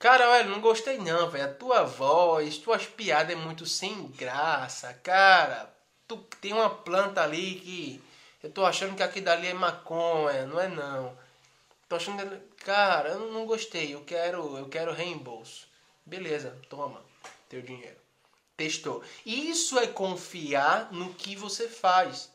Cara, 0.01 0.29
olha, 0.29 0.45
não 0.45 0.59
gostei 0.59 0.97
não, 0.97 1.29
velho. 1.29 1.45
A 1.45 1.53
tua 1.53 1.83
voz, 1.83 2.57
tuas 2.57 2.87
piadas 2.87 3.35
é 3.35 3.39
muito 3.39 3.67
sem 3.67 4.07
graça. 4.07 4.91
Cara, 5.03 5.71
tu 6.07 6.17
tem 6.41 6.53
uma 6.53 6.69
planta 6.69 7.21
ali 7.21 7.55
que 7.59 8.03
eu 8.41 8.51
tô 8.51 8.65
achando 8.65 8.95
que 8.95 9.03
aqui 9.03 9.21
dali 9.21 9.47
é 9.47 9.53
maconha, 9.53 10.47
não 10.47 10.59
é 10.59 10.67
não. 10.67 11.15
Tô 11.87 11.97
achando 11.97 12.27
que... 12.27 12.63
cara, 12.63 13.09
eu 13.09 13.31
não 13.31 13.45
gostei. 13.45 13.93
Eu 13.93 14.03
quero, 14.03 14.57
eu 14.57 14.67
quero 14.69 14.91
reembolso. 14.91 15.67
Beleza, 16.03 16.57
toma 16.67 16.99
teu 17.47 17.61
dinheiro. 17.61 17.97
Testou. 18.57 19.03
Isso 19.23 19.77
é 19.77 19.85
confiar 19.85 20.91
no 20.91 21.13
que 21.13 21.35
você 21.35 21.67
faz. 21.67 22.30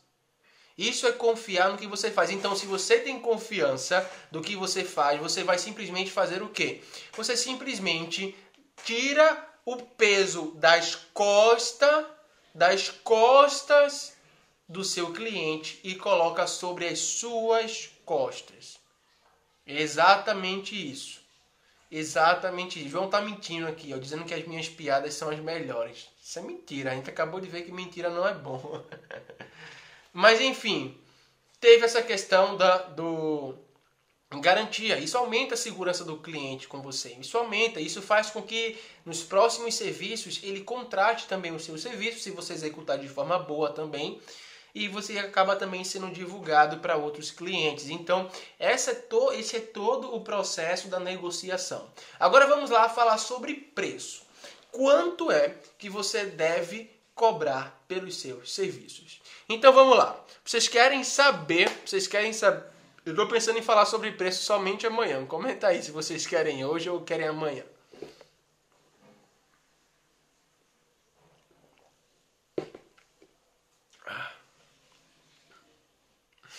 Isso 0.77 1.07
é 1.07 1.13
confiar 1.13 1.71
no 1.71 1.79
que 1.79 1.87
você 1.87 2.11
faz. 2.11 2.31
Então, 2.31 2.55
se 2.55 2.67
você 2.67 2.99
tem 2.99 3.19
confiança 3.19 4.09
do 4.31 4.43
que 4.43 4.55
você 4.55 4.85
faz, 4.85 5.19
você 5.19 5.43
vai 5.43 5.59
simplesmente 5.59 6.11
fazer 6.11 6.43
o 6.43 6.51
quê? 6.51 6.83
Você 7.17 7.37
simplesmente 7.37 8.37
tira 8.85 9.47
o 9.65 9.77
peso 9.77 10.53
das 10.57 10.95
costas, 11.15 12.07
das 12.55 12.91
costas 12.91 14.15
do 14.69 14.85
seu 14.85 15.13
cliente 15.13 15.81
e 15.83 15.95
coloca 15.95 16.47
sobre 16.47 16.87
as 16.87 16.99
suas 16.99 17.91
costas. 18.05 18.79
Exatamente 19.67 20.75
isso. 20.75 21.21
Exatamente 21.91 22.81
isso. 22.81 22.91
João 22.91 23.09
tá 23.09 23.21
mentindo 23.21 23.67
aqui, 23.67 23.95
ó, 23.95 23.99
dizendo 23.99 24.25
que 24.25 24.35
as 24.35 24.47
minhas 24.47 24.69
piadas 24.69 25.15
são 25.15 25.31
as 25.31 25.39
melhores. 25.39 26.09
Isso 26.23 26.39
é 26.39 26.43
mentira. 26.43 26.93
A 26.93 26.95
gente 26.95 27.09
acabou 27.09 27.41
de 27.41 27.49
ver 27.49 27.63
que 27.63 27.73
mentira 27.73 28.11
não 28.11 28.27
é 28.27 28.35
bom. 28.35 28.85
Mas 30.17 30.41
enfim, 30.41 30.99
teve 31.61 31.85
essa 31.85 32.01
questão 32.01 32.57
da, 32.57 32.79
do 32.79 33.55
garantia. 34.41 34.99
Isso 34.99 35.19
aumenta 35.19 35.53
a 35.53 35.59
segurança 35.59 36.05
do 36.05 36.17
cliente 36.17 36.67
com 36.67 36.81
você. 36.81 37.15
Isso 37.21 37.37
aumenta, 37.37 37.83
isso 37.83 38.01
faz 38.01 38.31
com 38.31 38.41
que 38.41 38.79
nos 39.05 39.23
próximos 39.23 39.75
serviços 39.75 40.41
ele 40.43 40.63
contrate 40.63 41.27
também 41.27 41.55
o 41.55 41.61
seu 41.61 41.77
serviço, 41.77 42.21
se 42.21 42.31
você 42.31 42.55
executar 42.55 42.99
de 42.99 43.11
forma 43.11 43.39
boa 43.39 43.69
também. 43.69 44.19
E 44.75 44.89
você 44.89 45.19
acaba 45.19 45.55
também 45.55 45.85
sendo 45.85 46.11
divulgado 46.11 46.79
para 46.79 46.97
outros 46.97 47.31
clientes. 47.31 47.91
Então, 47.91 48.31
essa 48.59 48.93
é 48.93 48.95
to, 48.95 49.33
esse 49.35 49.59
é 49.59 49.61
todo 49.61 50.15
o 50.15 50.23
processo 50.23 50.89
da 50.89 50.99
negociação. 50.99 51.91
Agora 52.19 52.47
vamos 52.47 52.71
lá 52.71 52.89
falar 52.89 53.19
sobre 53.19 53.53
preço. 53.53 54.23
Quanto 54.73 55.31
é 55.31 55.57
que 55.77 55.91
você 55.91 56.25
deve 56.25 56.91
cobrar 57.15 57.85
pelos 57.87 58.17
seus 58.17 58.55
serviços? 58.55 59.21
Então 59.49 59.73
vamos 59.73 59.97
lá. 59.97 60.25
Vocês 60.45 60.69
querem 60.69 61.05
saber, 61.05 61.69
vocês 61.85 62.07
querem 62.07 62.33
saber. 62.33 62.65
Eu 63.05 63.13
estou 63.13 63.29
pensando 63.29 63.59
em 63.59 63.63
falar 63.63 63.87
sobre 63.87 64.11
preço 64.13 64.43
somente 64.45 64.87
amanhã. 64.87 65.25
Comenta 65.27 65.69
aí 65.69 65.81
se 65.83 65.93
vocês 65.93 66.27
querem 66.27 66.65
hoje 66.65 66.91
ou 66.91 67.03
querem 67.03 67.29
amanhã. 67.29 67.65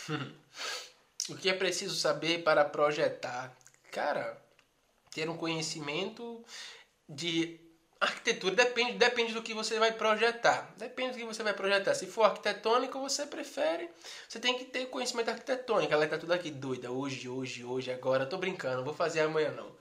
o 1.30 1.36
que 1.36 1.50
é 1.50 1.54
preciso 1.54 1.96
saber 1.96 2.44
para 2.44 2.64
projetar? 2.64 3.54
Cara, 3.92 4.42
ter 5.12 5.30
um 5.30 5.36
conhecimento 5.36 6.44
de 7.10 7.60
Arquitetura 8.00 8.56
depende, 8.56 8.94
depende 8.94 9.34
do 9.34 9.42
que 9.42 9.54
você 9.54 9.80
vai 9.80 9.92
projetar. 9.92 10.72
Depende 10.78 11.14
do 11.14 11.18
que 11.18 11.26
você 11.26 11.42
vai 11.42 11.54
projetar. 11.54 11.96
Se 11.96 12.06
for 12.06 12.24
arquitetônico, 12.24 13.00
você 13.00 13.26
prefere. 13.26 13.90
Você 14.28 14.40
tem 14.40 14.58
que 14.58 14.66
ter 14.66 14.86
conhecimento 14.88 15.30
arquitetônico. 15.30 15.92
Ela 15.92 16.08
tá 16.08 16.18
tudo 16.18 16.34
aqui 16.34 16.52
doida. 16.52 16.92
Hoje, 16.92 17.28
hoje, 17.28 17.64
hoje, 17.64 17.92
agora. 17.92 18.26
Tô 18.26 18.38
brincando, 18.38 18.84
vou 18.84 18.94
fazer 18.94 19.22
amanhã 19.22 19.52
não. 19.52 19.76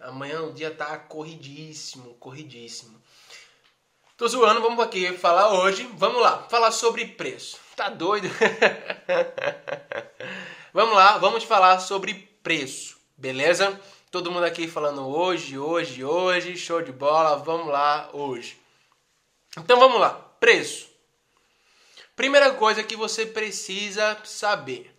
Amanhã 0.00 0.42
o 0.42 0.52
dia 0.52 0.72
tá 0.72 0.98
corridíssimo, 0.98 2.14
corridíssimo. 2.14 3.00
Tô 4.16 4.26
zoando, 4.26 4.60
vamos 4.60 4.84
aqui 4.84 5.16
falar 5.16 5.52
hoje. 5.52 5.88
Vamos 5.94 6.20
lá, 6.20 6.42
falar 6.48 6.72
sobre 6.72 7.06
preço. 7.06 7.58
Tá 7.76 7.88
doido? 7.88 8.28
vamos 10.74 10.96
lá, 10.96 11.18
vamos 11.18 11.44
falar 11.44 11.78
sobre 11.78 12.14
preço, 12.42 12.98
beleza? 13.16 13.80
Todo 14.12 14.30
mundo 14.30 14.44
aqui 14.44 14.68
falando 14.68 15.08
hoje, 15.08 15.58
hoje, 15.58 16.04
hoje, 16.04 16.54
show 16.54 16.82
de 16.82 16.92
bola, 16.92 17.34
vamos 17.36 17.68
lá 17.68 18.10
hoje. 18.12 18.60
Então 19.56 19.80
vamos 19.80 19.98
lá, 19.98 20.10
preço. 20.38 20.90
Primeira 22.14 22.52
coisa 22.52 22.84
que 22.84 22.94
você 22.94 23.24
precisa 23.24 24.20
saber. 24.22 24.94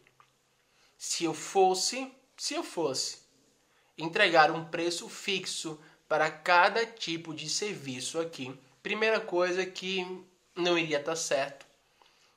Se 0.98 1.26
eu 1.26 1.34
fosse, 1.36 2.12
se 2.36 2.56
eu 2.56 2.64
fosse 2.64 3.20
entregar 3.96 4.50
um 4.50 4.66
preço 4.66 5.08
fixo 5.08 5.80
para 6.10 6.32
cada 6.32 6.84
tipo 6.84 7.36
de 7.36 7.48
serviço 7.48 8.20
aqui, 8.20 8.60
primeira 8.82 9.20
coisa 9.20 9.64
que 9.64 10.26
não 10.56 10.76
iria 10.76 11.00
estar 11.00 11.16
certo. 11.16 11.68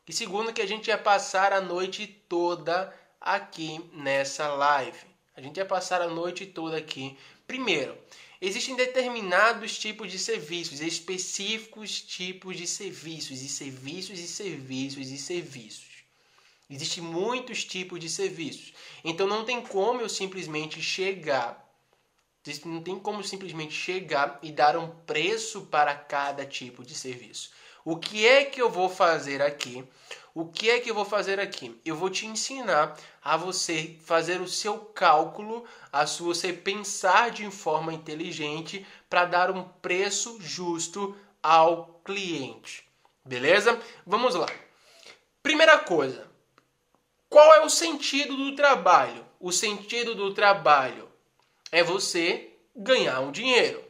E 0.07 0.13
segundo 0.13 0.53
que 0.53 0.61
a 0.61 0.69
gente 0.69 0.89
ia 0.89 0.99
passar 0.99 1.55
a 1.55 1.61
noite 1.63 2.07
toda 2.29 2.95
aqui 3.19 3.81
nessa 3.95 4.49
live. 4.49 5.16
A 5.37 5.43
gente 5.43 5.59
ia 5.59 5.67
passar 5.67 6.01
a 6.01 6.09
noite 6.09 6.47
toda 6.47 6.79
aqui. 6.79 7.17
Primeiro, 7.47 7.97
existem 8.41 8.75
determinados 8.75 9.79
tipos 9.79 10.11
de 10.11 10.19
serviços, 10.19 10.81
específicos 10.81 12.01
tipos 12.01 12.57
de 12.57 12.67
serviços, 12.67 13.43
e 13.43 13.49
serviços, 13.49 14.19
e 14.19 14.27
serviços, 14.27 15.11
e 15.11 15.19
serviços. 15.19 15.97
Existem 16.71 17.03
muitos 17.03 17.65
tipos 17.65 18.01
de 18.01 18.09
serviços. 18.09 18.73
Então 19.05 19.27
não 19.27 19.45
tem 19.45 19.61
como 19.61 20.01
eu 20.01 20.09
simplesmente 20.09 20.83
chegar. 20.83 21.65
Não 22.65 22.83
tem 22.83 22.99
como 22.99 23.23
simplesmente 23.23 23.75
chegar 23.75 24.39
e 24.43 24.51
dar 24.51 24.77
um 24.77 24.89
preço 24.89 25.63
para 25.63 25.95
cada 25.95 26.47
tipo 26.47 26.83
de 26.85 26.95
serviço. 26.95 27.51
O 27.85 27.97
que 27.99 28.27
é 28.27 28.45
que 28.45 28.61
eu 28.61 28.71
vou 28.71 28.89
fazer 28.89 29.43
aqui? 29.43 29.85
O 30.37 30.45
que 30.45 30.69
é 30.69 30.79
que 30.79 30.91
eu 30.91 30.95
vou 30.95 31.07
fazer 31.07 31.41
aqui? 31.41 31.81
Eu 31.83 31.97
vou 31.97 32.11
te 32.11 32.27
ensinar 32.27 32.95
a 33.25 33.39
você 33.39 33.97
fazer 34.05 34.39
o 34.43 34.47
seu 34.47 34.77
cálculo, 34.77 35.65
a 35.91 36.05
você 36.05 36.53
pensar 36.53 37.31
de 37.31 37.51
forma 37.51 37.95
inteligente 37.95 38.87
para 39.09 39.25
dar 39.25 39.51
um 39.51 39.65
preço 39.65 40.39
justo 40.39 41.17
ao 41.43 42.03
cliente. 42.05 42.87
Beleza? 43.25 43.81
Vamos 44.07 44.35
lá. 44.35 44.47
Primeira 45.43 45.79
coisa, 45.79 46.31
qual 47.31 47.55
é 47.55 47.65
o 47.65 47.71
sentido 47.71 48.37
do 48.37 48.55
trabalho? 48.55 49.25
O 49.41 49.51
sentido 49.51 50.15
do 50.15 50.35
trabalho 50.35 51.11
é 51.73 51.83
você 51.83 52.53
ganhar 52.77 53.21
um 53.21 53.33
dinheiro 53.33 53.86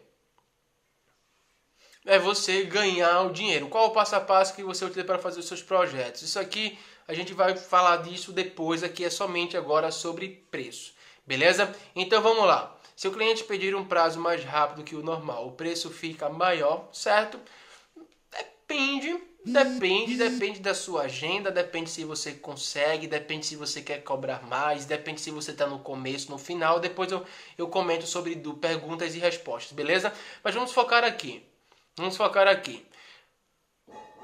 é 2.06 2.18
você 2.18 2.62
ganhar 2.62 3.22
o 3.22 3.32
dinheiro. 3.32 3.68
Qual 3.68 3.86
o 3.86 3.90
passo 3.90 4.14
a 4.14 4.20
passo 4.20 4.54
que 4.54 4.62
você 4.62 4.84
utiliza 4.84 5.04
para 5.04 5.18
fazer 5.18 5.40
os 5.40 5.48
seus 5.48 5.62
projetos? 5.62 6.22
Isso 6.22 6.38
aqui 6.38 6.78
a 7.08 7.12
gente 7.12 7.34
vai 7.34 7.56
falar 7.56 7.98
disso 7.98 8.32
depois, 8.32 8.82
aqui 8.82 9.04
é 9.04 9.10
somente 9.10 9.56
agora 9.56 9.90
sobre 9.90 10.44
preço. 10.50 10.94
Beleza? 11.26 11.74
Então 11.94 12.22
vamos 12.22 12.46
lá. 12.46 12.76
Se 12.94 13.08
o 13.08 13.12
cliente 13.12 13.44
pedir 13.44 13.74
um 13.74 13.84
prazo 13.84 14.18
mais 14.18 14.42
rápido 14.44 14.84
que 14.84 14.96
o 14.96 15.02
normal, 15.02 15.48
o 15.48 15.52
preço 15.52 15.90
fica 15.90 16.28
maior, 16.28 16.88
certo? 16.92 17.38
Depende, 18.30 19.20
depende, 19.44 20.16
depende 20.16 20.60
da 20.60 20.74
sua 20.74 21.02
agenda, 21.02 21.50
depende 21.50 21.90
se 21.90 22.04
você 22.04 22.32
consegue, 22.32 23.06
depende 23.06 23.46
se 23.46 23.54
você 23.54 23.82
quer 23.82 24.02
cobrar 24.02 24.42
mais, 24.46 24.86
depende 24.86 25.20
se 25.20 25.30
você 25.30 25.50
está 25.50 25.66
no 25.66 25.80
começo, 25.80 26.30
no 26.30 26.38
final. 26.38 26.80
Depois 26.80 27.12
eu, 27.12 27.24
eu 27.58 27.68
comento 27.68 28.06
sobre 28.06 28.34
do, 28.34 28.54
perguntas 28.54 29.14
e 29.14 29.18
respostas, 29.18 29.72
beleza? 29.72 30.12
Mas 30.42 30.54
vamos 30.54 30.72
focar 30.72 31.04
aqui. 31.04 31.44
Vamos 31.98 32.14
focar 32.14 32.46
aqui. 32.46 32.86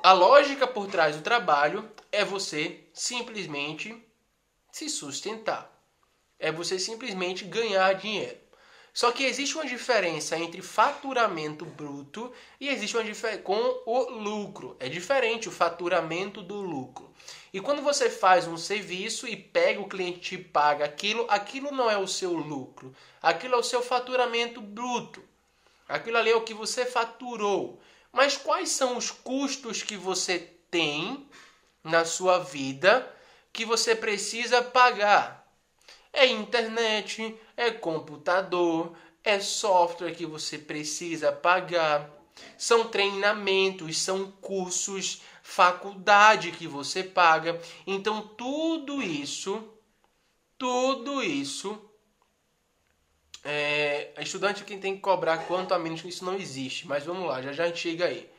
A 0.02 0.12
lógica 0.12 0.66
por 0.66 0.88
trás 0.88 1.16
do 1.16 1.22
trabalho 1.22 1.90
é 2.10 2.22
você 2.22 2.84
simplesmente 2.92 3.96
se 4.70 4.90
sustentar. 4.90 5.72
É 6.38 6.52
você 6.52 6.78
simplesmente 6.78 7.46
ganhar 7.46 7.94
dinheiro. 7.94 8.36
Só 8.92 9.10
que 9.10 9.24
existe 9.24 9.54
uma 9.54 9.64
diferença 9.64 10.36
entre 10.36 10.60
faturamento 10.60 11.64
bruto 11.64 12.30
e 12.60 12.68
existe 12.68 12.94
uma 12.94 13.04
diferença 13.04 13.40
com 13.40 13.82
o 13.86 14.10
lucro. 14.10 14.76
É 14.78 14.86
diferente 14.86 15.48
o 15.48 15.52
faturamento 15.52 16.42
do 16.42 16.60
lucro. 16.60 17.10
E 17.54 17.60
quando 17.60 17.80
você 17.80 18.10
faz 18.10 18.46
um 18.46 18.58
serviço 18.58 19.26
e 19.26 19.34
pega 19.34 19.80
o 19.80 19.88
cliente 19.88 20.20
te 20.20 20.36
paga 20.36 20.84
aquilo, 20.84 21.24
aquilo 21.30 21.72
não 21.72 21.90
é 21.90 21.96
o 21.96 22.06
seu 22.06 22.34
lucro. 22.34 22.94
Aquilo 23.22 23.54
é 23.54 23.58
o 23.58 23.62
seu 23.62 23.80
faturamento 23.80 24.60
bruto. 24.60 25.31
Aquilo 25.92 26.16
ali 26.16 26.30
é 26.30 26.34
o 26.34 26.40
que 26.40 26.54
você 26.54 26.86
faturou. 26.86 27.78
Mas 28.10 28.34
quais 28.34 28.70
são 28.70 28.96
os 28.96 29.10
custos 29.10 29.82
que 29.82 29.94
você 29.94 30.38
tem 30.70 31.28
na 31.84 32.06
sua 32.06 32.38
vida 32.38 33.14
que 33.52 33.66
você 33.66 33.94
precisa 33.94 34.62
pagar? 34.62 35.46
É 36.10 36.26
internet, 36.26 37.38
é 37.54 37.70
computador, 37.70 38.96
é 39.22 39.38
software 39.38 40.14
que 40.14 40.24
você 40.24 40.56
precisa 40.56 41.30
pagar, 41.30 42.08
são 42.56 42.88
treinamentos, 42.88 43.98
são 43.98 44.30
cursos, 44.40 45.20
faculdade 45.42 46.52
que 46.52 46.66
você 46.66 47.02
paga. 47.02 47.60
Então 47.86 48.26
tudo 48.28 49.02
isso, 49.02 49.62
tudo 50.56 51.22
isso 51.22 51.78
é, 53.44 54.12
estudante 54.20 54.64
quem 54.64 54.78
tem 54.78 54.94
que 54.94 55.00
cobrar 55.00 55.46
quanto 55.46 55.74
a 55.74 55.78
menos, 55.78 56.04
isso 56.04 56.24
não 56.24 56.34
existe. 56.34 56.86
Mas 56.86 57.04
vamos 57.04 57.26
lá, 57.26 57.42
já 57.42 57.52
já 57.52 57.64
a 57.64 57.66
gente 57.66 57.80
chega 57.80 58.06
aí. 58.06 58.30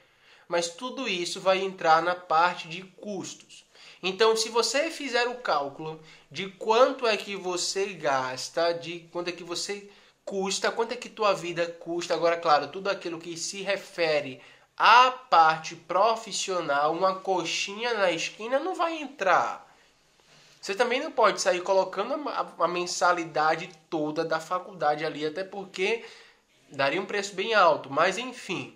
Mas 0.48 0.70
tudo 0.70 1.08
isso 1.08 1.40
vai 1.40 1.60
entrar 1.60 2.02
na 2.02 2.16
parte 2.16 2.68
de 2.68 2.84
custos. 2.84 3.66
Então, 4.02 4.36
se 4.36 4.50
você 4.50 4.90
fizer 4.92 5.28
o 5.28 5.36
cálculo 5.36 6.02
de 6.30 6.50
quanto 6.50 7.08
é 7.08 7.16
que 7.16 7.36
você 7.36 7.94
gasta, 7.94 8.74
de 8.74 9.08
quanto 9.12 9.30
é 9.30 9.32
que 9.32 9.44
você 9.44 9.90
custa, 10.26 10.72
quanto 10.72 10.92
é 10.92 10.98
que 10.98 11.10
tua 11.10 11.34
vida 11.34 11.66
custa, 11.66 12.14
agora, 12.14 12.38
claro, 12.38 12.68
tudo 12.68 12.90
aquilo 12.90 13.20
que 13.20 13.38
se 13.38 13.62
refere 13.62 14.42
à 14.78 15.12
parte 15.12 15.76
profissional, 15.76 16.94
uma 16.94 17.16
coxinha 17.16 17.94
na 17.94 18.12
esquina 18.12 18.60
não 18.60 18.76
vai 18.76 19.02
entrar. 19.02 19.73
Você 20.64 20.74
também 20.74 21.02
não 21.02 21.12
pode 21.12 21.42
sair 21.42 21.60
colocando 21.60 22.30
a, 22.30 22.54
a 22.58 22.68
mensalidade 22.70 23.70
toda 23.90 24.24
da 24.24 24.40
faculdade 24.40 25.04
ali, 25.04 25.26
até 25.26 25.44
porque 25.44 26.06
daria 26.72 27.02
um 27.02 27.06
preço 27.06 27.36
bem 27.36 27.54
alto, 27.54 27.92
mas 27.92 28.18
enfim. 28.18 28.74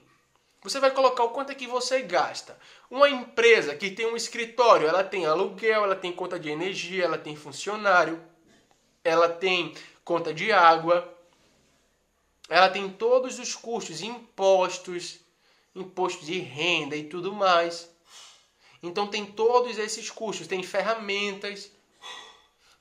Você 0.62 0.82
vai 0.82 0.92
colocar 0.92 1.24
o 1.24 1.30
quanto 1.30 1.54
é 1.54 1.56
que 1.56 1.66
você 1.66 2.02
gasta. 2.02 2.60
Uma 2.92 3.10
empresa 3.10 3.74
que 3.74 3.90
tem 3.90 4.06
um 4.06 4.18
escritório, 4.18 4.86
ela 4.86 5.02
tem 5.02 5.26
aluguel, 5.26 5.86
ela 5.86 5.96
tem 5.96 6.12
conta 6.12 6.38
de 6.38 6.50
energia, 6.50 7.06
ela 7.06 7.18
tem 7.18 7.38
funcionário, 7.38 8.22
ela 9.02 9.30
tem 9.30 9.74
conta 10.04 10.34
de 10.34 10.52
água, 10.52 11.10
ela 12.50 12.68
tem 12.68 12.90
todos 12.90 13.40
os 13.40 13.56
custos, 13.56 14.02
impostos, 14.02 15.22
imposto 15.74 16.26
de 16.26 16.38
renda 16.38 16.98
e 16.98 17.06
tudo 17.06 17.32
mais. 17.32 17.90
Então 18.84 19.08
tem 19.08 19.26
todos 19.26 19.78
esses 19.78 20.12
custos, 20.12 20.48
tem 20.48 20.62
ferramentas. 20.62 21.77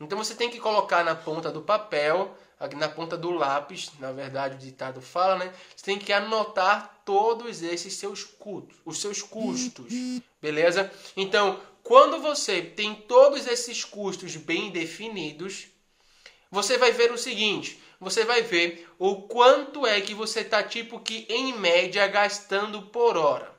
Então 0.00 0.18
você 0.18 0.34
tem 0.34 0.50
que 0.50 0.60
colocar 0.60 1.04
na 1.04 1.14
ponta 1.14 1.50
do 1.50 1.62
papel 1.62 2.36
na 2.74 2.88
ponta 2.88 3.16
do 3.16 3.30
lápis, 3.30 3.90
na 3.98 4.12
verdade 4.12 4.54
o 4.54 4.58
ditado 4.58 5.02
fala, 5.02 5.36
né? 5.36 5.52
Você 5.74 5.84
tem 5.84 5.98
que 5.98 6.12
anotar 6.12 7.02
todos 7.04 7.62
esses 7.62 7.94
seus 7.94 8.24
custos, 8.24 8.76
os 8.84 9.00
seus 9.00 9.20
custos, 9.20 9.92
beleza? 10.40 10.90
Então, 11.16 11.60
quando 11.82 12.20
você 12.20 12.62
tem 12.62 12.94
todos 12.94 13.46
esses 13.46 13.84
custos 13.84 14.36
bem 14.36 14.70
definidos, 14.70 15.66
você 16.50 16.78
vai 16.78 16.92
ver 16.92 17.12
o 17.12 17.18
seguinte, 17.18 17.80
você 18.00 18.24
vai 18.24 18.42
ver 18.42 18.88
o 18.98 19.22
quanto 19.22 19.86
é 19.86 20.00
que 20.00 20.14
você 20.14 20.42
tá 20.42 20.62
tipo 20.62 20.98
que 21.00 21.26
em 21.28 21.52
média 21.52 22.06
gastando 22.06 22.82
por 22.82 23.16
hora. 23.18 23.54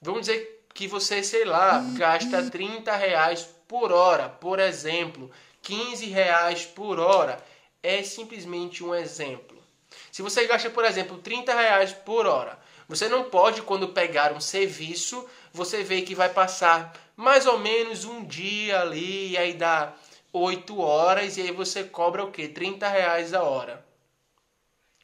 Vamos 0.00 0.20
dizer 0.22 0.66
que 0.72 0.86
você, 0.86 1.22
sei 1.22 1.44
lá, 1.44 1.80
gasta 1.96 2.50
30 2.50 2.94
reais 2.94 3.48
por 3.66 3.92
hora, 3.92 4.28
por 4.28 4.58
exemplo, 4.58 5.30
15 5.62 6.06
reais 6.06 6.64
por 6.64 6.98
hora 6.98 7.42
é 7.82 8.02
simplesmente 8.02 8.82
um 8.84 8.94
exemplo. 8.94 9.62
Se 10.10 10.22
você 10.22 10.46
gasta, 10.46 10.70
por 10.70 10.84
exemplo, 10.84 11.18
30 11.18 11.54
reais 11.54 11.92
por 11.92 12.26
hora, 12.26 12.58
você 12.88 13.08
não 13.08 13.24
pode, 13.24 13.62
quando 13.62 13.88
pegar 13.88 14.32
um 14.32 14.40
serviço, 14.40 15.28
você 15.52 15.82
vê 15.82 16.02
que 16.02 16.14
vai 16.14 16.28
passar 16.28 16.94
mais 17.16 17.46
ou 17.46 17.58
menos 17.58 18.04
um 18.04 18.24
dia 18.24 18.80
ali, 18.80 19.30
e 19.30 19.38
aí 19.38 19.54
dá 19.54 19.94
8 20.32 20.78
horas, 20.80 21.36
e 21.36 21.42
aí 21.42 21.52
você 21.52 21.84
cobra 21.84 22.24
o 22.24 22.30
quê? 22.30 22.48
30 22.48 22.88
reais 22.88 23.32
a 23.32 23.42
hora. 23.42 23.84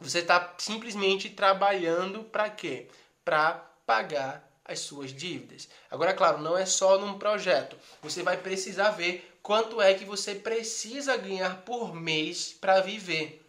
Você 0.00 0.20
está 0.20 0.54
simplesmente 0.58 1.30
trabalhando 1.30 2.24
para 2.24 2.48
quê? 2.50 2.88
Para 3.24 3.54
pagar 3.86 4.49
as 4.70 4.80
suas 4.80 5.12
dívidas. 5.12 5.68
Agora, 5.90 6.14
claro, 6.14 6.38
não 6.38 6.56
é 6.56 6.64
só 6.64 6.98
num 6.98 7.18
projeto. 7.18 7.76
Você 8.02 8.22
vai 8.22 8.36
precisar 8.36 8.90
ver 8.90 9.38
quanto 9.42 9.80
é 9.82 9.94
que 9.94 10.04
você 10.04 10.34
precisa 10.34 11.16
ganhar 11.16 11.62
por 11.62 11.94
mês 11.94 12.56
para 12.60 12.80
viver. 12.80 13.44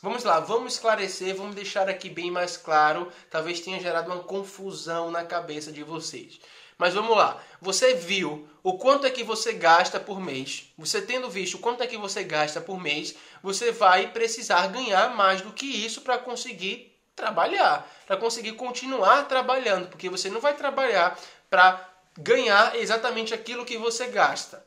Vamos 0.00 0.24
lá, 0.24 0.40
vamos 0.40 0.74
esclarecer, 0.74 1.34
vamos 1.34 1.54
deixar 1.54 1.88
aqui 1.88 2.08
bem 2.08 2.30
mais 2.30 2.56
claro. 2.56 3.12
Talvez 3.30 3.60
tenha 3.60 3.80
gerado 3.80 4.10
uma 4.10 4.22
confusão 4.22 5.10
na 5.10 5.24
cabeça 5.24 5.70
de 5.70 5.82
vocês. 5.82 6.40
Mas 6.78 6.94
vamos 6.94 7.16
lá. 7.16 7.42
Você 7.60 7.94
viu 7.94 8.48
o 8.62 8.78
quanto 8.78 9.06
é 9.06 9.10
que 9.10 9.24
você 9.24 9.52
gasta 9.52 9.98
por 9.98 10.20
mês. 10.20 10.72
Você 10.78 11.02
tendo 11.02 11.28
visto 11.28 11.54
o 11.54 11.58
quanto 11.58 11.82
é 11.82 11.86
que 11.86 11.98
você 11.98 12.22
gasta 12.22 12.60
por 12.60 12.80
mês, 12.80 13.16
você 13.42 13.72
vai 13.72 14.12
precisar 14.12 14.68
ganhar 14.68 15.14
mais 15.14 15.40
do 15.42 15.52
que 15.52 15.66
isso 15.66 16.00
para 16.02 16.16
conseguir 16.16 16.87
trabalhar, 17.18 17.84
para 18.06 18.16
conseguir 18.16 18.52
continuar 18.52 19.24
trabalhando, 19.24 19.88
porque 19.88 20.08
você 20.08 20.30
não 20.30 20.40
vai 20.40 20.54
trabalhar 20.54 21.18
para 21.50 21.84
ganhar 22.16 22.76
exatamente 22.76 23.34
aquilo 23.34 23.64
que 23.64 23.76
você 23.76 24.06
gasta. 24.06 24.64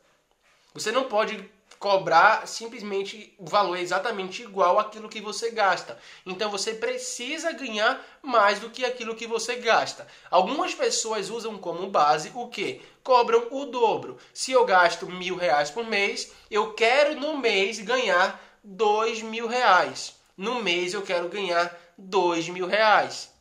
Você 0.73 0.91
não 0.91 1.05
pode 1.05 1.49
cobrar 1.79 2.47
simplesmente 2.47 3.33
o 3.39 3.45
valor 3.45 3.75
exatamente 3.77 4.43
igual 4.43 4.77
àquilo 4.77 5.09
que 5.09 5.19
você 5.19 5.49
gasta. 5.49 5.97
Então 6.25 6.51
você 6.51 6.75
precisa 6.75 7.51
ganhar 7.53 7.99
mais 8.21 8.59
do 8.59 8.69
que 8.69 8.85
aquilo 8.85 9.15
que 9.15 9.25
você 9.25 9.55
gasta. 9.55 10.05
Algumas 10.29 10.75
pessoas 10.75 11.31
usam 11.31 11.57
como 11.57 11.89
base 11.89 12.31
o 12.35 12.47
que? 12.49 12.81
Cobram 13.01 13.47
o 13.49 13.65
dobro. 13.65 14.17
Se 14.31 14.51
eu 14.51 14.63
gasto 14.63 15.07
mil 15.07 15.35
reais 15.35 15.71
por 15.71 15.85
mês, 15.85 16.31
eu 16.51 16.73
quero 16.73 17.19
no 17.19 17.37
mês 17.37 17.79
ganhar 17.79 18.39
dois 18.63 19.23
mil 19.23 19.47
reais. 19.47 20.15
No 20.37 20.61
mês 20.61 20.93
eu 20.93 21.01
quero 21.01 21.29
ganhar 21.29 21.75
dois 22.01 22.49
mil 22.49 22.67
reais. 22.67 23.31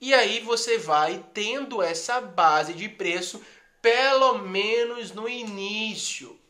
E 0.00 0.14
aí 0.14 0.40
você 0.40 0.78
vai 0.78 1.24
tendo 1.34 1.82
essa 1.82 2.20
base 2.20 2.72
de 2.72 2.88
preço 2.88 3.40
pelo 3.82 4.38
menos 4.38 5.12
no 5.12 5.28
início 5.28 6.40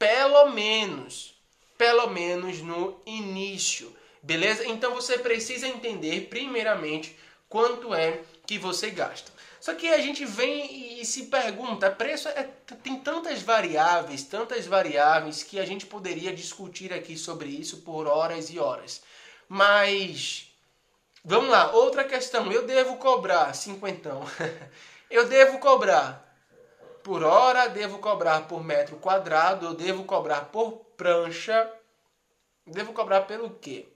pelo 0.00 0.48
menos, 0.48 1.34
pelo 1.76 2.08
menos 2.08 2.62
no 2.62 3.02
início, 3.04 3.94
beleza? 4.22 4.66
Então 4.66 4.94
você 4.94 5.18
precisa 5.18 5.68
entender 5.68 6.22
primeiramente 6.30 7.14
quanto 7.50 7.92
é 7.92 8.22
que 8.46 8.56
você 8.56 8.88
gasta. 8.88 9.30
Só 9.60 9.74
que 9.74 9.88
a 9.88 9.98
gente 9.98 10.24
vem 10.24 10.98
e 10.98 11.04
se 11.04 11.26
pergunta, 11.26 11.90
preço 11.90 12.30
é, 12.30 12.48
tem 12.82 12.98
tantas 13.00 13.42
variáveis, 13.42 14.22
tantas 14.22 14.64
variáveis 14.64 15.42
que 15.42 15.60
a 15.60 15.66
gente 15.66 15.84
poderia 15.84 16.32
discutir 16.32 16.94
aqui 16.94 17.14
sobre 17.14 17.50
isso 17.50 17.82
por 17.82 18.06
horas 18.06 18.48
e 18.48 18.58
horas. 18.58 19.02
Mas 19.46 20.49
vamos 21.24 21.50
lá, 21.50 21.72
outra 21.72 22.04
questão, 22.04 22.50
eu 22.52 22.66
devo 22.66 22.96
cobrar 22.96 23.54
cinquentão. 23.54 24.22
eu 25.10 25.28
devo 25.28 25.58
cobrar 25.58 26.26
por 27.02 27.22
hora, 27.22 27.68
devo 27.68 27.98
cobrar 27.98 28.42
por 28.42 28.62
metro 28.62 28.96
quadrado, 28.96 29.66
eu 29.66 29.74
devo 29.74 30.04
cobrar 30.04 30.46
por 30.46 30.84
prancha, 30.96 31.70
devo 32.66 32.92
cobrar 32.92 33.22
pelo 33.22 33.50
quê? 33.50 33.86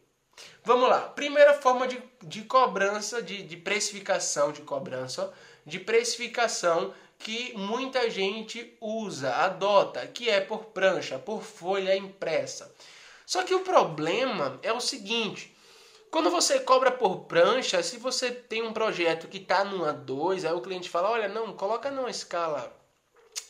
Vamos 0.65 0.89
lá, 0.89 1.01
primeira 1.01 1.55
forma 1.55 1.87
de, 1.87 2.03
de 2.23 2.43
cobrança, 2.43 3.23
de, 3.23 3.43
de 3.43 3.57
precificação 3.57 4.51
de 4.51 4.63
cobrança, 4.63 5.33
de 5.65 5.79
precificação 5.79 6.93
que 7.19 7.57
muita 7.57 8.11
gente 8.11 8.77
usa, 8.81 9.35
adota, 9.35 10.07
que 10.07 10.29
é 10.29 10.41
por 10.41 10.67
prancha, 10.67 11.19
por 11.19 11.43
folha 11.43 11.97
impressa. 11.97 12.75
Só 13.25 13.43
que 13.43 13.55
o 13.55 13.61
problema 13.61 14.59
é 14.63 14.73
o 14.73 14.81
seguinte, 14.81 15.54
quando 16.15 16.31
você 16.31 16.61
cobra 16.61 16.93
por 16.93 17.25
prancha, 17.25 17.83
se 17.83 17.97
você 17.97 18.31
tem 18.31 18.63
um 18.63 18.73
projeto 18.73 19.27
que 19.27 19.39
está 19.39 19.65
numa 19.65 19.93
2, 19.93 20.45
aí 20.45 20.53
o 20.53 20.61
cliente 20.61 20.89
fala, 20.89 21.11
olha, 21.11 21.27
não, 21.27 21.53
coloca 21.55 21.91
numa 21.91 22.09
escala 22.09 22.73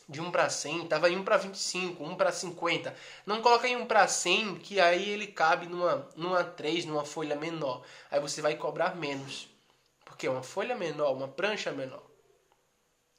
de 0.09 0.19
1 0.19 0.31
para 0.31 0.49
100, 0.49 0.87
tava 0.87 1.07
em 1.07 1.15
1 1.15 1.23
para 1.23 1.37
25, 1.37 2.03
1 2.03 2.15
para 2.15 2.31
50. 2.31 2.95
Não 3.23 3.39
coloca 3.39 3.67
em 3.67 3.75
1 3.75 3.85
para 3.85 4.07
100, 4.07 4.55
que 4.55 4.79
aí 4.79 5.11
ele 5.11 5.27
cabe 5.27 5.67
numa, 5.67 6.09
numa 6.15 6.43
3, 6.43 6.85
numa 6.85 7.05
folha 7.05 7.35
menor. 7.35 7.83
Aí 8.09 8.19
você 8.19 8.41
vai 8.41 8.55
cobrar 8.55 8.95
menos. 8.95 9.47
Porque 10.03 10.25
é 10.25 10.31
uma 10.31 10.41
folha 10.41 10.75
menor, 10.75 11.13
uma 11.13 11.27
prancha 11.27 11.71
menor. 11.71 12.01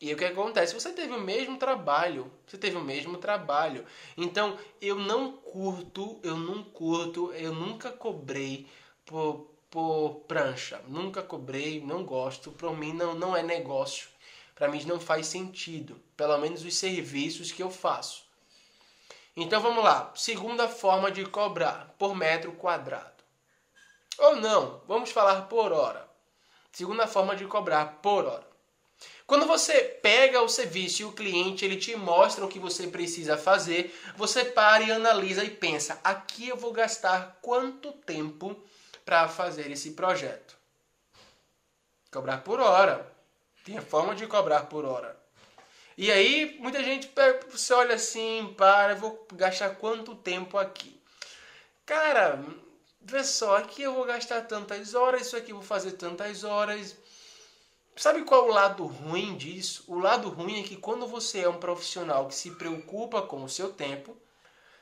E 0.01 0.13
o 0.13 0.17
que 0.17 0.25
acontece? 0.25 0.75
Você 0.75 0.91
teve 0.91 1.15
o 1.15 1.21
mesmo 1.21 1.57
trabalho. 1.57 2.33
Você 2.49 2.59
teve 2.59 2.77
o 2.77 2.83
mesmo 2.83 3.17
trabalho. 3.19 3.87
Então, 4.17 4.59
eu 4.83 4.97
não 4.97 5.31
curto, 5.31 6.19
eu 6.25 6.37
não 6.37 6.65
curto, 6.65 7.33
eu 7.33 7.55
nunca 7.55 7.93
cobrei 7.93 8.67
por, 9.07 9.49
por 9.71 10.25
prancha. 10.29 10.83
Nunca 10.89 11.23
cobrei, 11.23 11.81
não 11.81 12.05
gosto. 12.05 12.53
Para 12.53 12.71
mim 12.73 12.93
não, 12.93 13.15
não 13.15 13.37
é 13.37 13.43
negócio. 13.43 14.09
Para 14.55 14.69
mim 14.69 14.83
não 14.85 15.01
faz 15.01 15.29
sentido. 15.29 15.99
Pelo 16.17 16.37
menos 16.39 16.65
os 16.65 16.77
serviços 16.77 17.53
que 17.53 17.63
eu 17.63 17.71
faço. 17.71 18.25
Então 19.37 19.61
vamos 19.61 19.85
lá. 19.85 20.13
Segunda 20.15 20.69
forma 20.69 21.11
de 21.11 21.25
cobrar 21.25 21.95
por 21.99 22.15
metro 22.15 22.53
quadrado. 22.53 23.17
Ou 24.19 24.37
não, 24.37 24.81
vamos 24.87 25.11
falar 25.11 25.43
por 25.43 25.73
hora. 25.73 26.07
Segunda 26.73 27.07
forma 27.07 27.37
de 27.37 27.45
cobrar 27.47 28.01
por 28.03 28.25
hora. 28.25 28.47
Quando 29.27 29.47
você 29.47 29.83
pega 29.83 30.41
o 30.41 30.49
serviço 30.49 31.03
e 31.03 31.05
o 31.05 31.13
cliente 31.13 31.65
ele 31.65 31.77
te 31.77 31.95
mostra 31.97 32.45
o 32.45 32.49
que 32.49 32.59
você 32.59 32.87
precisa 32.87 33.37
fazer, 33.37 33.95
você 34.17 34.45
para 34.45 34.85
e 34.85 34.93
analisa 34.93 35.45
e 35.45 35.51
pensa: 35.51 35.99
aqui 36.03 36.49
eu 36.49 36.57
vou 36.57 36.73
gastar 36.73 37.39
quanto 37.43 37.93
tempo 37.93 38.57
para 39.07 39.29
fazer 39.29 39.71
esse 39.71 39.93
projeto? 39.93 40.57
Cobrar 42.11 42.39
por 42.39 42.59
hora. 42.59 43.11
Tem 43.65 43.79
a 43.79 43.83
forma 43.83 44.17
de 44.17 44.27
cobrar 44.27 44.65
por 44.65 44.85
hora. 44.85 45.17
E 45.97 46.11
aí, 46.11 46.59
muita 46.59 46.83
gente 46.83 47.11
você 47.49 47.73
olha 47.73 47.95
assim, 47.95 48.53
para, 48.57 48.93
eu 48.93 48.97
vou 48.99 49.27
gastar 49.33 49.77
quanto 49.77 50.15
tempo 50.15 50.59
aqui? 50.59 51.01
Cara, 51.87 52.45
vê 53.01 53.23
só, 53.23 53.57
aqui 53.57 53.83
eu 53.83 53.95
vou 53.95 54.05
gastar 54.05 54.43
tantas 54.43 54.93
horas, 54.95 55.23
isso 55.23 55.37
aqui 55.37 55.53
eu 55.53 55.57
vou 55.57 55.65
fazer 55.65 55.93
tantas 55.93 56.43
horas. 56.43 56.97
Sabe 57.97 58.25
qual 58.25 58.47
é 58.47 58.51
o 58.51 58.55
lado 58.55 58.85
ruim 58.85 59.37
disso? 59.37 59.85
O 59.87 59.99
lado 59.99 60.29
ruim 60.29 60.61
é 60.61 60.65
que 60.65 60.77
quando 60.77 61.07
você 61.07 61.41
é 61.41 61.49
um 61.49 61.59
profissional 61.59 62.27
que 62.27 62.35
se 62.35 62.51
preocupa 62.51 63.23
com 63.23 63.43
o 63.45 63.49
seu 63.49 63.73
tempo, 63.73 64.17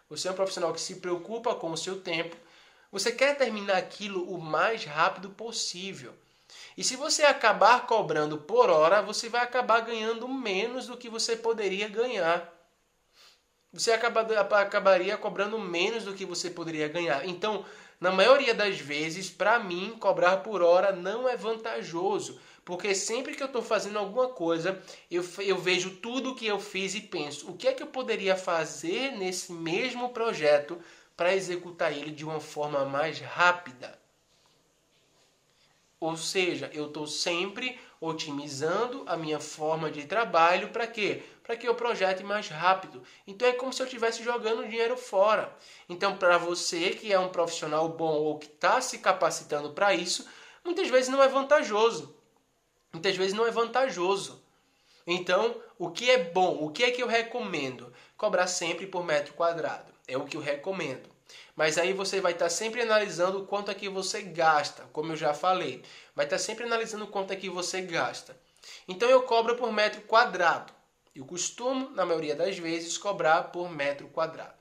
você 0.08 0.28
é 0.28 0.30
um 0.32 0.34
profissional 0.34 0.72
que 0.72 0.80
se 0.80 0.96
preocupa 0.96 1.54
com 1.54 1.70
o 1.70 1.76
seu 1.76 2.00
tempo, 2.00 2.36
você 2.94 3.10
quer 3.10 3.36
terminar 3.36 3.76
aquilo 3.76 4.22
o 4.32 4.40
mais 4.40 4.84
rápido 4.84 5.28
possível. 5.28 6.14
E 6.78 6.84
se 6.84 6.94
você 6.94 7.24
acabar 7.24 7.88
cobrando 7.88 8.38
por 8.38 8.70
hora, 8.70 9.02
você 9.02 9.28
vai 9.28 9.42
acabar 9.42 9.80
ganhando 9.80 10.28
menos 10.28 10.86
do 10.86 10.96
que 10.96 11.08
você 11.08 11.34
poderia 11.34 11.88
ganhar. 11.88 12.48
Você 13.72 13.90
acaba, 13.90 14.20
acabaria 14.60 15.16
cobrando 15.16 15.58
menos 15.58 16.04
do 16.04 16.14
que 16.14 16.24
você 16.24 16.48
poderia 16.48 16.86
ganhar. 16.86 17.26
Então, 17.26 17.64
na 18.00 18.12
maioria 18.12 18.54
das 18.54 18.78
vezes, 18.78 19.28
para 19.28 19.58
mim, 19.58 19.96
cobrar 19.98 20.36
por 20.36 20.62
hora 20.62 20.92
não 20.92 21.28
é 21.28 21.36
vantajoso. 21.36 22.40
Porque 22.64 22.94
sempre 22.94 23.34
que 23.34 23.42
eu 23.42 23.48
estou 23.48 23.60
fazendo 23.60 23.98
alguma 23.98 24.28
coisa, 24.28 24.80
eu, 25.10 25.24
eu 25.40 25.58
vejo 25.58 25.96
tudo 25.96 26.36
que 26.36 26.46
eu 26.46 26.60
fiz 26.60 26.94
e 26.94 27.00
penso: 27.00 27.50
o 27.50 27.56
que 27.56 27.66
é 27.66 27.72
que 27.72 27.82
eu 27.82 27.88
poderia 27.88 28.36
fazer 28.36 29.10
nesse 29.18 29.52
mesmo 29.52 30.10
projeto 30.10 30.80
para 31.16 31.34
executar 31.34 31.92
ele 31.92 32.10
de 32.10 32.24
uma 32.24 32.40
forma 32.40 32.84
mais 32.84 33.20
rápida? 33.20 33.98
Ou 36.00 36.16
seja, 36.16 36.70
eu 36.72 36.86
estou 36.86 37.06
sempre 37.06 37.80
otimizando 38.00 39.04
a 39.06 39.16
minha 39.16 39.40
forma 39.40 39.90
de 39.90 40.04
trabalho 40.06 40.68
para 40.68 40.86
quê? 40.86 41.22
Para 41.42 41.56
que 41.56 41.66
eu 41.66 41.74
projete 41.74 42.22
mais 42.22 42.48
rápido. 42.48 43.02
Então 43.26 43.48
é 43.48 43.52
como 43.52 43.72
se 43.72 43.80
eu 43.80 43.86
estivesse 43.86 44.22
jogando 44.22 44.68
dinheiro 44.68 44.96
fora. 44.96 45.56
Então, 45.88 46.16
para 46.16 46.36
você 46.36 46.90
que 46.90 47.12
é 47.12 47.18
um 47.18 47.30
profissional 47.30 47.88
bom 47.88 48.14
ou 48.14 48.38
que 48.38 48.46
está 48.46 48.80
se 48.80 48.98
capacitando 48.98 49.70
para 49.70 49.94
isso, 49.94 50.26
muitas 50.62 50.88
vezes 50.88 51.08
não 51.08 51.22
é 51.22 51.28
vantajoso 51.28 52.14
muitas 52.94 53.16
vezes 53.16 53.34
não 53.34 53.46
é 53.46 53.50
vantajoso. 53.50 54.42
Então, 55.06 55.60
o 55.78 55.90
que 55.90 56.10
é 56.10 56.24
bom, 56.32 56.64
o 56.64 56.70
que 56.70 56.84
é 56.84 56.90
que 56.90 57.02
eu 57.02 57.06
recomendo? 57.06 57.92
Cobrar 58.16 58.46
sempre 58.46 58.86
por 58.86 59.04
metro 59.04 59.34
quadrado. 59.34 59.92
É 60.06 60.16
o 60.16 60.24
que 60.24 60.36
eu 60.36 60.40
recomendo. 60.40 61.08
Mas 61.56 61.78
aí 61.78 61.92
você 61.92 62.20
vai 62.20 62.32
estar 62.32 62.50
sempre 62.50 62.82
analisando 62.82 63.44
quanto 63.44 63.70
é 63.70 63.74
que 63.74 63.88
você 63.88 64.22
gasta, 64.22 64.84
como 64.92 65.12
eu 65.12 65.16
já 65.16 65.32
falei. 65.32 65.82
Vai 66.14 66.26
estar 66.26 66.38
sempre 66.38 66.64
analisando 66.64 67.06
quanto 67.06 67.32
é 67.32 67.36
que 67.36 67.48
você 67.48 67.80
gasta. 67.80 68.36
Então 68.88 69.08
eu 69.08 69.22
cobro 69.22 69.56
por 69.56 69.72
metro 69.72 70.00
quadrado. 70.02 70.72
Eu 71.14 71.24
costumo, 71.24 71.90
na 71.90 72.04
maioria 72.04 72.34
das 72.34 72.58
vezes, 72.58 72.98
cobrar 72.98 73.44
por 73.44 73.70
metro 73.70 74.08
quadrado. 74.08 74.52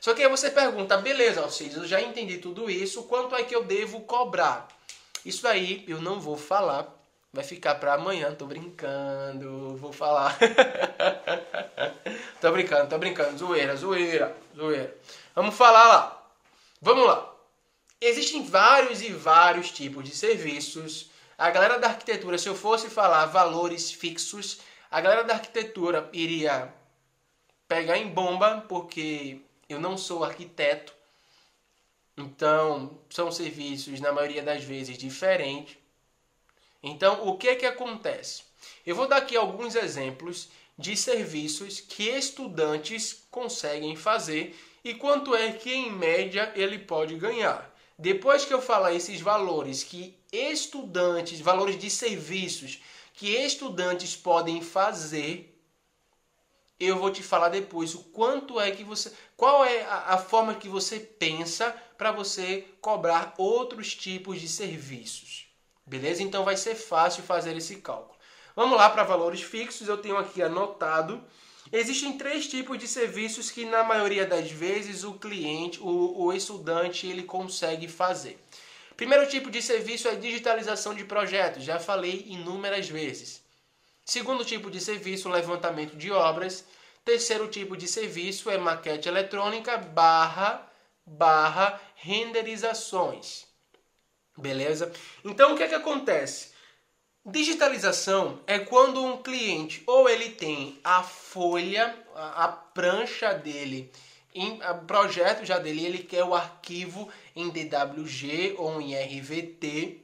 Só 0.00 0.12
que 0.14 0.22
aí 0.22 0.28
você 0.28 0.50
pergunta, 0.50 0.96
beleza, 0.96 1.42
Alcides, 1.42 1.76
eu 1.76 1.86
já 1.86 2.00
entendi 2.00 2.38
tudo 2.38 2.70
isso, 2.70 3.04
quanto 3.04 3.36
é 3.36 3.44
que 3.44 3.54
eu 3.54 3.62
devo 3.62 4.00
cobrar? 4.00 4.66
Isso 5.24 5.46
aí 5.46 5.84
eu 5.86 6.00
não 6.00 6.18
vou 6.18 6.36
falar 6.36 6.99
Vai 7.32 7.44
ficar 7.44 7.76
para 7.76 7.94
amanhã, 7.94 8.34
tô 8.34 8.44
brincando, 8.44 9.76
vou 9.76 9.92
falar. 9.92 10.36
tô 12.40 12.50
brincando, 12.50 12.88
tô 12.88 12.98
brincando, 12.98 13.38
zoeira, 13.38 13.76
zoeira, 13.76 14.36
zoeira. 14.56 14.96
Vamos 15.34 15.54
falar 15.54 15.86
lá. 15.86 16.28
Vamos 16.82 17.06
lá. 17.06 17.32
Existem 18.00 18.44
vários 18.44 19.00
e 19.00 19.12
vários 19.12 19.70
tipos 19.70 20.02
de 20.02 20.10
serviços. 20.10 21.08
A 21.38 21.50
galera 21.50 21.78
da 21.78 21.88
arquitetura, 21.88 22.36
se 22.36 22.48
eu 22.48 22.56
fosse 22.56 22.90
falar 22.90 23.26
valores 23.26 23.92
fixos, 23.92 24.60
a 24.90 25.00
galera 25.00 25.22
da 25.22 25.34
arquitetura 25.34 26.10
iria 26.12 26.74
pegar 27.68 27.96
em 27.96 28.08
bomba, 28.08 28.64
porque 28.68 29.40
eu 29.68 29.78
não 29.78 29.96
sou 29.96 30.24
arquiteto. 30.24 30.92
Então, 32.16 32.98
são 33.08 33.30
serviços, 33.30 34.00
na 34.00 34.10
maioria 34.10 34.42
das 34.42 34.64
vezes, 34.64 34.98
diferentes. 34.98 35.79
Então, 36.82 37.26
o 37.28 37.36
que 37.36 37.48
é 37.48 37.56
que 37.56 37.66
acontece? 37.66 38.42
Eu 38.86 38.96
vou 38.96 39.06
dar 39.06 39.18
aqui 39.18 39.36
alguns 39.36 39.74
exemplos 39.74 40.48
de 40.78 40.96
serviços 40.96 41.80
que 41.80 42.08
estudantes 42.08 43.26
conseguem 43.30 43.96
fazer 43.96 44.58
e 44.82 44.94
quanto 44.94 45.34
é 45.34 45.52
que 45.52 45.70
em 45.70 45.92
média 45.92 46.52
ele 46.56 46.78
pode 46.78 47.14
ganhar. 47.16 47.70
Depois 47.98 48.46
que 48.46 48.54
eu 48.54 48.62
falar 48.62 48.94
esses 48.94 49.20
valores 49.20 49.84
que 49.84 50.18
estudantes, 50.32 51.38
valores 51.40 51.78
de 51.78 51.90
serviços 51.90 52.80
que 53.12 53.28
estudantes 53.28 54.16
podem 54.16 54.62
fazer, 54.62 55.54
eu 56.78 56.98
vou 56.98 57.10
te 57.10 57.22
falar 57.22 57.50
depois 57.50 57.94
o 57.94 58.04
quanto 58.04 58.58
é 58.58 58.70
que 58.70 58.82
você, 58.82 59.12
qual 59.36 59.62
é 59.62 59.82
a, 59.82 60.14
a 60.14 60.18
forma 60.18 60.54
que 60.54 60.66
você 60.66 60.98
pensa 60.98 61.70
para 61.98 62.10
você 62.10 62.66
cobrar 62.80 63.34
outros 63.36 63.94
tipos 63.94 64.40
de 64.40 64.48
serviços. 64.48 65.49
Beleza? 65.90 66.22
Então 66.22 66.44
vai 66.44 66.56
ser 66.56 66.76
fácil 66.76 67.24
fazer 67.24 67.56
esse 67.56 67.74
cálculo. 67.78 68.16
Vamos 68.54 68.78
lá 68.78 68.88
para 68.88 69.02
valores 69.02 69.42
fixos, 69.42 69.88
eu 69.88 69.98
tenho 69.98 70.16
aqui 70.16 70.40
anotado. 70.40 71.20
Existem 71.72 72.16
três 72.16 72.46
tipos 72.46 72.78
de 72.78 72.86
serviços 72.86 73.50
que 73.50 73.64
na 73.64 73.82
maioria 73.82 74.24
das 74.24 74.52
vezes 74.52 75.02
o 75.02 75.14
cliente, 75.14 75.80
o, 75.80 76.26
o 76.26 76.32
estudante, 76.32 77.08
ele 77.08 77.24
consegue 77.24 77.88
fazer. 77.88 78.38
Primeiro 78.96 79.28
tipo 79.28 79.50
de 79.50 79.60
serviço 79.60 80.06
é 80.06 80.14
digitalização 80.14 80.94
de 80.94 81.04
projetos, 81.04 81.64
já 81.64 81.80
falei 81.80 82.24
inúmeras 82.28 82.88
vezes. 82.88 83.42
Segundo 84.04 84.44
tipo 84.44 84.70
de 84.70 84.80
serviço, 84.80 85.28
levantamento 85.28 85.96
de 85.96 86.12
obras. 86.12 86.64
Terceiro 87.04 87.48
tipo 87.48 87.76
de 87.76 87.88
serviço 87.88 88.48
é 88.48 88.56
maquete 88.56 89.08
eletrônica 89.08 89.76
barra, 89.76 90.64
barra 91.04 91.80
renderizações. 91.96 93.49
Beleza? 94.40 94.92
Então 95.24 95.52
o 95.52 95.56
que 95.56 95.62
é 95.62 95.68
que 95.68 95.74
acontece? 95.74 96.50
Digitalização 97.24 98.40
é 98.46 98.58
quando 98.58 99.04
um 99.04 99.22
cliente 99.22 99.82
ou 99.86 100.08
ele 100.08 100.30
tem 100.30 100.80
a 100.82 101.02
folha, 101.02 101.94
a, 102.14 102.44
a 102.44 102.48
prancha 102.48 103.34
dele, 103.34 103.92
em, 104.34 104.60
o 104.62 104.84
projeto 104.86 105.44
já 105.44 105.58
dele, 105.58 105.84
ele 105.84 105.98
quer 105.98 106.24
o 106.24 106.34
arquivo 106.34 107.08
em 107.36 107.50
DWG 107.50 108.54
ou 108.56 108.80
em 108.80 108.94
RVT 108.94 110.00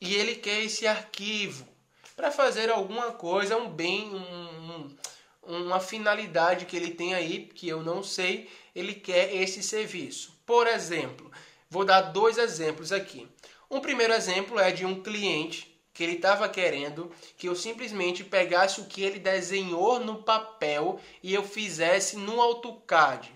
e 0.00 0.14
ele 0.14 0.36
quer 0.36 0.62
esse 0.62 0.86
arquivo 0.86 1.66
para 2.14 2.30
fazer 2.30 2.70
alguma 2.70 3.12
coisa, 3.12 3.58
um 3.58 3.68
bem, 3.68 4.08
um, 4.14 4.96
uma 5.42 5.80
finalidade 5.80 6.64
que 6.64 6.76
ele 6.76 6.90
tem 6.90 7.14
aí, 7.14 7.50
que 7.54 7.68
eu 7.68 7.82
não 7.82 8.02
sei, 8.02 8.48
ele 8.74 8.94
quer 8.94 9.34
esse 9.34 9.62
serviço. 9.62 10.34
Por 10.46 10.66
exemplo, 10.66 11.30
Vou 11.68 11.84
dar 11.84 12.00
dois 12.00 12.38
exemplos 12.38 12.92
aqui. 12.92 13.28
Um 13.70 13.80
primeiro 13.80 14.12
exemplo 14.12 14.58
é 14.58 14.70
de 14.70 14.86
um 14.86 15.02
cliente 15.02 15.76
que 15.92 16.04
ele 16.04 16.16
estava 16.16 16.48
querendo 16.48 17.10
que 17.36 17.48
eu 17.48 17.56
simplesmente 17.56 18.22
pegasse 18.22 18.80
o 18.80 18.84
que 18.84 19.02
ele 19.02 19.18
desenhou 19.18 19.98
no 19.98 20.22
papel 20.22 21.00
e 21.22 21.32
eu 21.32 21.42
fizesse 21.42 22.16
no 22.16 22.40
AutoCAD. 22.40 23.32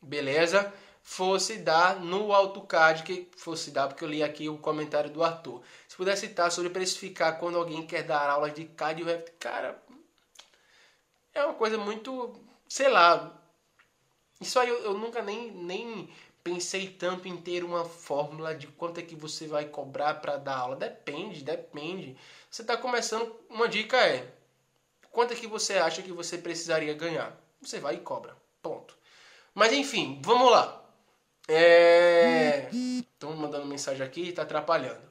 Beleza? 0.00 0.72
Fosse 1.02 1.56
dar 1.56 2.00
no 2.00 2.32
AutoCAD, 2.32 3.02
que 3.02 3.28
fosse 3.36 3.72
dar, 3.72 3.88
porque 3.88 4.04
eu 4.04 4.08
li 4.08 4.22
aqui 4.22 4.48
o 4.48 4.56
comentário 4.56 5.10
do 5.10 5.22
Arthur. 5.24 5.60
Se 5.88 5.96
pudesse 5.96 6.28
citar 6.28 6.50
sobre 6.50 6.70
precificar 6.70 7.38
quando 7.38 7.58
alguém 7.58 7.84
quer 7.84 8.04
dar 8.04 8.30
aulas 8.30 8.54
de 8.54 8.64
CAD 8.64 9.02
e 9.02 9.04
Revit, 9.04 9.32
cara, 9.38 9.82
é 11.34 11.44
uma 11.44 11.54
coisa 11.54 11.76
muito, 11.76 12.32
sei 12.68 12.88
lá, 12.88 13.38
isso 14.40 14.58
aí 14.58 14.68
eu, 14.68 14.78
eu 14.82 14.94
nunca 14.94 15.20
nem, 15.20 15.50
nem 15.50 16.08
pensei 16.44 16.88
tanto 16.88 17.26
em 17.26 17.38
ter 17.38 17.64
uma 17.64 17.86
fórmula 17.86 18.54
de 18.54 18.66
quanto 18.66 19.00
é 19.00 19.02
que 19.02 19.16
você 19.16 19.46
vai 19.46 19.64
cobrar 19.64 20.14
para 20.14 20.36
dar 20.36 20.58
aula. 20.58 20.76
Depende, 20.76 21.42
depende. 21.42 22.14
Você 22.50 22.60
está 22.60 22.76
começando, 22.76 23.34
uma 23.48 23.66
dica 23.66 23.96
é, 23.96 24.30
quanto 25.10 25.32
é 25.32 25.36
que 25.36 25.46
você 25.46 25.74
acha 25.74 26.02
que 26.02 26.12
você 26.12 26.36
precisaria 26.36 26.92
ganhar? 26.92 27.34
Você 27.62 27.80
vai 27.80 27.94
e 27.94 28.00
cobra, 28.00 28.36
ponto. 28.62 28.94
Mas 29.54 29.72
enfim, 29.72 30.20
vamos 30.22 30.50
lá. 30.50 30.84
É... 31.48 32.68
Mandando 33.22 33.64
mensagem 33.64 34.04
aqui 34.04 34.20
e 34.20 34.28
está 34.28 34.42
atrapalhando. 34.42 35.02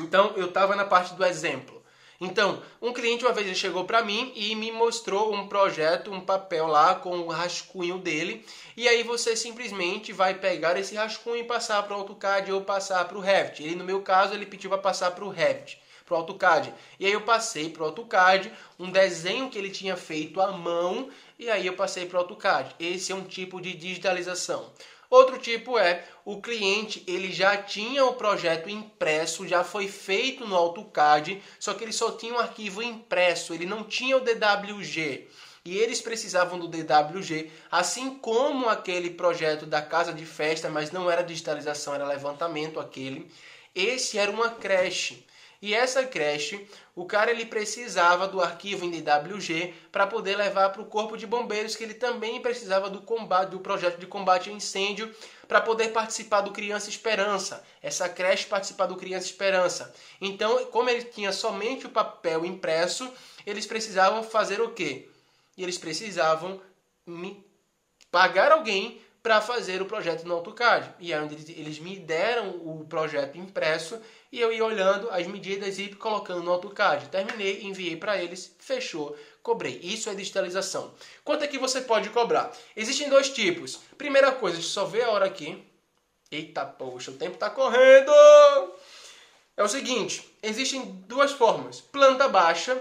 Então, 0.00 0.36
eu 0.36 0.46
estava 0.46 0.76
na 0.76 0.84
parte 0.84 1.14
do 1.14 1.24
exemplo. 1.24 1.79
Então, 2.22 2.62
um 2.82 2.92
cliente 2.92 3.24
uma 3.24 3.32
vez 3.32 3.56
chegou 3.56 3.86
para 3.86 4.04
mim 4.04 4.30
e 4.36 4.54
me 4.54 4.70
mostrou 4.70 5.32
um 5.32 5.48
projeto, 5.48 6.12
um 6.12 6.20
papel 6.20 6.66
lá 6.66 6.94
com 6.94 7.18
o 7.20 7.28
rascunho 7.28 7.96
dele, 7.96 8.44
e 8.76 8.86
aí 8.86 9.02
você 9.02 9.34
simplesmente 9.34 10.12
vai 10.12 10.34
pegar 10.34 10.78
esse 10.78 10.94
rascunho 10.94 11.38
e 11.38 11.44
passar 11.44 11.82
para 11.82 11.96
o 11.96 12.00
AutoCAD 12.00 12.52
ou 12.52 12.60
passar 12.60 13.06
para 13.06 13.16
o 13.16 13.22
Revit. 13.22 13.62
Ele 13.62 13.74
no 13.74 13.84
meu 13.84 14.02
caso 14.02 14.34
ele 14.34 14.44
pediu 14.44 14.68
para 14.68 14.78
passar 14.78 15.12
para 15.12 15.24
o 15.24 15.30
Revit, 15.30 15.80
para 16.04 16.14
o 16.14 16.18
AutoCAD. 16.18 16.74
E 16.98 17.06
aí 17.06 17.12
eu 17.12 17.22
passei 17.22 17.70
para 17.70 17.84
o 17.84 17.86
AutoCAD 17.86 18.52
um 18.78 18.90
desenho 18.90 19.48
que 19.48 19.56
ele 19.56 19.70
tinha 19.70 19.96
feito 19.96 20.42
à 20.42 20.52
mão 20.52 21.08
e 21.38 21.48
aí 21.48 21.66
eu 21.66 21.72
passei 21.72 22.04
para 22.04 22.18
o 22.18 22.20
AutoCAD. 22.20 22.74
Esse 22.78 23.12
é 23.12 23.14
um 23.14 23.24
tipo 23.24 23.62
de 23.62 23.72
digitalização. 23.72 24.70
Outro 25.10 25.38
tipo 25.38 25.76
é 25.76 26.04
o 26.24 26.40
cliente, 26.40 27.02
ele 27.04 27.32
já 27.32 27.56
tinha 27.56 28.04
o 28.04 28.14
projeto 28.14 28.70
impresso, 28.70 29.48
já 29.48 29.64
foi 29.64 29.88
feito 29.88 30.46
no 30.46 30.54
AutoCAD, 30.54 31.42
só 31.58 31.74
que 31.74 31.82
ele 31.82 31.92
só 31.92 32.12
tinha 32.12 32.32
um 32.32 32.38
arquivo 32.38 32.80
impresso, 32.80 33.52
ele 33.52 33.66
não 33.66 33.82
tinha 33.82 34.16
o 34.16 34.20
DWG. 34.20 35.28
E 35.64 35.76
eles 35.76 36.00
precisavam 36.00 36.60
do 36.60 36.68
DWG, 36.68 37.50
assim 37.70 38.14
como 38.14 38.68
aquele 38.68 39.10
projeto 39.10 39.66
da 39.66 39.82
casa 39.82 40.12
de 40.12 40.24
festa, 40.24 40.70
mas 40.70 40.92
não 40.92 41.10
era 41.10 41.22
digitalização, 41.22 41.92
era 41.92 42.06
levantamento 42.06 42.78
aquele. 42.78 43.28
Esse 43.74 44.16
era 44.16 44.30
uma 44.30 44.50
creche. 44.50 45.26
E 45.62 45.74
essa 45.74 46.06
creche, 46.06 46.66
o 46.94 47.04
cara 47.04 47.30
ele 47.30 47.44
precisava 47.44 48.26
do 48.26 48.40
arquivo 48.40 48.86
em 48.86 48.90
DWG 48.90 49.74
para 49.92 50.06
poder 50.06 50.34
levar 50.36 50.70
para 50.70 50.80
o 50.80 50.86
corpo 50.86 51.18
de 51.18 51.26
bombeiros, 51.26 51.76
que 51.76 51.84
ele 51.84 51.92
também 51.92 52.40
precisava 52.40 52.88
do 52.88 53.02
combate 53.02 53.50
do 53.50 53.60
projeto 53.60 53.98
de 53.98 54.06
combate 54.06 54.48
a 54.48 54.52
incêndio 54.52 55.14
para 55.46 55.60
poder 55.60 55.88
participar 55.88 56.40
do 56.40 56.50
Criança 56.50 56.88
Esperança. 56.88 57.62
Essa 57.82 58.08
creche 58.08 58.46
participar 58.46 58.86
do 58.86 58.96
Criança 58.96 59.26
Esperança. 59.26 59.94
Então, 60.18 60.64
como 60.66 60.88
ele 60.88 61.04
tinha 61.04 61.30
somente 61.30 61.86
o 61.86 61.90
papel 61.90 62.42
impresso, 62.46 63.12
eles 63.44 63.66
precisavam 63.66 64.22
fazer 64.22 64.62
o 64.62 64.70
quê? 64.70 65.10
Eles 65.58 65.76
precisavam 65.76 66.58
me 67.06 67.44
pagar 68.10 68.50
alguém 68.50 69.00
para 69.22 69.40
fazer 69.40 69.82
o 69.82 69.86
projeto 69.86 70.24
no 70.24 70.34
AutoCAD. 70.34 70.94
E 70.98 71.12
aí 71.12 71.28
eles 71.56 71.78
me 71.78 71.98
deram 71.98 72.50
o 72.50 72.84
projeto 72.88 73.36
impresso 73.36 74.00
e 74.32 74.40
eu 74.40 74.52
ia 74.52 74.64
olhando 74.64 75.10
as 75.10 75.26
medidas 75.26 75.78
e 75.78 75.88
colocando 75.88 76.42
no 76.42 76.52
AutoCAD. 76.52 77.08
Terminei, 77.08 77.62
enviei 77.62 77.96
para 77.96 78.22
eles, 78.22 78.54
fechou, 78.58 79.16
cobrei. 79.42 79.78
Isso 79.82 80.08
é 80.08 80.14
digitalização. 80.14 80.94
Quanto 81.24 81.44
é 81.44 81.48
que 81.48 81.58
você 81.58 81.80
pode 81.80 82.08
cobrar? 82.10 82.50
Existem 82.76 83.08
dois 83.08 83.28
tipos. 83.30 83.80
Primeira 83.98 84.32
coisa, 84.32 84.56
deixa 84.56 84.70
eu 84.70 84.72
só 84.72 84.84
ver 84.84 85.02
a 85.04 85.10
hora 85.10 85.26
aqui. 85.26 85.62
Eita, 86.30 86.64
poxa, 86.64 87.10
o 87.10 87.14
tempo 87.14 87.34
está 87.34 87.50
correndo! 87.50 88.12
É 89.56 89.64
o 89.64 89.68
seguinte, 89.68 90.24
existem 90.42 90.80
duas 91.06 91.32
formas. 91.32 91.80
Planta 91.80 92.28
baixa, 92.28 92.80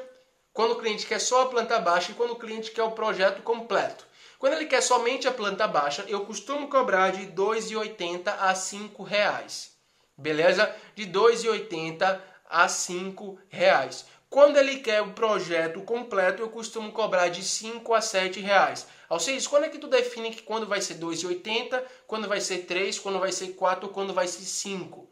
quando 0.54 0.74
o 0.74 0.76
cliente 0.78 1.06
quer 1.06 1.20
só 1.20 1.42
a 1.42 1.46
planta 1.48 1.80
baixa 1.80 2.12
e 2.12 2.16
quando 2.16 2.32
o 2.32 2.36
cliente 2.36 2.72
quer 2.72 2.84
o 2.84 2.92
projeto 2.92 3.42
completo. 3.42 4.06
Quando 4.40 4.54
ele 4.54 4.68
quer 4.68 4.82
somente 4.82 5.28
a 5.28 5.34
planta 5.34 5.68
baixa, 5.68 6.06
eu 6.08 6.26
costumo 6.26 6.70
cobrar 6.70 7.12
de 7.12 7.26
R$ 7.26 7.34
2,80 7.34 8.26
a 8.26 8.54
R$ 8.54 9.04
reais. 9.06 9.74
Beleza? 10.18 10.74
De 10.96 11.04
R$ 11.04 11.12
2,80 11.12 12.22
a 12.50 12.66
R$ 12.66 13.38
reais. 13.50 14.06
Quando 14.30 14.56
ele 14.56 14.78
quer 14.78 15.02
o 15.02 15.12
projeto 15.12 15.82
completo, 15.82 16.42
eu 16.42 16.50
costumo 16.50 16.90
cobrar 16.94 17.28
de 17.28 17.44
5 17.44 17.94
a 17.94 18.00
7 18.00 18.40
reais. 18.40 18.88
Seja, 19.20 19.50
quando 19.50 19.66
é 19.66 19.70
que 19.70 19.78
tu 19.78 19.88
define 19.88 20.32
que 20.32 20.44
quando 20.44 20.66
vai 20.66 20.82
ser 20.82 20.96
2,80, 21.00 21.84
quando 22.08 22.28
vai 22.28 22.40
ser 22.40 22.60
3, 22.60 22.98
quando 22.98 23.20
vai 23.20 23.34
ser 23.34 23.50
4, 23.50 23.90
quando 23.90 24.14
vai 24.14 24.28
ser 24.28 24.44
5? 24.44 25.10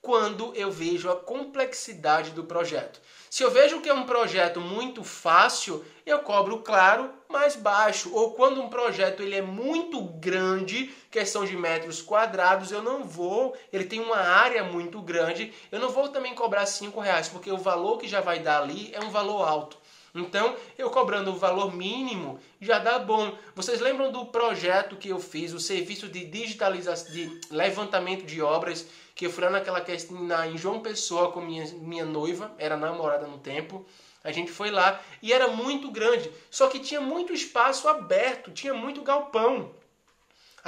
Quando 0.00 0.54
eu 0.54 0.70
vejo 0.70 1.10
a 1.10 1.16
complexidade 1.16 2.30
do 2.30 2.44
projeto. 2.44 3.00
Se 3.30 3.42
eu 3.42 3.50
vejo 3.50 3.80
que 3.80 3.88
é 3.88 3.94
um 3.94 4.06
projeto 4.06 4.60
muito 4.60 5.04
fácil, 5.04 5.84
eu 6.06 6.20
cobro, 6.20 6.60
claro, 6.60 7.10
mais 7.28 7.54
baixo. 7.54 8.10
Ou 8.14 8.32
quando 8.32 8.62
um 8.62 8.70
projeto 8.70 9.22
ele 9.22 9.34
é 9.34 9.42
muito 9.42 10.00
grande, 10.02 10.90
questão 11.10 11.44
de 11.44 11.56
metros 11.56 12.00
quadrados, 12.00 12.72
eu 12.72 12.82
não 12.82 13.04
vou, 13.04 13.54
ele 13.70 13.84
tem 13.84 14.00
uma 14.00 14.16
área 14.16 14.64
muito 14.64 15.00
grande, 15.02 15.52
eu 15.70 15.78
não 15.78 15.90
vou 15.90 16.08
também 16.08 16.34
cobrar 16.34 16.64
5 16.64 16.98
reais, 17.00 17.28
porque 17.28 17.50
o 17.50 17.58
valor 17.58 17.98
que 17.98 18.08
já 18.08 18.20
vai 18.20 18.38
dar 18.38 18.62
ali 18.62 18.90
é 18.94 19.00
um 19.00 19.10
valor 19.10 19.46
alto. 19.46 19.76
Então, 20.14 20.56
eu 20.76 20.90
cobrando 20.90 21.30
o 21.30 21.36
valor 21.36 21.74
mínimo 21.74 22.38
já 22.60 22.78
dá 22.78 22.98
bom. 22.98 23.36
Vocês 23.54 23.80
lembram 23.80 24.10
do 24.10 24.26
projeto 24.26 24.96
que 24.96 25.08
eu 25.08 25.18
fiz, 25.18 25.52
o 25.52 25.60
serviço 25.60 26.08
de 26.08 26.24
digitalização, 26.24 27.12
de 27.12 27.40
levantamento 27.50 28.24
de 28.24 28.40
obras, 28.40 28.86
que 29.14 29.26
eu 29.26 29.30
fui 29.30 29.44
lá 29.44 29.50
naquela 29.50 29.80
questão 29.80 30.22
na, 30.22 30.46
em 30.46 30.56
João 30.56 30.80
Pessoa 30.80 31.32
com 31.32 31.40
minha, 31.40 31.66
minha 31.74 32.04
noiva, 32.04 32.52
era 32.58 32.76
namorada 32.76 33.26
no 33.26 33.38
tempo. 33.38 33.84
A 34.24 34.32
gente 34.32 34.50
foi 34.50 34.70
lá 34.70 35.00
e 35.22 35.32
era 35.32 35.48
muito 35.48 35.90
grande, 35.90 36.30
só 36.50 36.68
que 36.68 36.80
tinha 36.80 37.00
muito 37.00 37.32
espaço 37.32 37.88
aberto, 37.88 38.50
tinha 38.50 38.74
muito 38.74 39.02
galpão 39.02 39.70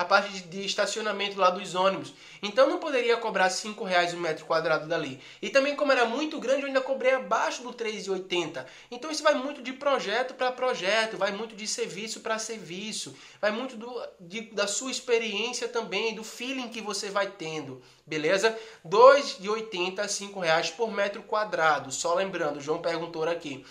a 0.00 0.04
parte 0.04 0.32
de, 0.32 0.40
de, 0.42 0.64
estacionamento 0.64 1.38
lá 1.38 1.50
dos 1.50 1.74
ônibus. 1.74 2.14
Então 2.42 2.66
não 2.66 2.78
poderia 2.78 3.18
cobrar 3.18 3.50
5 3.50 3.84
reais 3.84 4.14
o 4.14 4.16
um 4.16 4.20
metro 4.20 4.46
quadrado 4.46 4.88
dali. 4.88 5.20
E 5.42 5.50
também 5.50 5.76
como 5.76 5.92
era 5.92 6.06
muito 6.06 6.40
grande, 6.40 6.62
eu 6.62 6.68
ainda 6.68 6.80
cobrei 6.80 7.12
abaixo 7.12 7.62
do 7.62 7.70
3,80. 7.70 8.64
Então 8.90 9.10
isso 9.10 9.22
vai 9.22 9.34
muito 9.34 9.60
de 9.60 9.74
projeto 9.74 10.32
para 10.32 10.50
projeto, 10.50 11.18
vai 11.18 11.32
muito 11.32 11.54
de 11.54 11.66
serviço 11.66 12.20
para 12.20 12.38
serviço, 12.38 13.14
vai 13.42 13.50
muito 13.50 13.76
do, 13.76 14.02
de, 14.18 14.40
da 14.52 14.66
sua 14.66 14.90
experiência 14.90 15.68
também, 15.68 16.14
do 16.14 16.24
feeling 16.24 16.70
que 16.70 16.80
você 16.80 17.10
vai 17.10 17.26
tendo, 17.30 17.82
beleza? 18.06 18.58
2,80 18.86 19.98
a 19.98 20.08
5 20.08 20.40
reais 20.40 20.70
por 20.70 20.90
metro 20.90 21.22
quadrado. 21.22 21.92
Só 21.92 22.14
lembrando, 22.14 22.56
o 22.56 22.60
João 22.60 22.80
perguntou 22.80 23.24
aqui, 23.24 23.66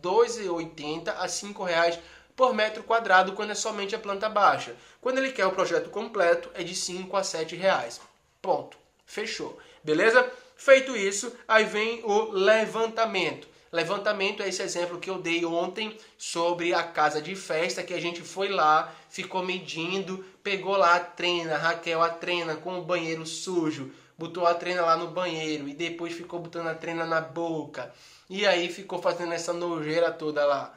2,80 0.00 1.14
a 1.14 1.28
5 1.28 1.62
reais 1.62 1.98
por 2.36 2.54
metro 2.54 2.82
quadrado 2.82 3.32
quando 3.32 3.50
é 3.50 3.54
somente 3.54 3.94
a 3.94 3.98
planta 3.98 4.28
baixa. 4.28 4.74
Quando 5.00 5.18
ele 5.18 5.32
quer 5.32 5.46
o 5.46 5.52
projeto 5.52 5.90
completo, 5.90 6.50
é 6.54 6.62
de 6.62 6.74
5 6.74 7.16
a 7.16 7.22
7 7.22 7.56
reais. 7.56 8.00
Ponto. 8.42 8.76
Fechou. 9.06 9.58
Beleza? 9.82 10.30
Feito 10.56 10.96
isso, 10.96 11.32
aí 11.46 11.64
vem 11.64 12.02
o 12.04 12.30
levantamento. 12.30 13.48
Levantamento 13.70 14.40
é 14.40 14.48
esse 14.48 14.62
exemplo 14.62 15.00
que 15.00 15.10
eu 15.10 15.18
dei 15.18 15.44
ontem 15.44 15.98
sobre 16.16 16.72
a 16.72 16.82
casa 16.84 17.20
de 17.20 17.34
festa 17.34 17.82
que 17.82 17.92
a 17.92 18.00
gente 18.00 18.22
foi 18.22 18.48
lá, 18.48 18.94
ficou 19.10 19.42
medindo, 19.42 20.24
pegou 20.44 20.76
lá 20.76 20.94
a 20.94 21.00
trena, 21.00 21.56
Raquel 21.56 22.00
a 22.00 22.08
trena 22.08 22.54
com 22.54 22.78
o 22.78 22.84
banheiro 22.84 23.26
sujo, 23.26 23.92
botou 24.16 24.46
a 24.46 24.54
trena 24.54 24.82
lá 24.82 24.96
no 24.96 25.08
banheiro 25.08 25.68
e 25.68 25.74
depois 25.74 26.12
ficou 26.12 26.38
botando 26.38 26.68
a 26.68 26.74
trena 26.74 27.04
na 27.04 27.20
boca. 27.20 27.92
E 28.30 28.46
aí 28.46 28.72
ficou 28.72 29.02
fazendo 29.02 29.32
essa 29.32 29.52
nojeira 29.52 30.12
toda 30.12 30.46
lá. 30.46 30.72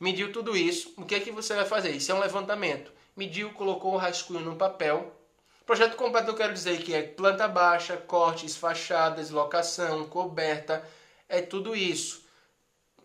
Mediu 0.00 0.32
tudo 0.32 0.56
isso, 0.56 0.94
o 0.96 1.04
que 1.04 1.16
é 1.16 1.20
que 1.20 1.32
você 1.32 1.54
vai 1.54 1.64
fazer? 1.64 1.90
Isso 1.90 2.12
é 2.12 2.14
um 2.14 2.20
levantamento. 2.20 2.92
Mediu, 3.16 3.50
colocou 3.50 3.94
o 3.94 3.96
rascunho 3.96 4.40
no 4.40 4.54
papel. 4.54 5.12
Projeto 5.66 5.96
completo 5.96 6.30
eu 6.30 6.36
quero 6.36 6.54
dizer 6.54 6.82
que 6.82 6.94
é 6.94 7.02
planta 7.02 7.48
baixa, 7.48 7.96
cortes, 7.96 8.56
fachadas, 8.56 9.30
locação, 9.30 10.06
coberta, 10.08 10.88
é 11.28 11.42
tudo 11.42 11.74
isso. 11.74 12.24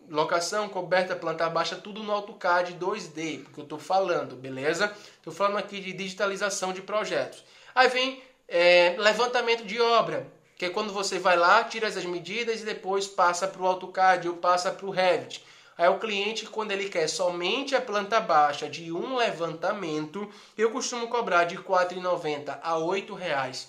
Locação, 0.08 0.68
coberta, 0.68 1.16
planta 1.16 1.50
baixa, 1.50 1.74
tudo 1.74 2.02
no 2.02 2.12
AutoCAD 2.12 2.74
2D, 2.74 3.42
porque 3.42 3.60
eu 3.60 3.64
estou 3.64 3.78
falando, 3.78 4.36
beleza? 4.36 4.94
Estou 5.16 5.32
falando 5.32 5.58
aqui 5.58 5.80
de 5.80 5.92
digitalização 5.92 6.72
de 6.72 6.80
projetos. 6.80 7.42
Aí 7.74 7.88
vem 7.88 8.22
é, 8.46 8.94
levantamento 8.98 9.64
de 9.64 9.80
obra, 9.80 10.26
que 10.56 10.66
é 10.66 10.70
quando 10.70 10.92
você 10.92 11.18
vai 11.18 11.36
lá, 11.36 11.64
tira 11.64 11.88
as 11.88 12.04
medidas 12.04 12.60
e 12.60 12.64
depois 12.64 13.08
passa 13.08 13.48
para 13.48 13.60
o 13.60 13.66
AutoCAD 13.66 14.28
ou 14.28 14.36
passa 14.36 14.70
para 14.70 14.86
o 14.86 14.90
Revit. 14.90 15.44
Aí 15.76 15.88
o 15.88 15.98
cliente, 15.98 16.46
quando 16.46 16.70
ele 16.70 16.88
quer 16.88 17.08
somente 17.08 17.74
a 17.74 17.80
planta 17.80 18.20
baixa 18.20 18.68
de 18.68 18.92
um 18.92 19.16
levantamento, 19.16 20.32
eu 20.56 20.70
costumo 20.70 21.08
cobrar 21.08 21.42
de 21.44 21.56
R$ 21.56 21.64
4,90 21.64 22.60
a 22.62 22.74
R$ 22.74 22.80
8,00 22.80 23.66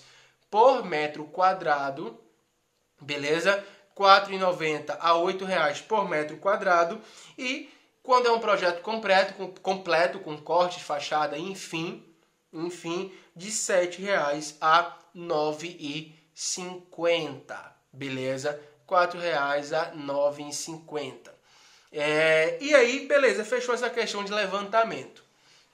por 0.48 0.84
metro 0.84 1.24
quadrado, 1.24 2.16
beleza? 3.00 3.56
R$ 3.96 3.96
4,90 3.96 4.96
a 5.00 5.12
R$ 5.12 5.18
8,00 5.18 5.82
por 5.86 6.08
metro 6.08 6.36
quadrado 6.36 7.00
e 7.36 7.68
quando 8.04 8.28
é 8.28 8.30
um 8.30 8.38
projeto 8.38 8.82
completo, 8.82 9.34
com, 9.34 9.50
completo 9.50 10.20
com 10.20 10.38
corte, 10.38 10.84
fachada, 10.84 11.36
enfim, 11.36 12.04
enfim, 12.52 13.12
de 13.34 13.48
R$ 13.48 13.52
7,00 13.52 14.54
a 14.60 14.82
R$ 14.82 14.92
9,50, 15.16 17.72
beleza? 17.92 18.52
R$ 18.88 18.96
4,00 18.96 19.72
a 19.72 19.86
R$ 19.86 19.96
9,50. 19.96 21.35
É, 21.92 22.58
e 22.60 22.74
aí, 22.74 23.06
beleza, 23.06 23.44
fechou 23.44 23.74
essa 23.74 23.88
questão 23.88 24.24
de 24.24 24.32
levantamento. 24.32 25.24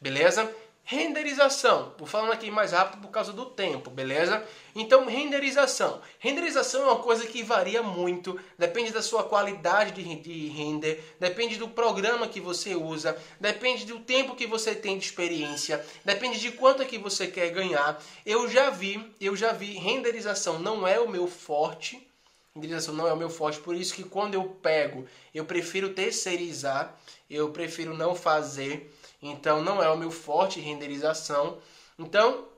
Beleza? 0.01 0.53
Renderização. 0.85 1.95
Vou 1.97 2.09
falando 2.09 2.33
aqui 2.33 2.51
mais 2.51 2.73
rápido 2.73 3.01
por 3.03 3.11
causa 3.11 3.33
do 3.33 3.47
tempo, 3.47 3.89
beleza? 3.89 4.45
Então, 4.75 5.07
renderização. 5.07 6.03
Renderização 6.19 6.83
é 6.83 6.87
uma 6.87 7.03
coisa 7.03 7.25
que 7.25 7.43
varia 7.43 7.83
muito, 7.83 8.39
depende 8.59 8.93
da 8.93 9.01
sua 9.01 9.23
qualidade 9.23 9.93
de 9.93 10.49
render, 10.49 11.03
depende 11.21 11.57
do 11.57 11.69
programa 11.69 12.27
que 12.27 12.41
você 12.41 12.75
usa, 12.75 13.17
depende 13.39 13.87
do 13.87 14.01
tempo 14.01 14.35
que 14.35 14.47
você 14.47 14.75
tem 14.75 14.99
de 14.99 15.05
experiência, 15.05 15.85
depende 16.05 16.41
de 16.41 16.51
quanto 16.51 16.83
é 16.83 16.85
que 16.85 16.99
você 16.99 17.29
quer 17.29 17.51
ganhar. 17.51 18.03
Eu 18.27 18.49
já 18.49 18.69
vi, 18.69 19.15
eu 19.21 19.37
já 19.37 19.53
vi, 19.53 19.75
renderização 19.75 20.59
não 20.59 20.87
é 20.87 20.99
o 20.99 21.09
meu 21.09 21.29
forte, 21.29 22.07
renderização 22.55 22.95
não 22.95 23.07
é 23.07 23.13
o 23.13 23.17
meu 23.17 23.31
forte, 23.31 23.61
por 23.61 23.75
isso 23.75 23.95
que 23.95 24.05
quando 24.05 24.35
eu 24.35 24.45
pego, 24.45 25.07
eu 25.35 25.45
prefiro 25.45 25.95
terceirizar, 25.95 26.99
eu 27.31 27.51
prefiro 27.51 27.97
não 27.97 28.15
fazer 28.15 28.93
então 29.23 29.63
não 29.63 29.81
é 29.81 29.89
o 29.89 29.97
meu 29.97 30.11
forte 30.11 30.59
renderização. 30.59 31.59
Então 31.97 32.49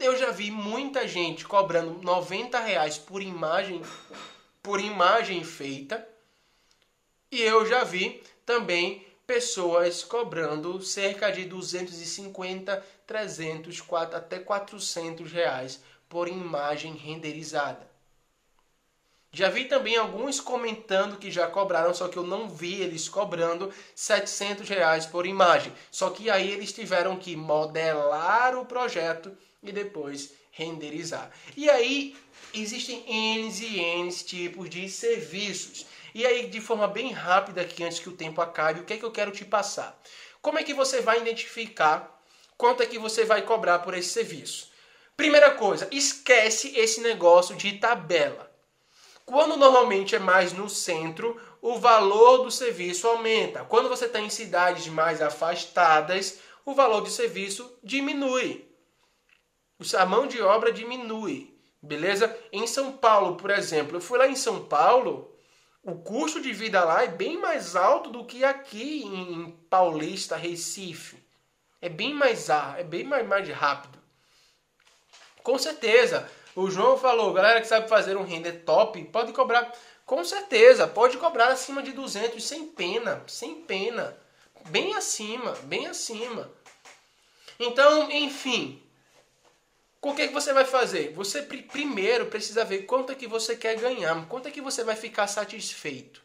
eu 0.00 0.16
já 0.18 0.32
vi 0.32 0.50
muita 0.50 1.06
gente 1.06 1.46
cobrando 1.46 2.02
90 2.02 2.58
reais 2.58 2.98
por 2.98 3.22
imagem, 3.22 3.80
por 4.60 4.80
imagem 4.80 5.44
feita. 5.44 6.06
E 7.30 7.40
eu 7.40 7.64
já 7.64 7.84
vi 7.84 8.22
também 8.44 9.06
pessoas 9.26 10.02
cobrando 10.02 10.82
cerca 10.82 11.30
de 11.30 11.44
250, 11.44 12.84
300, 13.06 13.80
4, 13.80 14.16
até 14.16 14.38
400 14.38 15.30
reais 15.30 15.80
por 16.08 16.26
imagem 16.26 16.94
renderizada. 16.94 17.87
Já 19.30 19.50
vi 19.50 19.66
também 19.66 19.96
alguns 19.96 20.40
comentando 20.40 21.18
que 21.18 21.30
já 21.30 21.46
cobraram, 21.46 21.92
só 21.92 22.08
que 22.08 22.16
eu 22.16 22.22
não 22.22 22.48
vi 22.48 22.80
eles 22.80 23.08
cobrando 23.08 23.72
700 23.94 24.68
reais 24.68 25.04
por 25.04 25.26
imagem. 25.26 25.72
Só 25.90 26.10
que 26.10 26.30
aí 26.30 26.50
eles 26.50 26.72
tiveram 26.72 27.16
que 27.16 27.36
modelar 27.36 28.56
o 28.56 28.64
projeto 28.64 29.36
e 29.62 29.70
depois 29.70 30.32
renderizar. 30.50 31.30
E 31.56 31.68
aí 31.68 32.16
existem 32.54 33.04
N 33.06 33.48
e 33.48 33.78
N 33.78 34.10
tipos 34.12 34.70
de 34.70 34.88
serviços. 34.88 35.86
E 36.14 36.26
aí, 36.26 36.48
de 36.48 36.60
forma 36.60 36.88
bem 36.88 37.12
rápida 37.12 37.60
aqui, 37.60 37.84
antes 37.84 37.98
que 37.98 38.08
o 38.08 38.16
tempo 38.16 38.40
acabe, 38.40 38.80
o 38.80 38.84
que 38.84 38.94
é 38.94 38.96
que 38.96 39.04
eu 39.04 39.12
quero 39.12 39.30
te 39.30 39.44
passar? 39.44 40.00
Como 40.40 40.58
é 40.58 40.64
que 40.64 40.72
você 40.72 41.00
vai 41.00 41.20
identificar 41.20 42.18
quanto 42.56 42.82
é 42.82 42.86
que 42.86 42.98
você 42.98 43.24
vai 43.24 43.42
cobrar 43.42 43.80
por 43.80 43.92
esse 43.94 44.08
serviço? 44.08 44.70
Primeira 45.16 45.50
coisa, 45.52 45.86
esquece 45.92 46.76
esse 46.76 47.00
negócio 47.02 47.54
de 47.54 47.72
tabela. 47.72 48.47
Quando 49.28 49.58
normalmente 49.58 50.16
é 50.16 50.18
mais 50.18 50.54
no 50.54 50.70
centro, 50.70 51.38
o 51.60 51.78
valor 51.78 52.44
do 52.44 52.50
serviço 52.50 53.06
aumenta. 53.06 53.62
Quando 53.62 53.86
você 53.86 54.06
está 54.06 54.18
em 54.18 54.30
cidades 54.30 54.88
mais 54.88 55.20
afastadas, 55.20 56.38
o 56.64 56.72
valor 56.72 57.02
do 57.02 57.10
serviço 57.10 57.78
diminui. 57.84 58.66
A 59.98 60.06
mão 60.06 60.26
de 60.26 60.40
obra 60.40 60.72
diminui. 60.72 61.54
Beleza? 61.82 62.34
Em 62.50 62.66
São 62.66 62.90
Paulo, 62.90 63.36
por 63.36 63.50
exemplo, 63.50 63.98
eu 63.98 64.00
fui 64.00 64.18
lá 64.18 64.26
em 64.26 64.34
São 64.34 64.64
Paulo, 64.64 65.30
o 65.82 65.96
custo 65.96 66.40
de 66.40 66.54
vida 66.54 66.82
lá 66.82 67.04
é 67.04 67.08
bem 67.08 67.36
mais 67.36 67.76
alto 67.76 68.08
do 68.08 68.24
que 68.24 68.44
aqui 68.44 69.02
em 69.04 69.50
Paulista, 69.68 70.36
Recife. 70.36 71.22
É 71.82 71.90
bem 71.90 72.14
mais 72.14 72.48
é 72.48 72.82
bem 72.82 73.04
mais, 73.04 73.28
mais 73.28 73.46
rápido. 73.50 73.98
Com 75.42 75.58
certeza, 75.58 76.30
o 76.54 76.70
João 76.70 76.98
falou, 76.98 77.32
galera 77.32 77.60
que 77.60 77.66
sabe 77.66 77.88
fazer 77.88 78.16
um 78.16 78.24
render 78.24 78.64
top, 78.64 79.02
pode 79.04 79.32
cobrar. 79.32 79.72
Com 80.04 80.24
certeza, 80.24 80.86
pode 80.86 81.16
cobrar 81.18 81.48
acima 81.48 81.82
de 81.82 81.92
200, 81.92 82.42
sem 82.42 82.66
pena, 82.66 83.22
sem 83.26 83.56
pena. 83.56 84.16
Bem 84.70 84.94
acima, 84.94 85.52
bem 85.64 85.86
acima. 85.86 86.50
Então, 87.60 88.10
enfim, 88.10 88.82
o 90.00 90.14
que, 90.14 90.22
é 90.22 90.28
que 90.28 90.34
você 90.34 90.52
vai 90.52 90.64
fazer? 90.64 91.12
Você 91.12 91.42
primeiro 91.42 92.26
precisa 92.26 92.64
ver 92.64 92.84
quanto 92.84 93.12
é 93.12 93.14
que 93.14 93.26
você 93.26 93.56
quer 93.56 93.76
ganhar, 93.76 94.26
quanto 94.28 94.48
é 94.48 94.50
que 94.50 94.60
você 94.60 94.84
vai 94.84 94.96
ficar 94.96 95.26
satisfeito. 95.26 96.22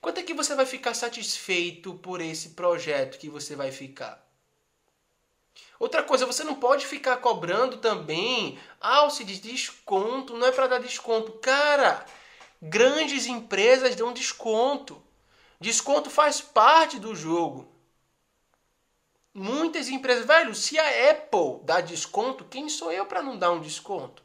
Quanto 0.00 0.18
é 0.18 0.22
que 0.22 0.32
você 0.32 0.54
vai 0.54 0.64
ficar 0.64 0.94
satisfeito 0.94 1.94
por 1.94 2.20
esse 2.20 2.50
projeto 2.50 3.18
que 3.18 3.28
você 3.28 3.54
vai 3.54 3.70
ficar? 3.70 4.29
Outra 5.78 6.02
coisa, 6.02 6.26
você 6.26 6.44
não 6.44 6.54
pode 6.54 6.86
ficar 6.86 7.16
cobrando 7.18 7.78
também 7.78 8.58
alce 8.80 9.24
de 9.24 9.40
desconto, 9.40 10.36
não 10.36 10.46
é 10.46 10.52
para 10.52 10.66
dar 10.66 10.78
desconto. 10.78 11.32
Cara, 11.32 12.04
grandes 12.60 13.26
empresas 13.26 13.96
dão 13.96 14.12
desconto. 14.12 15.02
Desconto 15.58 16.10
faz 16.10 16.40
parte 16.40 16.98
do 16.98 17.14
jogo. 17.16 17.66
Muitas 19.32 19.88
empresas, 19.88 20.26
velho, 20.26 20.54
se 20.54 20.78
a 20.78 21.10
Apple 21.10 21.60
dá 21.64 21.80
desconto, 21.80 22.44
quem 22.44 22.68
sou 22.68 22.90
eu 22.90 23.06
para 23.06 23.22
não 23.22 23.38
dar 23.38 23.52
um 23.52 23.60
desconto? 23.60 24.22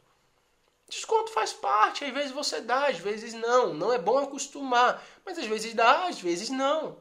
Desconto 0.90 1.32
faz 1.32 1.54
parte, 1.54 2.06
às 2.06 2.14
vezes 2.14 2.32
você 2.32 2.62
dá, 2.62 2.88
às 2.88 3.00
vezes 3.00 3.34
não. 3.34 3.74
Não 3.74 3.94
é 3.94 3.98
bom 3.98 4.18
acostumar, 4.18 5.04
mas 5.26 5.38
às 5.38 5.46
vezes 5.46 5.74
dá, 5.74 6.08
às 6.08 6.20
vezes 6.20 6.50
não. 6.50 6.98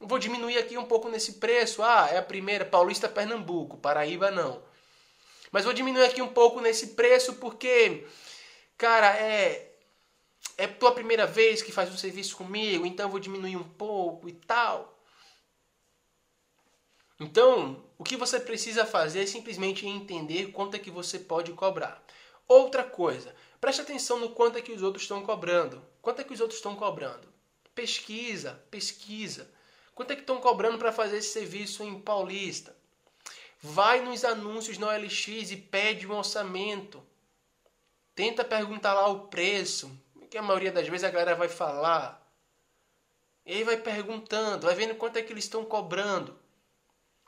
Vou 0.00 0.18
diminuir 0.18 0.58
aqui 0.58 0.78
um 0.78 0.84
pouco 0.84 1.08
nesse 1.08 1.34
preço. 1.34 1.82
Ah, 1.82 2.08
é 2.10 2.18
a 2.18 2.22
primeira, 2.22 2.64
Paulista 2.64 3.08
Pernambuco, 3.08 3.76
Paraíba 3.78 4.30
não. 4.30 4.62
Mas 5.50 5.64
vou 5.64 5.72
diminuir 5.72 6.04
aqui 6.04 6.22
um 6.22 6.28
pouco 6.28 6.60
nesse 6.60 6.88
preço 6.88 7.34
porque, 7.34 8.06
cara, 8.76 9.16
é 9.16 9.68
é 10.58 10.66
tua 10.66 10.90
primeira 10.90 11.24
vez 11.24 11.62
que 11.62 11.70
faz 11.70 11.88
um 11.88 11.96
serviço 11.96 12.36
comigo, 12.36 12.84
então 12.84 13.08
vou 13.08 13.20
diminuir 13.20 13.56
um 13.56 13.62
pouco 13.62 14.28
e 14.28 14.32
tal. 14.32 14.98
Então, 17.20 17.84
o 17.96 18.02
que 18.02 18.16
você 18.16 18.40
precisa 18.40 18.84
fazer 18.84 19.22
é 19.22 19.26
simplesmente 19.26 19.86
entender 19.86 20.50
quanto 20.50 20.74
é 20.74 20.78
que 20.78 20.90
você 20.90 21.18
pode 21.18 21.52
cobrar. 21.52 22.04
Outra 22.46 22.82
coisa, 22.82 23.34
preste 23.60 23.82
atenção 23.82 24.18
no 24.18 24.30
quanto 24.30 24.58
é 24.58 24.62
que 24.62 24.72
os 24.72 24.82
outros 24.82 25.04
estão 25.04 25.22
cobrando. 25.22 25.80
Quanto 26.02 26.20
é 26.20 26.24
que 26.24 26.32
os 26.32 26.40
outros 26.40 26.58
estão 26.58 26.74
cobrando? 26.74 27.28
Pesquisa, 27.74 28.60
pesquisa. 28.70 29.48
Quanto 29.98 30.12
é 30.12 30.14
que 30.14 30.20
estão 30.20 30.40
cobrando 30.40 30.78
para 30.78 30.92
fazer 30.92 31.16
esse 31.16 31.32
serviço 31.32 31.82
em 31.82 32.00
Paulista? 32.00 32.72
Vai 33.60 34.00
nos 34.00 34.24
anúncios 34.24 34.78
no 34.78 34.86
OLX 34.86 35.50
e 35.50 35.56
pede 35.56 36.06
um 36.06 36.16
orçamento. 36.16 37.04
Tenta 38.14 38.44
perguntar 38.44 38.94
lá 38.94 39.08
o 39.08 39.26
preço, 39.26 39.90
que 40.30 40.38
a 40.38 40.42
maioria 40.42 40.70
das 40.70 40.86
vezes 40.86 41.02
a 41.02 41.10
galera 41.10 41.34
vai 41.34 41.48
falar. 41.48 42.24
E 43.44 43.54
aí 43.54 43.64
vai 43.64 43.76
perguntando, 43.76 44.68
vai 44.68 44.76
vendo 44.76 44.94
quanto 44.94 45.16
é 45.16 45.22
que 45.22 45.32
eles 45.32 45.42
estão 45.42 45.64
cobrando. 45.64 46.38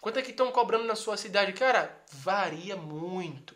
Quanto 0.00 0.20
é 0.20 0.22
que 0.22 0.30
estão 0.30 0.52
cobrando 0.52 0.84
na 0.84 0.94
sua 0.94 1.16
cidade? 1.16 1.52
Cara, 1.52 2.00
varia 2.12 2.76
muito. 2.76 3.52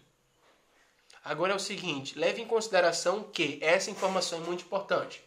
Agora 1.23 1.53
é 1.53 1.57
o 1.57 1.61
seguinte, 1.61 2.19
leve 2.19 2.43
em 2.43 2.49
consideração 2.49 3.23
que 3.23 3.61
essa 3.63 3.93
informação 3.93 4.43
é 4.43 4.45
muito 4.45 4.65
importante. 4.65 5.24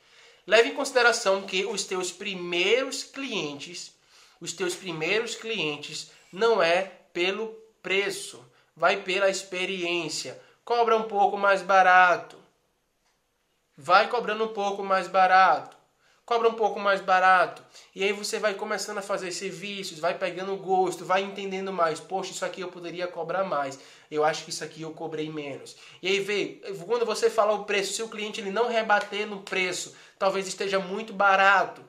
Leve 0.47 0.69
em 0.69 0.73
consideração 0.73 1.41
que 1.41 1.65
os 1.65 1.83
teus 1.83 2.09
primeiros 2.09 3.03
clientes, 3.03 3.91
os 4.39 4.53
teus 4.53 4.73
primeiros 4.73 5.35
clientes 5.35 6.09
não 6.31 6.63
é 6.63 6.83
pelo 7.11 7.49
preço, 7.83 8.43
vai 8.73 9.01
pela 9.03 9.29
experiência. 9.29 10.41
Cobra 10.63 10.95
um 10.95 11.03
pouco 11.03 11.37
mais 11.37 11.61
barato. 11.61 12.37
Vai 13.75 14.09
cobrando 14.09 14.45
um 14.45 14.53
pouco 14.53 14.83
mais 14.83 15.07
barato. 15.07 15.75
Cobra 16.25 16.49
um 16.49 16.53
pouco 16.53 16.77
mais 16.77 16.99
barato. 16.99 17.63
E 17.95 18.03
aí 18.03 18.11
você 18.11 18.37
vai 18.37 18.53
começando 18.53 18.97
a 18.97 19.01
fazer 19.01 19.31
serviços, 19.31 19.99
vai 19.99 20.17
pegando 20.17 20.57
gosto, 20.57 21.05
vai 21.05 21.23
entendendo 21.23 21.71
mais. 21.71 22.01
Poxa, 22.01 22.31
isso 22.31 22.43
aqui 22.43 22.59
eu 22.59 22.67
poderia 22.67 23.07
cobrar 23.07 23.45
mais. 23.45 23.79
Eu 24.11 24.25
acho 24.25 24.43
que 24.43 24.49
isso 24.49 24.61
aqui 24.61 24.81
eu 24.81 24.91
cobrei 24.91 25.29
menos. 25.29 25.77
E 26.01 26.07
aí 26.09 26.19
vê, 26.19 26.61
quando 26.85 27.05
você 27.05 27.29
fala 27.29 27.53
o 27.53 27.63
preço, 27.63 27.93
se 27.93 28.03
o 28.03 28.09
cliente 28.09 28.41
ele 28.41 28.51
não 28.51 28.67
rebater 28.67 29.25
no 29.25 29.39
preço, 29.39 29.95
talvez 30.17 30.47
esteja 30.47 30.79
muito 30.79 31.13
barato. 31.13 31.81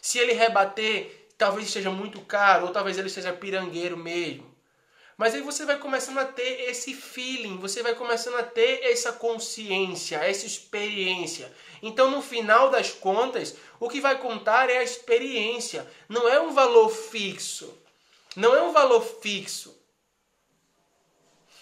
Se 0.00 0.18
ele 0.18 0.32
rebater, 0.32 1.28
talvez 1.38 1.66
esteja 1.66 1.90
muito 1.90 2.20
caro, 2.20 2.66
ou 2.66 2.72
talvez 2.72 2.98
ele 2.98 3.08
seja 3.08 3.32
pirangueiro 3.32 3.96
mesmo. 3.96 4.54
Mas 5.16 5.34
aí 5.34 5.42
você 5.42 5.64
vai 5.64 5.78
começando 5.78 6.18
a 6.18 6.24
ter 6.24 6.68
esse 6.68 6.92
feeling, 6.92 7.56
você 7.58 7.82
vai 7.82 7.94
começando 7.94 8.34
a 8.36 8.42
ter 8.42 8.82
essa 8.82 9.12
consciência, 9.12 10.16
essa 10.16 10.44
experiência. 10.44 11.52
Então, 11.80 12.10
no 12.10 12.20
final 12.20 12.70
das 12.70 12.90
contas, 12.90 13.56
o 13.78 13.88
que 13.88 14.00
vai 14.00 14.18
contar 14.18 14.68
é 14.68 14.78
a 14.78 14.82
experiência, 14.82 15.88
não 16.08 16.28
é 16.28 16.40
um 16.40 16.52
valor 16.52 16.88
fixo. 16.88 17.78
Não 18.34 18.54
é 18.54 18.62
um 18.62 18.72
valor 18.72 19.00
fixo. 19.00 19.80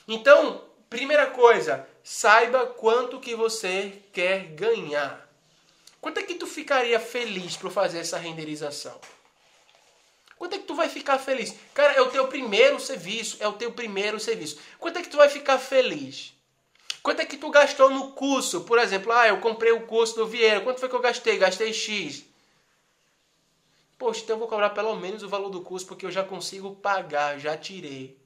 Então, 0.08 0.64
primeira 0.88 1.26
coisa, 1.26 1.86
saiba 2.02 2.66
quanto 2.66 3.20
que 3.20 3.34
você 3.34 4.02
quer 4.12 4.46
ganhar. 4.54 5.21
Quanto 6.02 6.18
é 6.18 6.24
que 6.24 6.34
tu 6.34 6.48
ficaria 6.48 6.98
feliz 6.98 7.56
por 7.56 7.70
fazer 7.70 8.00
essa 8.00 8.18
renderização? 8.18 9.00
Quanto 10.36 10.56
é 10.56 10.58
que 10.58 10.64
tu 10.64 10.74
vai 10.74 10.88
ficar 10.88 11.16
feliz? 11.20 11.54
Cara, 11.72 11.92
é 11.92 12.00
o 12.00 12.10
teu 12.10 12.26
primeiro 12.26 12.80
serviço, 12.80 13.36
é 13.38 13.46
o 13.46 13.52
teu 13.52 13.70
primeiro 13.70 14.18
serviço. 14.18 14.58
Quanto 14.80 14.98
é 14.98 15.02
que 15.02 15.08
tu 15.08 15.16
vai 15.16 15.28
ficar 15.28 15.60
feliz? 15.60 16.34
Quanto 17.04 17.20
é 17.20 17.24
que 17.24 17.36
tu 17.36 17.48
gastou 17.50 17.88
no 17.88 18.10
curso? 18.10 18.62
Por 18.62 18.80
exemplo, 18.80 19.12
ah, 19.12 19.28
eu 19.28 19.38
comprei 19.38 19.70
o 19.70 19.86
curso 19.86 20.16
do 20.16 20.26
Vieira. 20.26 20.60
Quanto 20.60 20.80
foi 20.80 20.88
que 20.88 20.94
eu 20.96 21.00
gastei? 21.00 21.38
Gastei 21.38 21.72
X. 21.72 22.24
Poxa, 23.96 24.22
então 24.24 24.34
eu 24.34 24.40
vou 24.40 24.48
cobrar 24.48 24.70
pelo 24.70 24.96
menos 24.96 25.22
o 25.22 25.28
valor 25.28 25.50
do 25.50 25.60
curso 25.60 25.86
porque 25.86 26.04
eu 26.04 26.10
já 26.10 26.24
consigo 26.24 26.74
pagar, 26.74 27.38
já 27.38 27.56
tirei. 27.56 28.18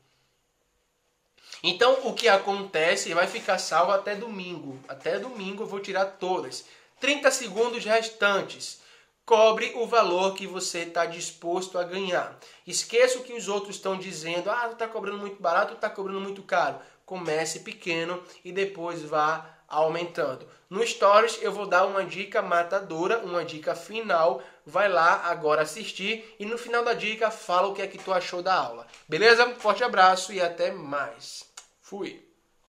Então, 1.62 2.08
o 2.08 2.14
que 2.14 2.26
acontece 2.26 3.12
vai 3.12 3.26
ficar 3.26 3.58
salvo 3.58 3.92
até 3.92 4.14
domingo. 4.14 4.78
Até 4.88 5.18
domingo 5.18 5.64
eu 5.64 5.66
vou 5.66 5.80
tirar 5.80 6.06
todas. 6.06 6.64
30 6.98 7.30
segundos 7.30 7.84
restantes. 7.84 8.80
Cobre 9.24 9.72
o 9.74 9.86
valor 9.86 10.34
que 10.34 10.46
você 10.46 10.80
está 10.80 11.04
disposto 11.04 11.78
a 11.78 11.82
ganhar. 11.82 12.38
Esqueça 12.66 13.18
o 13.18 13.24
que 13.24 13.32
os 13.32 13.48
outros 13.48 13.76
estão 13.76 13.98
dizendo. 13.98 14.50
Ah, 14.50 14.70
está 14.70 14.86
cobrando 14.86 15.18
muito 15.18 15.42
barato, 15.42 15.74
está 15.74 15.90
cobrando 15.90 16.20
muito 16.20 16.42
caro. 16.42 16.78
Comece 17.04 17.60
pequeno 17.60 18.22
e 18.44 18.52
depois 18.52 19.02
vá 19.02 19.44
aumentando. 19.68 20.48
No 20.70 20.86
Stories 20.86 21.40
eu 21.42 21.52
vou 21.52 21.66
dar 21.66 21.86
uma 21.86 22.04
dica 22.04 22.40
matadora, 22.40 23.18
uma 23.18 23.44
dica 23.44 23.74
final. 23.74 24.42
Vai 24.64 24.88
lá 24.88 25.26
agora 25.26 25.62
assistir 25.62 26.34
e 26.38 26.46
no 26.46 26.56
final 26.56 26.84
da 26.84 26.94
dica 26.94 27.30
fala 27.30 27.68
o 27.68 27.74
que 27.74 27.82
é 27.82 27.86
que 27.86 27.98
tu 27.98 28.12
achou 28.12 28.42
da 28.42 28.54
aula. 28.54 28.86
Beleza? 29.08 29.54
Forte 29.56 29.84
abraço 29.84 30.32
e 30.32 30.40
até 30.40 30.70
mais. 30.70 31.44
Fui. 31.80 32.25